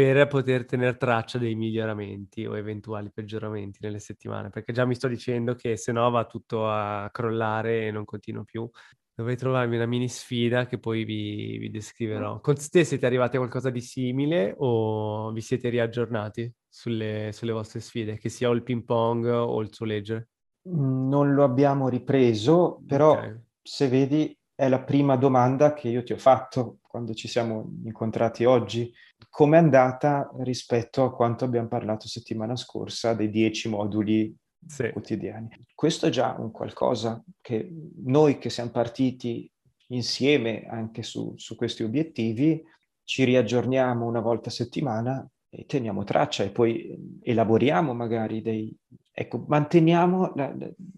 per 0.00 0.26
poter 0.28 0.64
tenere 0.64 0.96
traccia 0.96 1.36
dei 1.36 1.54
miglioramenti 1.54 2.46
o 2.46 2.56
eventuali 2.56 3.10
peggioramenti 3.12 3.80
nelle 3.82 3.98
settimane, 3.98 4.48
perché 4.48 4.72
già 4.72 4.86
mi 4.86 4.94
sto 4.94 5.08
dicendo 5.08 5.54
che 5.54 5.76
se 5.76 5.92
no 5.92 6.08
va 6.08 6.24
tutto 6.24 6.70
a 6.70 7.10
crollare 7.12 7.86
e 7.86 7.90
non 7.90 8.06
continuo 8.06 8.44
più. 8.44 8.68
Dovrei 9.14 9.36
trovarmi 9.36 9.76
una 9.76 9.84
mini 9.84 10.08
sfida 10.08 10.64
che 10.64 10.78
poi 10.78 11.04
vi, 11.04 11.58
vi 11.58 11.68
descriverò. 11.68 12.40
Con 12.40 12.54
te 12.54 12.84
siete 12.84 13.04
arrivati 13.04 13.36
a 13.36 13.40
qualcosa 13.40 13.68
di 13.68 13.82
simile 13.82 14.54
o 14.56 15.30
vi 15.32 15.42
siete 15.42 15.68
riaggiornati 15.68 16.50
sulle, 16.66 17.28
sulle 17.34 17.52
vostre 17.52 17.80
sfide, 17.80 18.16
che 18.16 18.30
sia 18.30 18.48
il 18.48 18.62
ping 18.62 18.84
pong 18.84 19.26
o 19.26 19.60
il 19.60 19.68
suo 19.70 19.84
legge? 19.84 20.30
Non 20.62 21.34
lo 21.34 21.44
abbiamo 21.44 21.90
ripreso, 21.90 22.82
però 22.86 23.12
okay. 23.12 23.38
se 23.60 23.88
vedi 23.88 24.34
è 24.54 24.66
la 24.68 24.80
prima 24.80 25.16
domanda 25.16 25.74
che 25.74 25.88
io 25.88 26.02
ti 26.02 26.14
ho 26.14 26.18
fatto 26.18 26.78
quando 26.80 27.12
ci 27.12 27.28
siamo 27.28 27.70
incontrati 27.84 28.46
oggi. 28.46 28.90
Come 29.30 29.56
è 29.56 29.60
andata 29.60 30.28
rispetto 30.40 31.04
a 31.04 31.14
quanto 31.14 31.44
abbiamo 31.44 31.68
parlato 31.68 32.08
settimana 32.08 32.56
scorsa 32.56 33.14
dei 33.14 33.30
dieci 33.30 33.68
moduli 33.68 34.36
sì. 34.66 34.90
quotidiani? 34.90 35.48
Questo 35.74 36.06
è 36.06 36.10
già 36.10 36.34
un 36.36 36.50
qualcosa 36.50 37.22
che 37.40 37.72
noi 38.04 38.38
che 38.38 38.50
siamo 38.50 38.70
partiti 38.70 39.50
insieme 39.88 40.66
anche 40.68 41.02
su, 41.02 41.32
su 41.36 41.56
questi 41.56 41.82
obiettivi 41.84 42.62
ci 43.04 43.24
riaggiorniamo 43.24 44.06
una 44.06 44.20
volta 44.20 44.50
a 44.50 44.52
settimana 44.52 45.28
e 45.48 45.64
teniamo 45.66 46.04
traccia 46.04 46.44
e 46.44 46.50
poi 46.50 47.18
elaboriamo 47.22 47.92
magari 47.94 48.42
dei... 48.42 48.76
Ecco, 49.12 49.44
manteniamo 49.48 50.32
la, 50.36 50.54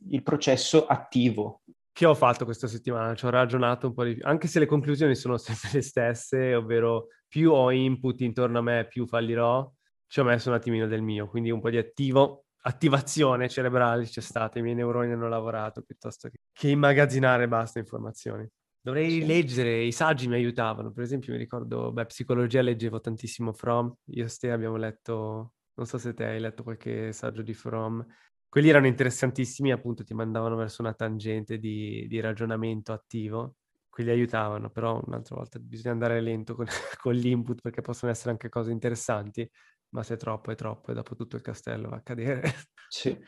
il 0.09 0.23
processo 0.23 0.87
attivo 0.87 1.62
che 1.93 2.07
ho 2.07 2.15
fatto 2.15 2.45
questa 2.45 2.67
settimana? 2.67 3.15
Ci 3.15 3.27
ho 3.27 3.31
ragionato 3.31 3.87
un 3.87 3.95
po' 3.95 4.05
di 4.05 4.15
più, 4.15 4.23
anche 4.25 4.49
se 4.49 4.59
le 4.59 4.67
conclusioni 4.67 5.15
sono 5.15 5.37
sempre 5.39 5.71
le 5.73 5.83
stesse, 5.83 6.55
ovvero 6.55 7.09
più 7.29 7.53
ho 7.53 7.71
input 7.71 8.21
intorno 8.21 8.59
a 8.59 8.63
me, 8.63 8.87
più 8.87 9.07
fallirò, 9.07 9.71
ci 10.07 10.21
ho 10.21 10.25
messo 10.25 10.49
un 10.49 10.57
attimino 10.57 10.87
del 10.87 11.03
mio, 11.03 11.29
quindi 11.29 11.51
un 11.51 11.61
po' 11.61 11.71
di 11.71 11.79
attivo, 11.79 12.47
attivazione 12.63 13.49
cerebrale 13.49 14.05
c'è 14.05 14.21
stata, 14.21 14.59
i 14.59 14.63
miei 14.63 14.75
neuroni 14.75 15.13
hanno 15.13 15.29
lavorato 15.29 15.83
piuttosto 15.83 16.29
che, 16.29 16.37
che 16.53 16.69
immagazzinare 16.69 17.49
basta 17.49 17.79
informazioni. 17.79 18.49
Dovrei 18.85 19.21
sì. 19.21 19.27
leggere, 19.27 19.83
i 19.83 19.93
saggi 19.93 20.27
mi 20.27 20.35
aiutavano. 20.35 20.91
Per 20.91 21.05
esempio, 21.05 21.33
mi 21.33 21.39
ricordo, 21.39 21.93
beh, 21.93 22.07
psicologia 22.07 22.63
leggevo 22.63 23.01
tantissimo 23.01 23.53
From. 23.53 23.95
Io 24.07 24.25
e 24.25 24.29
Ste 24.29 24.51
abbiamo 24.51 24.77
letto, 24.77 25.53
non 25.75 25.87
so 25.87 25.99
se 25.99 26.15
te 26.15 26.25
hai 26.25 26.41
letto 26.41 26.65
qualche 26.65 27.13
saggio 27.13 27.43
di 27.43 27.55
From. 27.55 28.05
Quelli 28.53 28.69
erano 28.69 28.87
interessantissimi, 28.87 29.73
appunto, 29.73 30.05
ti 30.05 30.13
mandavano 30.13 30.57
verso 30.57 30.83
una 30.83 30.93
tangente 30.93 31.57
di, 31.57 32.05
di 32.07 32.21
ragionamento 32.21 32.93
attivo. 32.93 33.55
Quelli 33.89 34.11
aiutavano, 34.11 34.69
però 34.69 35.03
un'altra 35.03 35.37
volta 35.37 35.59
bisogna 35.59 35.93
andare 35.93 36.21
lento 36.21 36.55
con, 36.55 36.67
con 37.01 37.15
l'input 37.15 37.63
perché 37.63 37.81
possono 37.81 38.13
essere 38.13 38.33
anche 38.33 38.51
cose 38.51 38.71
interessanti 38.71 39.51
ma 39.93 40.03
se 40.03 40.15
è 40.15 40.17
troppo 40.17 40.51
è 40.51 40.55
troppo 40.55 40.91
e 40.91 40.95
dopo 40.95 41.15
tutto 41.15 41.37
il 41.37 41.43
castello 41.43 41.89
va 41.89 41.97
a 41.97 42.03
cadere. 42.03 42.43
Sì, 42.93 43.19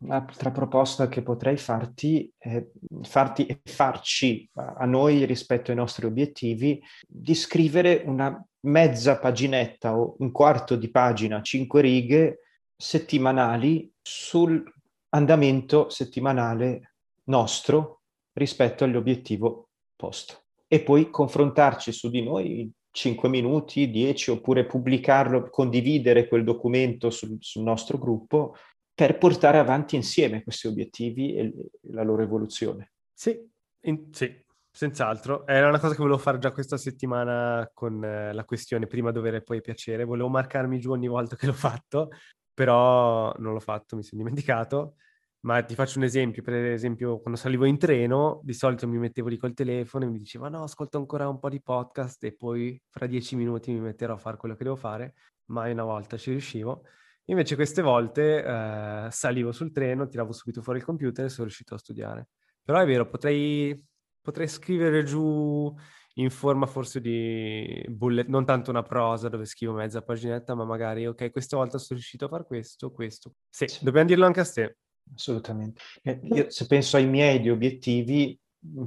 un'altra 0.00 0.50
proposta 0.50 1.08
che 1.08 1.22
potrei 1.22 1.56
farti 1.56 2.30
è 2.36 2.62
farti 3.00 3.46
e 3.46 3.62
farci 3.64 4.46
a 4.52 4.84
noi 4.84 5.24
rispetto 5.24 5.70
ai 5.70 5.78
nostri 5.78 6.04
obiettivi 6.04 6.78
di 7.08 7.34
scrivere 7.34 8.02
una 8.04 8.38
mezza 8.66 9.18
paginetta 9.18 9.96
o 9.96 10.16
un 10.18 10.30
quarto 10.30 10.76
di 10.76 10.90
pagina, 10.90 11.40
cinque 11.40 11.80
righe 11.80 12.40
settimanali 12.82 13.88
sull'andamento 14.02 15.88
settimanale 15.88 16.94
nostro 17.26 18.00
rispetto 18.32 18.82
all'obiettivo 18.82 19.68
posto 19.94 20.46
e 20.66 20.80
poi 20.80 21.08
confrontarci 21.08 21.92
su 21.92 22.10
di 22.10 22.24
noi 22.24 22.68
5 22.90 23.28
minuti, 23.28 23.88
10, 23.88 24.32
oppure 24.32 24.66
pubblicarlo, 24.66 25.48
condividere 25.48 26.26
quel 26.26 26.42
documento 26.42 27.10
sul, 27.10 27.36
sul 27.38 27.62
nostro 27.62 27.98
gruppo 27.98 28.56
per 28.92 29.16
portare 29.16 29.58
avanti 29.58 29.94
insieme 29.94 30.42
questi 30.42 30.66
obiettivi 30.66 31.36
e 31.36 31.52
la 31.92 32.02
loro 32.02 32.22
evoluzione. 32.22 32.94
Sì, 33.14 33.40
in, 33.82 34.08
sì, 34.10 34.44
senz'altro. 34.72 35.46
Era 35.46 35.68
una 35.68 35.78
cosa 35.78 35.94
che 35.94 36.02
volevo 36.02 36.18
fare 36.18 36.38
già 36.38 36.50
questa 36.50 36.76
settimana 36.76 37.70
con 37.72 38.02
eh, 38.04 38.32
la 38.32 38.44
questione 38.44 38.88
prima 38.88 39.12
dovere 39.12 39.36
e 39.36 39.42
poi 39.42 39.60
piacere. 39.60 40.04
Volevo 40.04 40.28
marcarmi 40.28 40.80
giù 40.80 40.90
ogni 40.90 41.08
volta 41.08 41.36
che 41.36 41.46
l'ho 41.46 41.52
fatto, 41.52 42.08
però 42.54 43.32
non 43.38 43.52
l'ho 43.52 43.60
fatto, 43.60 43.96
mi 43.96 44.02
sono 44.02 44.22
dimenticato. 44.22 44.96
Ma 45.44 45.60
ti 45.64 45.74
faccio 45.74 45.98
un 45.98 46.04
esempio, 46.04 46.40
per 46.40 46.54
esempio 46.54 47.18
quando 47.18 47.38
salivo 47.38 47.64
in 47.64 47.76
treno 47.76 48.40
di 48.44 48.52
solito 48.52 48.86
mi 48.86 48.98
mettevo 48.98 49.26
lì 49.28 49.36
col 49.36 49.54
telefono 49.54 50.04
e 50.04 50.08
mi 50.08 50.18
diceva 50.18 50.48
no, 50.48 50.62
ascolto 50.62 50.98
ancora 50.98 51.28
un 51.28 51.40
po' 51.40 51.48
di 51.48 51.60
podcast 51.60 52.22
e 52.22 52.36
poi 52.36 52.80
fra 52.88 53.06
dieci 53.06 53.34
minuti 53.34 53.72
mi 53.72 53.80
metterò 53.80 54.14
a 54.14 54.18
fare 54.18 54.36
quello 54.36 54.54
che 54.54 54.62
devo 54.62 54.76
fare, 54.76 55.14
mai 55.46 55.72
una 55.72 55.82
volta 55.82 56.16
ci 56.16 56.30
riuscivo. 56.30 56.84
Invece 57.26 57.56
queste 57.56 57.82
volte 57.82 58.44
eh, 58.44 59.08
salivo 59.10 59.50
sul 59.50 59.72
treno, 59.72 60.06
tiravo 60.06 60.32
subito 60.32 60.62
fuori 60.62 60.78
il 60.78 60.84
computer 60.84 61.24
e 61.24 61.28
sono 61.28 61.46
riuscito 61.46 61.74
a 61.74 61.78
studiare. 61.78 62.28
Però 62.62 62.78
è 62.78 62.86
vero, 62.86 63.08
potrei, 63.08 63.76
potrei 64.20 64.46
scrivere 64.46 65.02
giù 65.02 65.74
in 66.14 66.30
forma 66.30 66.66
forse 66.66 67.00
di 67.00 67.84
bullet, 67.88 68.26
non 68.28 68.44
tanto 68.44 68.70
una 68.70 68.82
prosa 68.82 69.28
dove 69.28 69.44
scrivo 69.44 69.72
mezza 69.72 70.02
paginetta, 70.02 70.54
ma 70.54 70.64
magari 70.64 71.06
ok, 71.06 71.30
questa 71.30 71.56
volta 71.56 71.78
sono 71.78 71.98
riuscito 71.98 72.26
a 72.26 72.28
fare 72.28 72.44
questo, 72.44 72.90
questo. 72.90 73.34
Sì, 73.48 73.66
dobbiamo 73.80 74.08
dirlo 74.08 74.26
anche 74.26 74.40
a 74.40 74.44
te 74.44 74.76
assolutamente. 75.14 75.82
Eh, 76.02 76.20
io, 76.22 76.50
se 76.50 76.66
penso 76.66 76.96
ai 76.96 77.06
miei 77.06 77.48
obiettivi, 77.48 78.38
mm, 78.66 78.84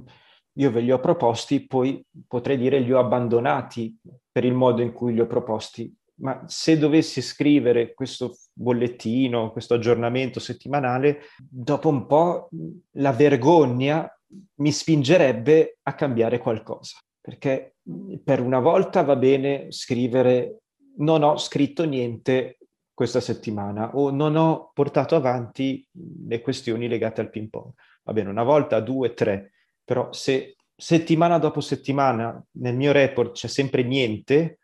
io 0.57 0.71
ve 0.71 0.81
li 0.81 0.91
ho 0.91 0.99
proposti, 0.99 1.65
poi 1.65 2.03
potrei 2.27 2.57
dire 2.57 2.79
li 2.79 2.93
ho 2.93 2.99
abbandonati 2.99 3.97
per 4.31 4.45
il 4.45 4.53
modo 4.53 4.81
in 4.81 4.93
cui 4.93 5.13
li 5.13 5.19
ho 5.19 5.27
proposti. 5.27 5.93
Ma 6.17 6.43
se 6.47 6.77
dovessi 6.77 7.21
scrivere 7.21 7.93
questo 7.93 8.37
bollettino, 8.53 9.51
questo 9.51 9.73
aggiornamento 9.73 10.39
settimanale, 10.39 11.23
dopo 11.37 11.89
un 11.89 12.05
po' 12.05 12.49
la 12.91 13.11
vergogna 13.11 14.09
mi 14.55 14.71
spingerebbe 14.71 15.79
a 15.83 15.93
cambiare 15.93 16.37
qualcosa. 16.37 16.99
Perché 17.25 17.77
per 18.23 18.39
una 18.39 18.59
volta 18.59 19.01
va 19.01 19.15
bene 19.15 19.71
scrivere 19.71 20.59
non 20.97 21.23
ho 21.23 21.37
scritto 21.37 21.83
niente 21.85 22.59
questa 22.93 23.19
settimana 23.19 23.95
o 23.95 24.11
non 24.11 24.35
ho 24.35 24.71
portato 24.73 25.15
avanti 25.15 25.85
le 26.27 26.41
questioni 26.41 26.87
legate 26.87 27.21
al 27.21 27.31
ping 27.31 27.49
pong. 27.49 27.71
Va 28.03 28.13
bene, 28.13 28.29
una 28.29 28.43
volta, 28.43 28.79
due, 28.79 29.15
tre, 29.15 29.53
però 29.83 30.11
se 30.13 30.55
settimana 30.75 31.39
dopo 31.39 31.61
settimana 31.61 32.43
nel 32.59 32.75
mio 32.75 32.91
report 32.91 33.33
c'è 33.33 33.47
sempre 33.47 33.83
niente, 33.83 34.59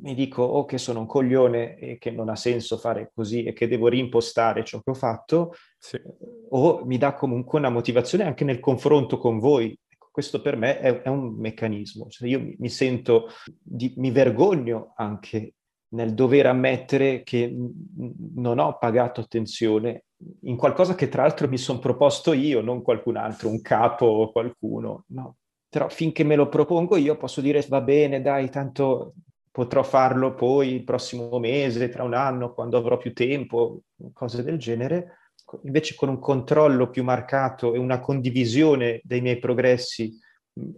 mi 0.00 0.14
dico 0.14 0.42
o 0.42 0.58
oh, 0.58 0.64
che 0.64 0.78
sono 0.78 1.00
un 1.00 1.06
coglione 1.06 1.76
e 1.76 1.98
che 1.98 2.10
non 2.10 2.28
ha 2.28 2.36
senso 2.36 2.78
fare 2.78 3.10
così 3.12 3.44
e 3.44 3.52
che 3.52 3.68
devo 3.68 3.88
rimpostare 3.88 4.64
ciò 4.64 4.80
che 4.80 4.90
ho 4.90 4.94
fatto, 4.94 5.54
sì. 5.76 6.00
o 6.50 6.84
mi 6.84 6.98
dà 6.98 7.14
comunque 7.14 7.58
una 7.58 7.70
motivazione 7.70 8.24
anche 8.24 8.44
nel 8.44 8.60
confronto 8.60 9.18
con 9.18 9.38
voi. 9.38 9.78
Questo 10.18 10.40
per 10.40 10.56
me 10.56 10.80
è, 10.80 11.02
è 11.02 11.08
un 11.08 11.36
meccanismo, 11.36 12.08
cioè 12.08 12.28
io 12.28 12.40
mi, 12.40 12.56
mi 12.58 12.68
sento, 12.68 13.28
di, 13.62 13.94
mi 13.98 14.10
vergogno 14.10 14.94
anche 14.96 15.54
nel 15.90 16.12
dover 16.12 16.46
ammettere 16.46 17.22
che 17.22 17.56
non 18.34 18.58
ho 18.58 18.78
pagato 18.78 19.20
attenzione 19.20 20.06
in 20.40 20.56
qualcosa 20.56 20.96
che 20.96 21.08
tra 21.08 21.22
l'altro 21.22 21.46
mi 21.46 21.56
sono 21.56 21.78
proposto 21.78 22.32
io, 22.32 22.60
non 22.62 22.82
qualcun 22.82 23.16
altro, 23.16 23.48
un 23.48 23.60
capo 23.60 24.06
o 24.06 24.32
qualcuno, 24.32 25.04
no. 25.10 25.36
Però 25.68 25.88
finché 25.88 26.24
me 26.24 26.34
lo 26.34 26.48
propongo 26.48 26.96
io 26.96 27.16
posso 27.16 27.40
dire 27.40 27.64
va 27.68 27.80
bene, 27.80 28.20
dai, 28.20 28.50
tanto 28.50 29.14
potrò 29.52 29.84
farlo 29.84 30.34
poi 30.34 30.72
il 30.72 30.82
prossimo 30.82 31.38
mese, 31.38 31.90
tra 31.90 32.02
un 32.02 32.14
anno, 32.14 32.54
quando 32.54 32.76
avrò 32.76 32.96
più 32.96 33.12
tempo, 33.12 33.82
cose 34.12 34.42
del 34.42 34.58
genere. 34.58 35.27
Invece 35.64 35.94
con 35.94 36.08
un 36.08 36.18
controllo 36.18 36.90
più 36.90 37.02
marcato 37.04 37.74
e 37.74 37.78
una 37.78 38.00
condivisione 38.00 39.00
dei 39.04 39.20
miei 39.20 39.38
progressi 39.38 40.18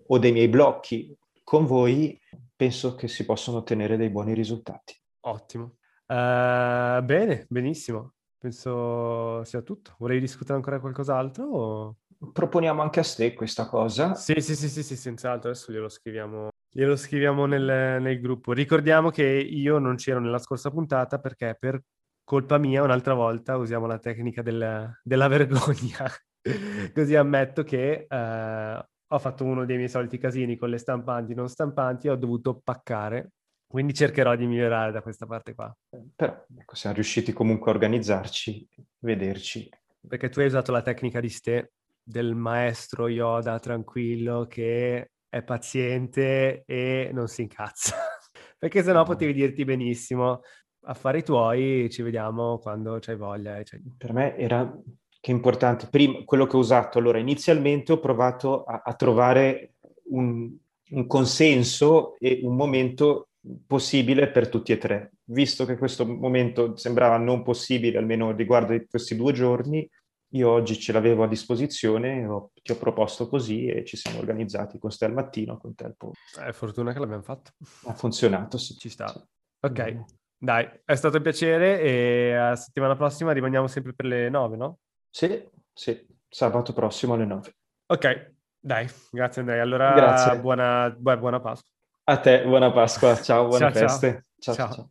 o 0.06 0.18
dei 0.18 0.32
miei 0.32 0.48
blocchi 0.48 1.16
con 1.42 1.66
voi, 1.66 2.18
penso 2.54 2.94
che 2.94 3.08
si 3.08 3.24
possono 3.24 3.58
ottenere 3.58 3.96
dei 3.96 4.10
buoni 4.10 4.34
risultati. 4.34 4.94
Ottimo. 5.20 5.76
Uh, 6.06 7.02
bene, 7.02 7.46
benissimo. 7.48 8.14
Penso 8.38 9.44
sia 9.44 9.60
tutto. 9.60 9.94
Volevi 9.98 10.20
discutere 10.20 10.54
ancora 10.54 10.80
qualcos'altro? 10.80 11.44
O... 11.44 11.96
Proponiamo 12.32 12.82
anche 12.82 13.00
a 13.00 13.04
te 13.04 13.34
questa 13.34 13.66
cosa. 13.66 14.14
Sì, 14.14 14.40
sì, 14.40 14.54
sì, 14.54 14.68
sì, 14.68 14.82
sì 14.82 14.96
senz'altro. 14.96 15.50
Adesso 15.50 15.72
glielo 15.72 15.88
scriviamo, 15.88 16.48
glielo 16.70 16.96
scriviamo 16.96 17.46
nel, 17.46 18.00
nel, 18.00 18.20
gruppo. 18.20 18.52
Ricordiamo 18.52 19.10
che 19.10 19.24
io 19.24 19.78
non 19.78 19.96
c'ero 19.96 20.20
nella 20.20 20.38
scorsa 20.38 20.70
puntata 20.70 21.18
perché 21.18 21.56
per 21.58 21.82
colpa 22.31 22.59
mia 22.59 22.85
un'altra 22.85 23.14
volta 23.14 23.57
usiamo 23.57 23.89
la 23.89 23.99
tecnica 23.99 24.41
del, 24.41 25.01
della 25.03 25.26
vergogna. 25.26 26.09
Così 26.95 27.16
ammetto 27.16 27.64
che 27.64 28.07
uh, 28.09 28.78
ho 29.14 29.18
fatto 29.18 29.45
uno 29.45 29.64
dei 29.64 29.74
miei 29.74 29.89
soliti 29.89 30.16
casini 30.16 30.57
con 30.57 30.68
le 30.68 30.78
stampanti 30.78 31.35
non 31.35 31.49
stampanti 31.49 32.07
e 32.07 32.11
ho 32.11 32.16
dovuto 32.16 32.61
paccare 32.62 33.33
quindi 33.66 33.95
cercherò 33.95 34.35
di 34.37 34.47
migliorare 34.47 34.93
da 34.93 35.01
questa 35.01 35.26
parte 35.26 35.55
qua. 35.55 35.72
Però 36.16 36.45
ecco, 36.57 36.74
siamo 36.74 36.95
riusciti 36.97 37.33
comunque 37.33 37.70
a 37.70 37.74
organizzarci, 37.74 38.68
vederci. 38.99 39.68
Perché 40.09 40.28
tu 40.28 40.41
hai 40.41 40.47
usato 40.47 40.72
la 40.72 40.83
tecnica 40.83 41.20
di 41.20 41.28
ste, 41.28 41.72
del 42.03 42.35
maestro 42.35 43.07
Yoda 43.07 43.61
tranquillo 43.61 44.47
che 44.49 45.11
è 45.28 45.43
paziente 45.43 46.64
e 46.66 47.11
non 47.12 47.28
si 47.28 47.43
incazza. 47.43 47.95
Perché 48.59 48.83
sennò 48.83 48.99
no. 48.99 49.05
potevi 49.05 49.33
dirti 49.33 49.64
benissimo, 49.64 50.41
affari 50.83 51.22
tuoi, 51.22 51.89
ci 51.91 52.03
vediamo 52.03 52.59
quando 52.59 52.99
c'hai 53.01 53.16
voglia. 53.16 53.62
Cioè... 53.62 53.81
Per 53.97 54.12
me 54.12 54.37
era 54.37 54.72
che 55.20 55.31
importante. 55.31 55.89
Prima, 55.89 56.24
quello 56.24 56.47
che 56.47 56.57
ho 56.57 56.61
usato, 56.61 56.99
allora 56.99 57.18
inizialmente 57.18 57.93
ho 57.93 58.01
provato 58.01 58.64
a, 58.64 58.83
a 58.85 58.95
trovare 58.95 59.74
un, 60.11 60.51
un 60.91 61.07
consenso 61.07 62.16
e 62.18 62.41
un 62.43 62.57
momento 62.57 63.28
possibile 63.66 64.31
per 64.31 64.49
tutti 64.49 64.72
e 64.72 64.78
tre. 64.78 65.12
Visto 65.24 65.64
che 65.64 65.76
questo 65.76 66.07
momento 66.07 66.76
sembrava 66.76 67.16
non 67.16 67.43
possibile, 67.43 67.99
almeno 67.99 68.33
riguardo 68.33 68.78
questi 68.89 69.16
due 69.16 69.33
giorni, 69.33 69.89
io 70.33 70.49
oggi 70.49 70.78
ce 70.78 70.93
l'avevo 70.93 71.24
a 71.24 71.28
disposizione, 71.28 72.24
ho, 72.26 72.53
ti 72.62 72.70
ho 72.70 72.76
proposto 72.76 73.28
così 73.28 73.66
e 73.66 73.85
ci 73.85 73.97
siamo 73.97 74.18
organizzati 74.18 74.78
con 74.78 74.91
te 74.97 75.05
al 75.05 75.12
mattino, 75.12 75.59
con 75.59 75.74
te 75.74 75.85
al 75.85 75.97
pomeriggio. 75.97 76.41
È 76.41 76.53
fortuna 76.53 76.93
che 76.93 76.99
l'abbiamo 77.01 77.22
fatto. 77.22 77.51
Ha 77.87 77.95
funzionato, 77.95 78.57
sì. 78.57 78.76
Ci 78.76 78.89
sta. 78.89 79.09
Sì. 79.09 79.18
Ok, 79.61 79.93
mm. 79.93 80.01
Dai, 80.43 80.66
è 80.86 80.95
stato 80.95 81.18
un 81.18 81.22
piacere 81.22 81.80
e 81.82 82.32
la 82.34 82.57
settimana 82.57 82.97
prossima 82.97 83.32
rimaniamo 83.32 83.66
sempre 83.66 83.93
per 83.93 84.07
le 84.07 84.30
nove, 84.30 84.57
no? 84.57 84.78
Sì, 85.11 85.47
sì, 85.70 86.07
sabato 86.28 86.72
prossimo 86.72 87.12
alle 87.12 87.26
nove. 87.26 87.57
Ok, 87.86 88.32
dai, 88.59 88.88
grazie 89.11 89.43
Andrea. 89.43 89.62
Allora, 89.62 89.93
grazie. 89.95 90.41
Buona, 90.41 90.88
buona 90.91 91.41
Pasqua. 91.41 91.70
A 92.05 92.18
te, 92.18 92.43
buona 92.43 92.72
Pasqua, 92.72 93.14
ciao, 93.20 93.49
buone 93.49 93.70
ciao, 93.70 93.86
feste. 93.88 94.26
ciao. 94.38 94.55
ciao. 94.55 94.72
ciao. 94.72 94.91